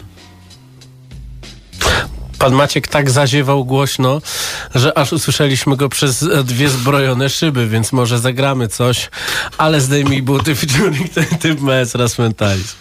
Pan 2.39 2.53
Maciek 2.53 2.89
tak 2.89 3.11
zaziewał 3.11 3.65
głośno, 3.65 4.21
że 4.75 4.99
aż 4.99 5.13
usłyszeliśmy 5.13 5.77
go 5.77 5.89
przez 5.89 6.25
dwie 6.45 6.69
zbrojone 6.69 7.31
szyby, 7.31 7.69
więc 7.69 7.93
może 7.93 8.19
zagramy 8.19 8.69
coś, 8.69 9.11
ale 9.59 9.81
zdejmij 9.81 10.23
buty 10.23 10.55
featuring 10.55 11.09
ten 11.09 11.27
typ 11.27 11.61
Maestro 11.61 12.07
Mentalizm. 12.19 12.77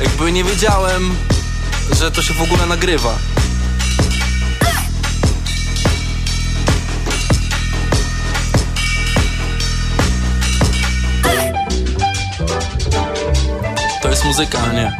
Jakby 0.00 0.32
nie 0.32 0.44
wiedziałem, 0.44 1.14
że 1.98 2.10
to 2.10 2.22
się 2.22 2.34
w 2.34 2.42
ogóle 2.42 2.66
nagrywa. 2.66 3.18
To 14.02 14.08
jest 14.10 14.24
muzyka, 14.24 14.58
a 14.58 14.72
nie. 14.72 14.98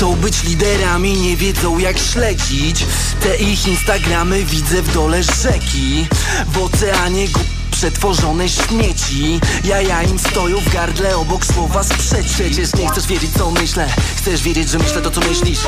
Chcą 0.00 0.16
być 0.16 0.42
liderami, 0.42 1.12
nie 1.12 1.36
wiedzą 1.36 1.78
jak 1.78 1.98
śledzić. 1.98 2.84
Te 3.20 3.36
ich 3.36 3.68
Instagramy 3.68 4.44
widzę 4.44 4.82
w 4.82 4.94
dole 4.94 5.22
rzeki. 5.22 6.06
W 6.52 6.58
oceanie 6.58 7.28
gu... 7.28 7.59
przetworzone 7.80 8.48
śmieci. 8.48 9.40
Jaja 9.64 10.02
im 10.02 10.18
stoją 10.18 10.60
w 10.60 10.72
gardle 10.72 11.16
obok 11.16 11.46
słowa 11.46 11.82
sprzeciw 11.84 12.32
Przecież 12.32 12.74
nie 12.74 12.88
chcesz 12.88 13.06
wiedzieć 13.06 13.30
co 13.38 13.50
myślę. 13.50 13.88
Chcesz 14.16 14.42
wiedzieć, 14.42 14.68
że 14.68 14.78
myślę 14.78 15.02
to 15.02 15.10
co 15.10 15.20
myślisz. 15.20 15.58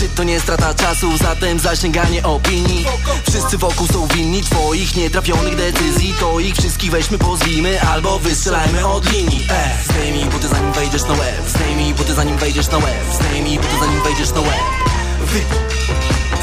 Czy 0.00 0.08
to 0.08 0.24
nie 0.24 0.40
strata 0.40 0.74
czasu, 0.74 1.16
zatem 1.16 1.58
zasięganie 1.58 2.22
opinii? 2.22 2.86
Wszyscy 3.28 3.58
wokół 3.58 3.86
są 3.86 4.06
winni 4.06 4.42
twoich 4.42 4.96
nietrafionych 4.96 5.56
decyzji. 5.56 6.14
To 6.20 6.40
ich 6.40 6.56
wszystkich 6.56 6.90
weźmy, 6.90 7.18
pozwijmy 7.18 7.82
albo 7.82 8.18
wystrzelajmy 8.18 8.86
od 8.86 9.12
linii. 9.12 9.46
E. 9.50 9.70
Zdejmij 9.84 10.24
buty 10.24 10.48
zanim 10.48 10.72
wejdziesz 10.72 11.02
na 11.02 11.12
łeb. 11.12 11.42
Zdejmij 11.48 11.94
buty 11.94 12.14
zanim 12.14 12.36
wejdziesz 12.36 12.70
na 12.70 12.78
łeb. 12.78 13.04
Zdejmij 13.14 13.58
buty 13.58 13.78
zanim 13.80 14.02
wejdziesz 14.02 14.30
na 14.30 14.40
łeb. 14.40 14.62
Wy... 15.20 15.40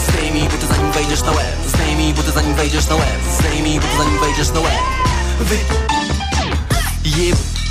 Zdejmij 0.07 0.49
buty 0.49 0.67
zanim 0.67 0.91
wejdziesz 0.91 1.21
na 1.21 1.31
łeb. 1.31 1.55
Zdejmij 1.67 2.13
buty 2.13 2.31
zanim 2.31 2.55
wejdziesz 2.55 2.87
na 2.87 2.95
łeb. 2.95 3.19
Zdejmij 3.39 3.79
buty 3.79 3.97
zanim 3.97 4.19
wejdziesz 4.19 4.49
na 4.49 4.59
łeb 4.59 5.08
Wy... 5.39 5.57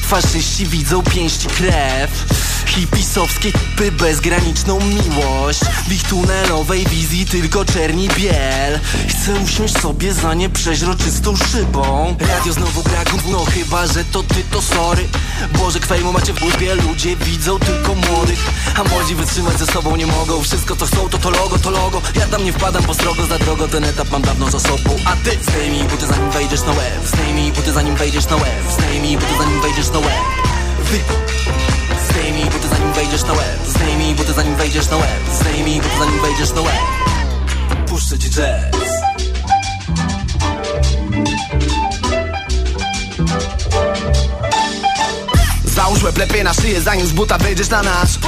Faszyści 0.09 0.67
widzą 0.67 1.03
pięści 1.03 1.49
krew 1.49 2.11
Hipisowskie 2.69 3.53
typy 3.53 3.93
bezgraniczną 3.93 4.79
miłość. 4.81 5.61
W 5.89 5.93
ich 5.93 6.03
tunelowej 6.03 6.87
wizji 6.87 7.27
tylko 7.27 7.65
czerni 7.65 8.09
biel. 8.09 8.81
Chcę 9.09 9.41
usiąść 9.45 9.79
sobie 9.81 10.15
za 10.15 10.35
nieprzeźroczystą 10.35 11.37
szybą. 11.37 12.17
Radio 12.21 12.53
znowu 12.53 12.83
gra 12.83 13.05
gówno, 13.05 13.45
chyba 13.45 13.87
że 13.87 14.05
to 14.05 14.23
ty 14.23 14.45
to 14.51 14.63
sorry. 14.63 15.09
Boże 15.59 15.81
kwejmu 15.81 16.13
macie 16.13 16.33
w 16.33 16.43
łbie, 16.43 16.75
ludzie 16.75 17.17
widzą 17.17 17.59
tylko 17.59 17.95
młodych. 17.95 18.39
A 18.75 18.85
młodzi 18.85 19.15
wytrzymać 19.15 19.59
ze 19.59 19.67
sobą 19.67 19.97
nie 19.97 20.07
mogą. 20.07 20.43
Wszystko 20.43 20.77
co 20.77 20.87
chcą 20.87 21.09
to 21.09 21.19
to 21.19 21.31
logo, 21.31 21.59
to 21.59 21.71
logo. 21.71 22.03
Ja 22.15 22.27
tam 22.27 22.45
nie 22.45 22.53
wpadam 22.53 22.83
po 22.83 22.95
strogo, 22.95 23.27
za 23.27 23.39
drogo 23.39 23.69
ten 23.69 23.85
etap 23.85 24.11
mam 24.11 24.23
dawno 24.23 24.51
za 24.51 24.61
sobą. 24.61 24.97
A 25.05 25.17
ty 25.17 25.39
zdejmij 25.43 25.85
buty 25.85 26.07
zanim 26.07 26.31
wejdziesz 26.31 26.63
na 26.63 26.73
łeb. 26.73 27.07
Zdejmij 27.07 27.53
buty 27.53 27.73
zanim 27.73 27.97
wejdziesz 27.97 28.29
na 28.29 28.37
łeb. 28.37 28.63
Zdejmij 28.79 29.19
buty 29.19 29.33
zanim 29.39 29.61
wejdziesz 29.61 29.91
na 29.91 29.99
łeb. 29.99 30.25
Wy 30.91 30.99
Zdejmij 32.11 32.45
buty 32.45 32.69
zanim 32.69 32.93
wejdziesz 32.93 33.23
na 33.23 33.33
łeb. 33.33 33.59
Zdejmij 33.67 34.15
buty 34.15 34.33
zanim 34.33 34.57
wejdziesz 34.57 34.89
na 34.91 34.97
łeb. 34.97 35.21
Zdejmij 35.41 35.81
buty 35.81 35.99
zanim 35.99 36.21
wejdziesz 36.21 36.53
na 36.53 36.61
łeb. 36.61 36.83
Puszczę 37.89 38.19
ci 38.19 38.31
jazz. 38.31 38.89
Załóż 45.65 46.03
łeb 46.03 46.19
lepiej 46.19 46.45
na 46.45 46.55
szyję, 46.55 46.81
zanim 46.81 47.07
z 47.07 47.13
buta 47.13 47.39
wejdziesz 47.39 47.69
na 47.69 47.83
nasz 47.83 48.19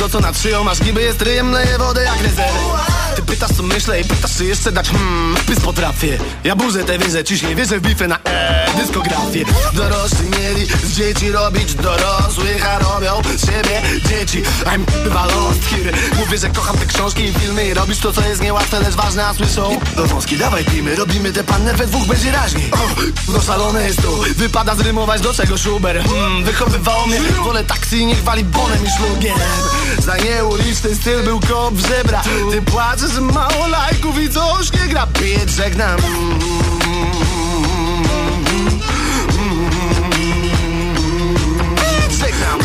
to 0.00 0.08
co 0.08 0.20
nad 0.20 0.38
szyją 0.38 0.64
masz 0.64 0.80
niby 0.80 1.02
jest 1.02 1.22
ryjem, 1.22 1.52
leje 1.52 1.78
wodę 1.78 2.02
jak 2.02 2.22
rezerw 2.22 2.99
pytasz 3.30 3.50
co 3.56 3.62
myślę 3.62 4.00
i 4.00 4.04
pytasz 4.04 4.36
czy 4.36 4.44
jeszcze 4.44 4.72
dać 4.72 4.88
hmm, 4.88 5.36
wpis 5.36 5.60
potrafię. 5.60 6.18
Ja 6.44 6.56
burzę 6.56 6.84
te 6.84 6.98
wieże, 6.98 7.24
ciśnie 7.24 7.54
wierzę 7.54 7.78
w 7.78 7.82
bify 7.82 8.08
na 8.08 8.18
e, 8.24 8.66
dyskografię. 8.76 9.44
Dorośli 9.72 10.30
mieli 10.38 10.66
z 10.84 10.92
dzieci 10.96 11.32
robić 11.32 11.74
dorosłych, 11.74 12.68
a 12.68 12.78
robią 12.78 13.22
siebie 13.46 13.82
dzieci. 14.08 14.42
I'm 14.64 15.04
chyba 15.04 15.26
lost 15.26 15.64
here. 15.70 15.92
Mówię, 16.18 16.38
że 16.38 16.48
kocham 16.50 16.78
te 16.78 16.86
książki 16.86 17.24
i 17.24 17.32
filmy 17.32 17.68
i 17.68 17.74
robisz 17.74 17.98
to 17.98 18.12
co 18.12 18.28
jest 18.28 18.42
niełatwe, 18.42 18.80
lecz 18.80 18.94
ważne, 18.94 19.26
a 19.26 19.34
słyszą. 19.34 19.80
Do 19.96 20.06
wąski, 20.06 20.36
dawaj 20.36 20.64
pijmy, 20.64 20.96
robimy 20.96 21.32
te 21.32 21.44
panny 21.44 21.74
we 21.74 21.86
dwóch, 21.86 22.06
będzie 22.06 22.32
raźniej. 22.32 22.70
O, 22.72 23.32
No 23.32 23.40
szalone 23.40 23.84
jest 23.86 24.02
tu, 24.02 24.22
wypada 24.36 24.74
zrymować 24.74 25.20
do 25.20 25.34
czego 25.34 25.58
Schuber 25.58 26.02
hmm, 26.02 26.44
Wychowywało 26.44 27.06
mnie, 27.06 27.20
wolę 27.44 27.64
taksi, 27.64 28.06
niech 28.06 28.22
wali 28.22 28.44
bonem 28.44 28.86
i 28.86 28.90
szlugiem. 28.90 29.38
Za 29.98 30.16
nieuliczny 30.16 30.94
styl 30.94 31.22
był 31.22 31.40
kop 31.40 31.74
w 31.74 31.88
żebra. 31.88 32.22
Ty 32.50 32.62
płaczesz, 32.62 33.19
mało 33.20 33.66
lajków 33.66 34.22
i 34.22 34.28
coś 34.30 34.72
nie 34.72 34.88
gra. 34.88 35.06
Żegnam. 35.56 36.00
Żegnam. 42.20 42.58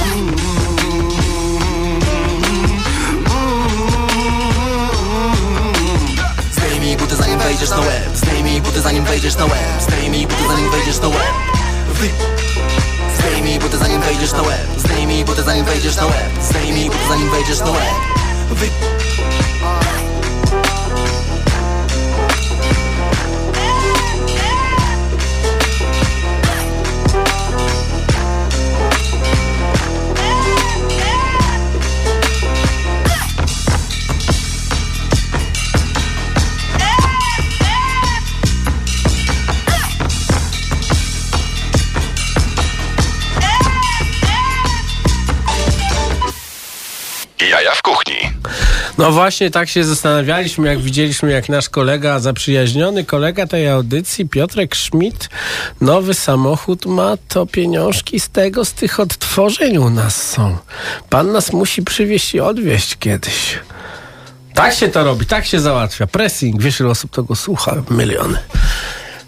Zdejmij 6.51 6.97
buty 6.97 7.15
zanim 7.15 7.39
wejdziesz 7.39 7.69
na 7.69 7.79
łeb. 7.79 8.09
Zdejmij 8.15 8.61
buty 8.61 8.81
zanim 8.81 9.03
wejdziesz 9.03 9.35
na 9.35 9.45
łeb. 9.45 9.81
Zdejmij 9.81 10.27
buty 10.27 10.43
zanim 10.47 10.69
wejdziesz 10.69 10.99
na 10.99 11.07
łeb. 11.07 11.33
Wy 11.93 12.09
Zdejmij 13.17 13.59
buty 13.59 13.77
zanim 13.77 14.01
wejdziesz 14.01 14.31
na 14.31 14.41
łeb. 14.41 14.67
Zdejmij 14.77 15.25
buty 15.25 15.43
zanim 15.43 15.65
wejdziesz 15.65 15.95
na 15.95 16.05
łeb. 16.05 16.31
Zdejmij 16.41 16.89
buty 16.89 17.07
zanim 17.07 17.29
wejdziesz 17.29 17.59
na 17.59 17.71
łeb. 17.71 17.95
Wy 18.51 18.69
No 48.97 49.11
właśnie 49.11 49.51
tak 49.51 49.69
się 49.69 49.83
zastanawialiśmy, 49.83 50.67
jak 50.67 50.79
widzieliśmy, 50.79 51.31
jak 51.31 51.49
nasz 51.49 51.69
kolega, 51.69 52.19
zaprzyjaźniony 52.19 53.03
kolega 53.03 53.47
tej 53.47 53.69
audycji, 53.69 54.29
Piotrek 54.29 54.77
Schmidt, 54.77 55.29
nowy 55.81 56.13
samochód 56.13 56.85
ma, 56.85 57.17
to 57.27 57.45
pieniążki 57.45 58.19
z 58.19 58.29
tego, 58.29 58.65
z 58.65 58.73
tych 58.73 58.99
odtworzeń 58.99 59.77
u 59.77 59.89
nas 59.89 60.29
są. 60.31 60.57
Pan 61.09 61.31
nas 61.31 61.53
musi 61.53 61.81
przywieźć 61.81 62.35
i 62.35 62.39
odwieźć 62.39 62.97
kiedyś. 62.97 63.59
Tak 64.53 64.73
się 64.73 64.87
to 64.87 65.03
robi, 65.03 65.25
tak 65.25 65.45
się 65.45 65.59
załatwia. 65.59 66.07
Pressing, 66.07 66.61
wiesz 66.61 66.79
ile 66.79 66.89
osób 66.89 67.11
tego 67.11 67.35
słucha? 67.35 67.75
Miliony. 67.91 68.37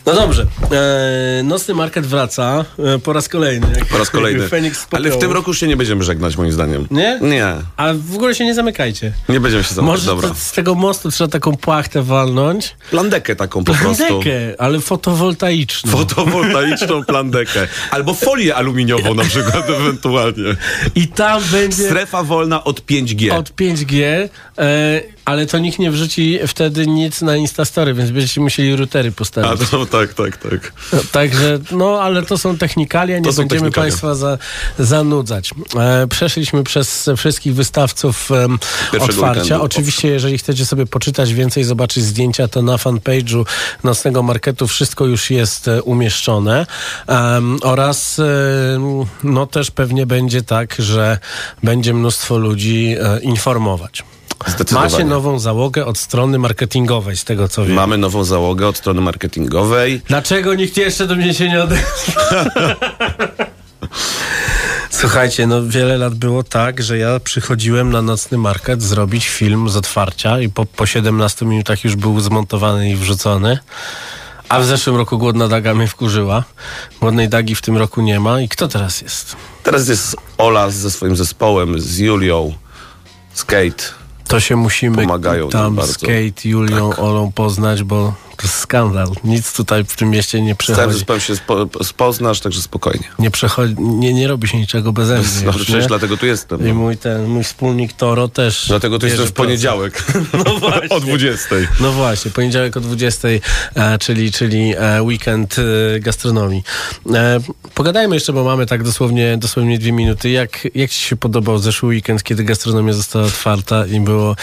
No 0.07 0.13
dobrze, 0.13 0.45
e, 0.71 1.43
nocny 1.43 1.73
market 1.73 2.05
wraca 2.05 2.65
e, 2.79 2.99
po 2.99 3.13
raz 3.13 3.29
kolejny. 3.29 3.67
Po 3.91 3.97
raz 3.97 4.09
kolejny. 4.09 4.49
Ale 4.91 5.11
w 5.11 5.17
tym 5.17 5.31
roku 5.31 5.49
już 5.49 5.59
się 5.59 5.67
nie 5.67 5.77
będziemy 5.77 6.03
żegnać, 6.03 6.37
moim 6.37 6.51
zdaniem. 6.51 6.87
Nie? 6.91 7.19
Nie. 7.21 7.53
Ale 7.77 7.93
w 7.93 8.15
ogóle 8.15 8.35
się 8.35 8.45
nie 8.45 8.53
zamykajcie. 8.53 9.13
Nie 9.29 9.39
będziemy 9.39 9.63
się 9.63 9.73
zamykać, 9.75 9.91
Może 9.99 10.05
dobra. 10.05 10.33
z 10.33 10.51
tego 10.51 10.75
mostu 10.75 11.11
trzeba 11.11 11.27
taką 11.27 11.57
płachtę 11.57 12.03
walnąć. 12.03 12.75
Plandekę 12.91 13.35
taką 13.35 13.63
po 13.63 13.73
prostu. 13.73 14.05
Plandekę, 14.07 14.55
ale 14.57 14.79
fotowoltaiczną. 14.79 15.91
Fotowoltaiczną 15.91 17.03
plandekę. 17.07 17.67
Albo 17.91 18.13
folię 18.13 18.55
aluminiową 18.55 19.13
na 19.13 19.23
przykład 19.23 19.69
ewentualnie. 19.69 20.55
I 20.95 21.07
tam 21.07 21.41
będzie 21.51 21.83
Strefa 21.85 22.23
wolna 22.23 22.63
od 22.63 22.81
5G. 22.81 23.37
od 23.37 23.49
5G, 23.49 24.03
e, 24.57 25.01
ale 25.27 25.45
to 25.45 25.57
nikt 25.59 25.79
nie 25.79 25.91
wrzuci 25.91 26.39
wtedy 26.47 26.87
nic 26.87 27.21
na 27.21 27.35
Instastory, 27.35 27.93
więc 27.93 28.11
będziecie 28.11 28.41
musieli 28.41 28.75
routery 28.75 29.09
A 29.09 29.11
postawić. 29.11 29.69
to 29.69 29.85
tak, 29.85 30.13
tak, 30.13 30.37
tak. 30.37 30.73
Także, 31.11 31.59
no, 31.71 32.01
ale 32.01 32.23
to 32.23 32.37
są 32.37 32.57
technikalia, 32.57 33.19
nie 33.19 33.33
są 33.33 33.41
będziemy 33.41 33.61
technikalia. 33.61 33.83
Państwa 33.89 34.15
za, 34.15 34.37
zanudzać. 34.79 35.51
E, 35.79 36.07
przeszliśmy 36.07 36.63
przez 36.63 37.09
wszystkich 37.17 37.55
wystawców 37.55 38.29
Pierwszego 38.91 39.13
otwarcia. 39.13 39.41
weekendu. 39.41 39.63
Oczywiście, 39.65 40.07
jeżeli 40.07 40.37
chcecie 40.37 40.65
sobie 40.65 40.85
poczytać 40.85 41.33
więcej, 41.33 41.63
zobaczyć 41.63 42.03
zdjęcia, 42.03 42.47
to 42.47 42.61
na 42.61 42.75
fanpage'u 42.77 43.45
Nocnego 43.83 44.23
Marketu 44.23 44.67
wszystko 44.67 45.05
już 45.05 45.29
jest 45.29 45.67
e, 45.67 45.83
umieszczone. 45.83 46.65
Em, 47.07 47.57
oraz 47.61 48.21
no 49.23 49.45
też 49.47 49.71
pewnie 49.71 50.05
będzie 50.05 50.41
tak, 50.41 50.75
że 50.79 51.17
będzie 51.63 51.93
mnóstwo 51.93 52.37
ludzi 52.37 52.95
e, 53.01 53.19
informować. 53.19 54.03
Macie 54.71 55.05
nową 55.05 55.39
załogę 55.39 55.85
od 55.85 55.97
strony 55.97 56.39
marketingowej, 56.39 57.17
z 57.17 57.23
tego 57.23 57.47
co 57.47 57.65
wiem. 57.65 57.73
Mamy 57.73 57.97
nową 57.97 58.23
załogę 58.23 58.67
od 58.67 58.77
strony 58.77 59.01
marketingowej. 59.01 60.01
Dlaczego 60.07 60.53
nikt 60.53 60.77
jeszcze 60.77 61.07
do 61.07 61.15
mnie 61.15 61.33
się 61.33 61.49
nie 61.49 61.63
odezwał? 61.63 62.45
Słuchajcie, 64.89 65.47
no 65.47 65.63
wiele 65.63 65.97
lat 65.97 66.15
było 66.15 66.43
tak, 66.43 66.83
że 66.83 66.97
ja 66.97 67.19
przychodziłem 67.19 67.89
na 67.91 68.01
nocny 68.01 68.37
market 68.37 68.83
zrobić 68.83 69.27
film 69.27 69.69
z 69.69 69.75
otwarcia 69.75 70.39
i 70.39 70.49
po, 70.49 70.65
po 70.65 70.85
17 70.85 71.45
minutach 71.45 71.83
już 71.83 71.95
był 71.95 72.19
zmontowany 72.19 72.89
i 72.89 72.95
wrzucony. 72.95 73.59
A 74.49 74.59
w 74.59 74.65
zeszłym 74.65 74.95
roku 74.95 75.17
Głodna 75.17 75.47
Daga 75.47 75.73
mnie 75.73 75.87
wkurzyła. 75.87 76.43
Głodnej 77.01 77.29
Dagi 77.29 77.55
w 77.55 77.61
tym 77.61 77.77
roku 77.77 78.01
nie 78.01 78.19
ma. 78.19 78.41
I 78.41 78.49
kto 78.49 78.67
teraz 78.67 79.01
jest? 79.01 79.35
Teraz 79.63 79.87
jest 79.87 80.15
Ola 80.37 80.69
ze 80.69 80.91
swoim 80.91 81.15
zespołem, 81.15 81.79
z 81.79 81.97
Julią, 81.97 82.53
Skate. 83.33 83.83
To 84.27 84.39
się 84.39 84.55
musimy 84.55 84.95
Pomagają 84.97 85.49
tam 85.49 85.81
z 85.81 85.97
Kate, 85.97 86.49
Julią, 86.49 86.95
Olą 86.95 87.31
poznać, 87.31 87.83
bo 87.83 88.13
to 88.37 88.43
jest 88.47 88.59
skandal. 88.59 89.07
Nic 89.23 89.53
tutaj 89.53 89.83
w 89.85 89.95
tym 89.95 90.09
mieście 90.09 90.41
nie 90.41 90.55
przechodzi. 90.55 90.93
zespołem 90.93 91.21
się 91.21 91.35
spo, 91.35 91.67
spoznasz, 91.83 92.39
także 92.39 92.61
spokojnie. 92.61 93.03
Nie, 93.19 93.31
przechodzi, 93.31 93.75
nie, 93.79 94.13
nie 94.13 94.27
robi 94.27 94.47
się 94.47 94.57
niczego 94.57 94.93
bez 94.93 95.09
mnie. 95.09 95.45
No, 95.45 95.53
przecież 95.53 95.87
dlatego 95.87 96.17
tu 96.17 96.25
jestem. 96.25 96.61
I 96.61 96.63
No. 96.63 96.73
mój, 96.73 96.97
ten, 96.97 97.25
mój 97.27 97.43
wspólnik 97.43 97.93
Toro 97.93 98.27
też. 98.27 98.65
Dlatego 98.67 98.99
tu 98.99 99.05
jestem 99.07 99.25
w 99.25 99.31
poniedziałek. 99.31 100.03
No 100.45 100.59
właśnie. 100.59 100.89
o 100.89 100.99
20. 100.99 101.55
No 101.79 101.91
właśnie, 101.91 102.31
poniedziałek 102.31 102.77
o 102.77 102.79
20, 102.79 103.27
e, 103.75 103.97
czyli, 103.99 104.31
czyli 104.31 104.73
e, 104.77 105.03
weekend 105.03 105.55
e, 105.95 105.99
gastronomii. 105.99 106.63
Pogadajmy 107.73 108.15
jeszcze, 108.15 108.33
bo 108.33 108.43
mamy 108.43 108.65
tak 108.65 108.83
dosłownie, 108.83 109.37
dosłownie 109.37 109.79
dwie 109.79 109.91
minuty. 109.91 110.29
Jak, 110.29 110.67
jak 110.75 110.89
Ci 110.91 110.99
się 110.99 111.15
podobał 111.15 111.57
zeszły 111.59 111.89
weekend, 111.89 112.23
kiedy 112.23 112.43
gastronomia 112.43 112.93
została 112.93 113.25
otwarta 113.25 113.85
i 113.85 113.99
było, 113.99 114.35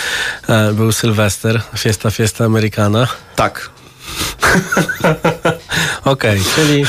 był 0.74 0.92
Sylwester, 0.92 1.62
fiesta, 1.78 2.10
fiesta 2.10 2.44
Amerykana? 2.44 3.06
Tak. 3.36 3.70
Okej, 6.04 6.40
czyli, 6.56 6.84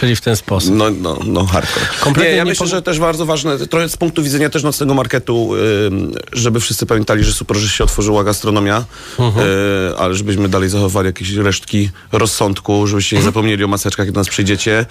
Czyli 0.00 0.16
w 0.16 0.20
ten 0.20 0.36
sposób. 0.36 0.74
No, 0.74 0.90
no, 0.90 1.18
no 1.26 1.46
hardcore. 1.46 1.86
Kompletnie 2.00 2.30
nie, 2.30 2.36
ja 2.36 2.44
nie 2.44 2.50
myślę, 2.50 2.66
że 2.66 2.82
też 2.82 2.98
bardzo 2.98 3.26
ważne, 3.26 3.58
trochę 3.58 3.88
z 3.88 3.96
punktu 3.96 4.22
widzenia 4.22 4.50
też 4.50 4.62
nocnego 4.62 4.94
marketu, 4.94 5.50
żeby 6.32 6.60
wszyscy 6.60 6.86
pamiętali, 6.86 7.24
że 7.24 7.32
super, 7.32 7.56
że 7.56 7.68
się 7.68 7.84
otworzyła 7.84 8.24
gastronomia, 8.24 8.84
Mhm. 9.18 9.46
y, 9.46 9.96
ale 9.98 10.14
żebyśmy 10.14 10.48
dalej 10.48 10.68
zachowali 10.68 11.06
jakieś 11.06 11.32
resztki 11.32 11.90
rozsądku, 12.12 12.86
żebyście 12.86 13.16
Mhm. 13.16 13.26
nie 13.26 13.30
zapomnieli 13.32 13.64
o 13.64 13.68
maseczkach, 13.68 14.06
jak 14.06 14.14
do 14.14 14.20
nas 14.20 14.28
przyjdziecie, 14.28 14.86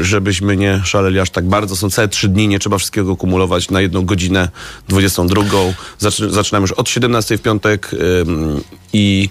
żebyśmy 0.00 0.56
nie 0.56 0.80
szaleli 0.84 1.20
aż 1.20 1.30
tak 1.30 1.48
bardzo. 1.48 1.76
Są 1.76 1.90
całe 1.90 2.08
trzy 2.08 2.28
dni, 2.28 2.48
nie 2.48 2.58
trzeba 2.58 2.78
wszystkiego 2.78 3.16
kumulować 3.16 3.70
na 3.70 3.80
jedną 3.80 4.04
godzinę, 4.04 4.48
22. 4.88 5.42
Zaczy, 5.98 6.30
zaczynamy 6.30 6.62
już 6.64 6.72
od 6.72 6.88
17 6.88 7.38
w 7.38 7.42
piątek 7.42 7.90
i 8.92 9.28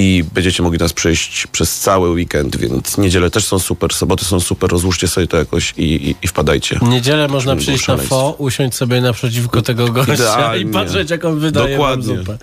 i 0.00 0.24
będziecie 0.34 0.62
mogli 0.62 0.78
nas 0.78 0.92
przejść 0.92 1.46
przez 1.46 1.78
cały 1.80 2.10
weekend, 2.10 2.56
więc 2.56 2.98
niedziele 2.98 3.30
też 3.30 3.44
są 3.44 3.58
super, 3.58 3.92
soboty 3.94 4.24
są 4.24 4.40
super, 4.40 4.70
rozłóżcie 4.70 5.08
sobie 5.08 5.26
to 5.26 5.36
jakoś 5.36 5.74
i, 5.76 5.82
i, 5.82 6.14
i 6.22 6.28
wpadajcie. 6.28 6.78
Niedzielę 6.82 7.28
można 7.28 7.56
przyjść 7.56 7.86
na 7.88 7.96
fo, 7.96 8.34
usiąść 8.38 8.76
sobie 8.76 9.00
naprzeciwko 9.00 9.62
tego 9.62 9.88
gościa 9.88 10.14
Idealnie. 10.14 10.60
i 10.60 10.66
patrzeć, 10.66 11.10
jak 11.10 11.24
on 11.24 11.38
wydaje 11.38 11.76
Dokładnie. 11.76 12.04
zupę. 12.18 12.38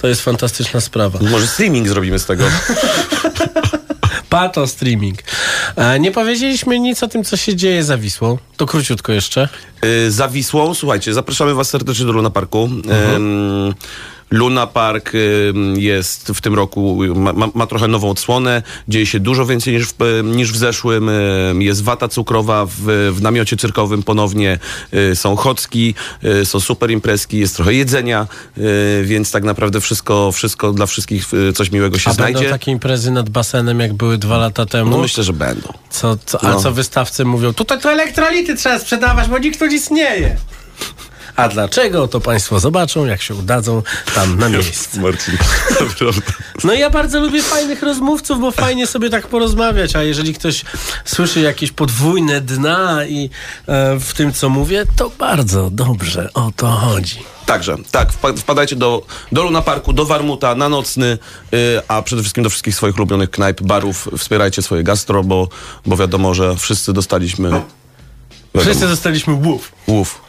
To 0.00 0.08
jest 0.08 0.22
fantastyczna 0.22 0.80
sprawa. 0.80 1.18
Może 1.30 1.46
streaming 1.46 1.88
zrobimy 1.88 2.18
z 2.18 2.26
tego. 2.26 2.44
Pato 4.28 4.66
streaming. 4.66 5.18
E, 5.76 6.00
nie 6.00 6.10
powiedzieliśmy 6.12 6.78
nic 6.80 7.02
o 7.02 7.08
tym, 7.08 7.24
co 7.24 7.36
się 7.36 7.56
dzieje 7.56 7.84
za 7.84 7.98
Wisłą. 7.98 8.38
To 8.56 8.66
króciutko 8.66 9.12
jeszcze. 9.12 9.48
Y, 9.84 10.10
Za 10.10 10.28
Wisłą, 10.28 10.74
słuchajcie, 10.74 11.14
zapraszamy 11.14 11.54
was 11.54 11.68
serdecznie 11.68 12.06
do 12.06 12.12
Luna 12.12 12.30
Parku. 12.30 12.70
Ym, 13.16 13.74
Luna 14.30 14.66
Park 14.66 15.12
jest 15.76 16.28
w 16.34 16.40
tym 16.40 16.54
roku, 16.54 16.98
ma, 17.14 17.32
ma, 17.54 17.66
trochę 17.66 17.88
nową 17.88 18.10
odsłonę, 18.10 18.62
dzieje 18.88 19.06
się 19.06 19.20
dużo 19.20 19.46
więcej 19.46 19.74
niż 19.74 19.86
w, 19.86 19.94
niż 20.24 20.52
w 20.52 20.56
zeszłym. 20.56 21.08
Ym, 21.08 21.62
Jest 21.62 21.82
wata 21.82 22.08
cukrowa 22.08 22.66
w, 22.66 22.72
w 23.12 23.22
namiocie 23.22 23.56
cyrkowym 23.56 24.02
ponownie, 24.02 24.58
y, 24.94 25.16
są 25.16 25.36
chocki, 25.36 25.94
y, 26.24 26.44
są 26.46 26.60
super 26.60 26.90
imprezki, 26.90 27.38
jest 27.38 27.56
trochę 27.56 27.74
jedzenia, 27.74 28.26
y, 28.58 28.62
więc 29.04 29.30
tak 29.30 29.44
naprawdę 29.44 29.80
wszystko, 29.80 30.32
wszystko 30.32 30.72
dla 30.72 30.86
wszystkich 30.86 31.24
coś 31.54 31.70
miłego 31.70 31.98
się 31.98 32.10
A 32.10 32.12
znajdzie. 32.12 32.38
będą 32.38 32.52
takie 32.52 32.70
imprezy 32.72 33.10
nad 33.10 33.30
basenem, 33.30 33.80
jak 33.80 33.94
były 33.94 34.18
dwa 34.18 34.38
lata 34.38 34.66
temu? 34.66 34.90
No 34.90 34.98
myślę, 34.98 35.24
że 35.24 35.32
będą. 35.32 35.72
Co, 35.90 36.16
co, 36.26 36.44
ale 36.44 36.54
No. 36.54 36.60
co 36.60 36.72
wystawcy 36.72 37.24
mówią? 37.24 37.52
Tutaj 37.54 37.80
to 37.80 37.92
elektrolity 37.92 38.56
trzeba 38.56 38.78
sprzedawać, 38.78 39.28
bo 39.28 39.38
nikt 39.38 39.58
tu 39.58 39.66
nic 39.66 39.90
nie 39.90 40.16
je. 40.16 40.36
A 41.36 41.48
dlaczego? 41.48 42.08
To 42.08 42.20
Państwo 42.20 42.60
zobaczą, 42.60 43.04
jak 43.06 43.22
się 43.22 43.34
udadzą 43.34 43.82
tam 44.14 44.38
na 44.38 44.48
miejsce. 44.48 45.00
Marcin, 45.00 45.34
No 46.64 46.72
ja 46.74 46.90
bardzo 46.90 47.20
lubię 47.20 47.42
fajnych 47.42 47.82
rozmówców, 47.82 48.40
bo 48.40 48.50
fajnie 48.50 48.86
sobie 48.86 49.10
tak 49.10 49.26
porozmawiać, 49.26 49.96
a 49.96 50.02
jeżeli 50.02 50.34
ktoś 50.34 50.64
słyszy 51.04 51.40
jakieś 51.40 51.72
podwójne 51.72 52.40
dna 52.40 53.04
i 53.06 53.30
e, 53.68 53.96
w 54.00 54.14
tym, 54.14 54.32
co 54.32 54.48
mówię, 54.48 54.84
to 54.96 55.10
bardzo 55.18 55.70
dobrze 55.70 56.30
o 56.34 56.52
to 56.56 56.66
chodzi. 56.66 57.18
Także, 57.46 57.76
tak, 57.90 58.08
wpa- 58.12 58.36
wpadajcie 58.38 58.76
do, 58.76 59.02
do 59.32 59.42
Luna 59.42 59.62
Parku, 59.62 59.92
do 59.92 60.04
Warmuta, 60.06 60.54
na 60.54 60.68
nocny, 60.68 61.18
y, 61.54 61.80
a 61.88 62.02
przede 62.02 62.22
wszystkim 62.22 62.44
do 62.44 62.50
wszystkich 62.50 62.74
swoich 62.74 62.96
ulubionych 62.96 63.30
knajp, 63.30 63.60
barów. 63.62 64.08
Wspierajcie 64.18 64.62
swoje 64.62 64.82
gastro, 64.82 65.24
bo, 65.24 65.48
bo 65.86 65.96
wiadomo, 65.96 66.34
że 66.34 66.56
wszyscy 66.56 66.92
dostaliśmy 66.92 67.50
Wszyscy 68.60 68.88
dostaliśmy 68.88 69.34
łów. 69.34 69.72
łów. 69.86 70.20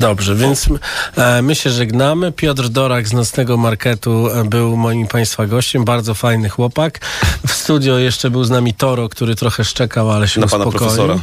Dobrze, 0.00 0.34
więc 0.34 0.68
e, 1.16 1.42
my 1.42 1.54
się 1.54 1.70
żegnamy. 1.70 2.32
Piotr 2.32 2.68
Dorak 2.68 3.08
z 3.08 3.12
Nocnego 3.12 3.56
Marketu 3.56 4.28
e, 4.30 4.44
był 4.44 4.76
moim 4.76 5.06
Państwa 5.06 5.46
gościem. 5.46 5.84
Bardzo 5.84 6.14
fajny 6.14 6.48
chłopak. 6.48 6.98
W 7.46 7.52
studio 7.52 7.98
jeszcze 7.98 8.30
był 8.30 8.44
z 8.44 8.50
nami 8.50 8.74
Toro, 8.74 9.08
który 9.08 9.34
trochę 9.34 9.64
szczekał, 9.64 10.10
ale 10.10 10.28
się 10.28 10.40
Na 10.40 10.46
pana 10.46 10.64
uspokoił. 10.64 10.90
profesora. 10.90 11.18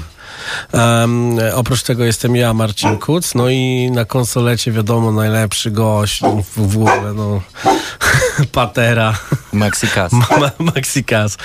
Em, 0.74 1.38
oprócz 1.56 1.84
tego 1.84 2.04
jestem 2.04 2.36
ja, 2.36 2.54
Marcin 2.54 2.98
Kuc. 2.98 3.36
No 3.36 3.50
i 3.50 3.92
na 3.92 4.06
konsolecie 4.06 4.72
wiadomo, 4.72 5.12
najlepszy 5.12 5.72
gość 5.72 6.22
w, 6.56 6.74
w 6.74 6.78
ogóle, 6.78 7.14
no 7.14 7.42
Patera. 8.52 9.18
Maxikas. 9.54 10.12
Ma, 10.12 10.52
Maxikas. 10.60 11.38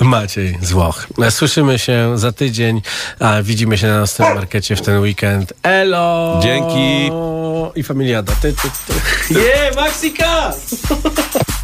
Maciej 0.00 0.58
z 0.62 0.72
Włoch. 0.72 1.06
Słyszymy 1.30 1.78
się 1.78 2.18
za 2.18 2.32
tydzień, 2.32 2.82
a 3.20 3.42
widzimy 3.42 3.78
się 3.78 3.86
na 3.86 4.00
następnym 4.00 4.36
markecie 4.36 4.76
w 4.76 4.80
ten 4.82 5.00
weekend. 5.00 5.52
Elo! 5.62 6.40
Dzięki. 6.42 7.10
I 7.74 7.82
familiada. 7.82 8.32
Ty, 8.42 8.52
ty, 8.52 8.68
ty. 8.86 9.34
Je, 9.34 9.70
Maxikas! 9.76 10.56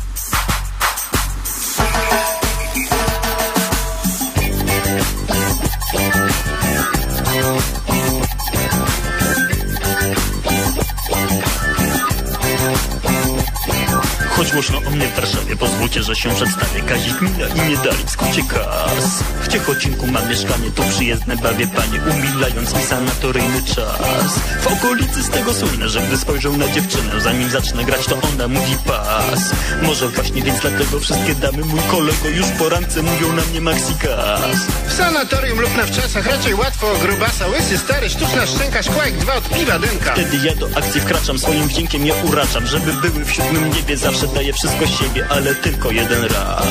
głośno 14.53 14.79
o 14.87 14.91
mnie 14.91 15.09
w 15.09 15.15
Warszawie, 15.17 15.57
pozwólcie, 15.57 16.03
że 16.03 16.17
się 16.17 16.35
przedstawię. 16.35 16.83
Kazik 16.83 17.21
Mila 17.21 17.47
i 17.49 17.71
nie 17.71 17.77
dali 17.77 18.05
w 18.07 18.11
skrócie 18.11 18.43
kas 18.49 19.23
W 19.43 19.49
Ciechocinku 19.49 20.07
mam 20.07 20.29
mieszkanie, 20.29 20.71
tu 20.71 20.83
przyjezdne 20.83 21.37
bawię 21.37 21.67
panie 21.67 22.01
Umilając 22.11 22.75
mi 22.75 22.83
sanatoryjny 22.83 23.63
czas. 23.63 24.39
W 24.61 24.67
okolicy 24.67 25.23
z 25.23 25.31
tego 25.31 25.55
słynę, 25.55 25.89
że 25.89 26.01
gdy 26.01 26.19
spojrzę 26.19 26.49
na 26.49 26.69
dziewczynę 26.69 27.21
Zanim 27.21 27.51
zacznę 27.51 27.85
grać, 27.85 28.07
to 28.07 28.17
ona 28.33 28.49
mówi 28.49 28.77
pas. 28.87 29.51
Może 29.83 30.09
właśnie 30.09 30.43
więc 30.43 30.61
dlatego 30.61 31.01
wszystkie 31.01 31.35
damy 31.35 31.65
Mój 31.65 31.81
kolego 31.91 32.29
już 32.29 32.47
po 32.59 32.69
randce 32.69 33.03
mówią 33.03 33.33
na 33.33 33.43
mnie 33.43 33.61
Maxikas 33.61 34.57
W 34.89 34.93
sanatorium 34.93 35.61
lub 35.61 35.77
na 35.77 35.87
wczasach 35.87 36.27
raczej 36.27 36.55
łatwo 36.55 36.93
o 36.93 36.99
grubasa. 36.99 37.47
Łysy, 37.47 37.79
stary, 37.79 38.11
sztuczna 38.11 38.47
szczęka, 38.47 38.83
szkłajk, 38.83 39.17
dwa 39.17 39.35
od 39.35 39.49
piwa 39.49 39.79
dynka. 39.79 40.13
Wtedy 40.13 40.37
ja 40.47 40.55
do 40.55 40.69
akcji 40.75 41.01
wkraczam, 41.01 41.39
swoim 41.39 41.69
wdziękiem 41.69 42.07
je 42.07 42.15
uraczam 42.15 42.67
Żeby 42.67 42.93
były 42.93 43.25
w 43.25 43.33
siódmym 43.33 43.71
niebie, 43.71 43.97
zawsze 43.97 44.29
daję 44.41 44.53
wszystko 44.53 44.87
siebie 44.87 45.27
Ale 45.31 45.55
tylko 45.55 45.91
jeden 45.91 46.25
raz. 46.25 46.67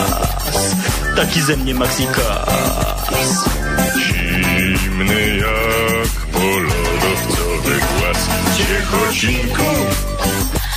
Taki 1.15 1.41
ze 1.41 1.57
mnie 1.57 1.73
Maxikas 1.73 2.49
Zimny 3.97 5.37
jak 5.37 6.11
polodowcowy 6.31 7.79
głaz. 7.79 8.17
Ciechocinku 8.57 9.71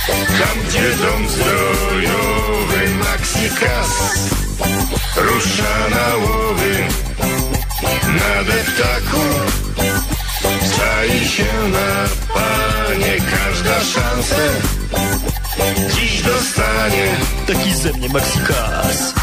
Tam 0.07 0.63
gdzie 0.67 0.95
dom 0.95 1.29
zdrojowy 1.29 2.89
Maxikas 2.99 3.89
Rusza 5.15 5.75
na 5.89 6.15
łowy 6.15 6.87
Na 8.07 8.43
deptaku. 8.43 9.23
Czai 10.77 11.27
się 11.27 11.53
na 11.71 12.07
panie 12.33 13.17
Każda 13.31 13.79
szansa 13.79 14.35
Dziś 15.95 16.21
dostanie 16.21 17.15
Taki 17.47 17.75
ze 17.75 17.93
mnie 17.93 18.09
Maxikas 18.09 19.13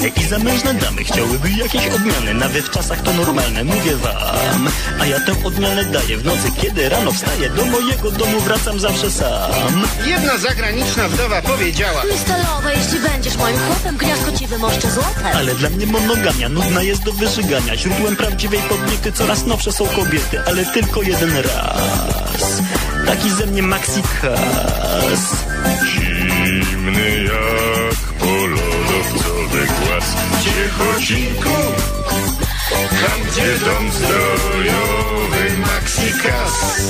Panny 0.00 0.12
i 0.16 0.28
zamężne 0.28 0.74
damy 0.74 1.04
chciałyby 1.04 1.50
jakieś 1.50 1.86
odmiany. 1.86 2.34
Nawet 2.34 2.64
w 2.64 2.70
czasach 2.70 3.02
to 3.02 3.12
normalne, 3.12 3.64
mówię 3.64 3.96
wam. 3.96 4.68
A 5.00 5.06
ja 5.06 5.20
tę 5.20 5.34
odmianę 5.44 5.84
daję 5.84 6.16
w 6.16 6.24
nocy, 6.24 6.50
kiedy 6.62 6.88
rano 6.88 7.12
wstaję 7.12 7.50
Do 7.50 7.64
mojego 7.64 8.10
domu 8.10 8.40
wracam 8.40 8.80
zawsze 8.80 9.10
sam. 9.10 9.86
Jedna 10.06 10.38
zagraniczna 10.38 11.08
wdowa 11.08 11.42
powiedziała 11.42 12.02
Stalowe, 12.16 12.74
jeśli 12.76 12.98
będziesz 13.00 13.36
moim 13.36 13.58
chłopem, 13.58 13.96
gniazdko 13.96 14.32
ci 14.32 14.46
wymoszczę 14.46 14.90
złotem. 14.90 15.36
Ale 15.36 15.54
dla 15.54 15.70
mnie 15.70 15.86
monogamia 15.86 16.48
nudna 16.48 16.82
jest 16.82 17.02
do 17.02 17.12
wyżygania. 17.12 17.76
Źródłem 17.76 18.16
prawdziwej 18.16 18.60
podniety 18.60 19.12
coraz 19.12 19.46
nowsze 19.46 19.72
są 19.72 19.86
kobiety 19.86 20.40
Ale 20.46 20.66
tylko 20.66 21.02
jeden 21.02 21.36
raz. 21.36 22.62
Taki 23.06 23.30
ze 23.30 23.46
mnie 23.46 23.62
Maxikas 23.62 24.40
Zimny 25.84 27.24
jak 27.24 27.69
polodowcowy 29.50 29.66
głaz 29.66 30.04
Ciechocinku 30.44 31.50
Tam 32.90 33.20
gdzie 33.30 33.58
dom 33.64 33.90
zdrojowy 33.92 35.58
Maxikas 35.58 36.82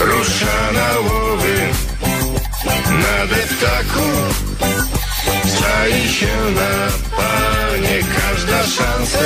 Rusza 0.00 0.72
na 0.72 1.00
łowy 1.00 1.68
Na 2.90 3.26
deptaku. 3.26 4.06
Czai 5.60 6.08
się 6.08 6.26
na 6.54 6.88
panie 7.16 7.98
Każda 8.16 8.62
szansa 8.62 9.18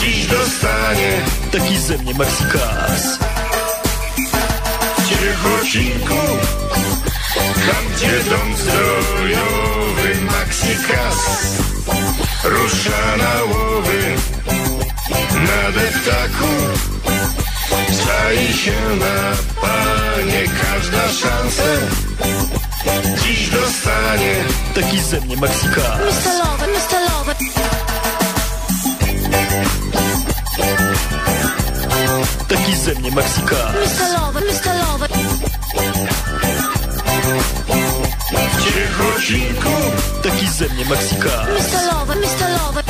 Dziś 0.00 0.26
dostanie. 0.26 1.20
Taki 1.52 1.78
ze 1.78 1.98
mnie 1.98 2.14
Maxikas 2.14 3.18
Ciechocinku 5.08 6.14
Tam 7.34 7.84
gdzie 7.96 8.30
dom 8.30 8.56
zdrojowy 8.56 10.20
Maxikas 10.20 11.16
Rusza 12.44 13.16
na 13.16 13.42
łowy 13.44 14.14
Na 15.34 15.72
deptaku 15.80 16.52
Czai 18.04 18.52
się 18.52 18.96
na 18.98 19.36
panie 19.60 19.92
nie 20.26 20.48
każda 20.48 21.08
szansę 21.08 21.78
dziś 23.22 23.48
dostanie. 23.50 24.34
Taki 24.74 25.00
ze 25.00 25.20
mnie. 25.20 25.36
Mr. 25.36 25.50
Lover, 26.38 26.68
Mr. 26.68 27.00
Lover. 27.10 27.36
Taki 32.48 32.76
ze 32.76 32.94
mnie. 32.94 33.10
Mr. 33.10 34.12
Lover, 34.12 34.42
Mr. 34.44 34.71
Ciechocinku, 38.62 39.70
Taki 40.22 40.48
ze 40.48 40.68
mnie 40.68 40.84
Maxika. 40.84 41.28
Mr. 41.28 41.92
Lover, 41.92 42.16
Mr. 42.16 42.48
Lover. 42.58 42.84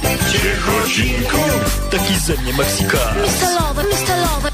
w 0.00 0.32
Ciechocinku, 0.32 1.38
Taki 1.90 2.18
ze 2.18 2.32
mnie 2.42 2.52
Maxika. 2.52 2.98
Mr. 2.98 3.50
Lover, 3.60 4.53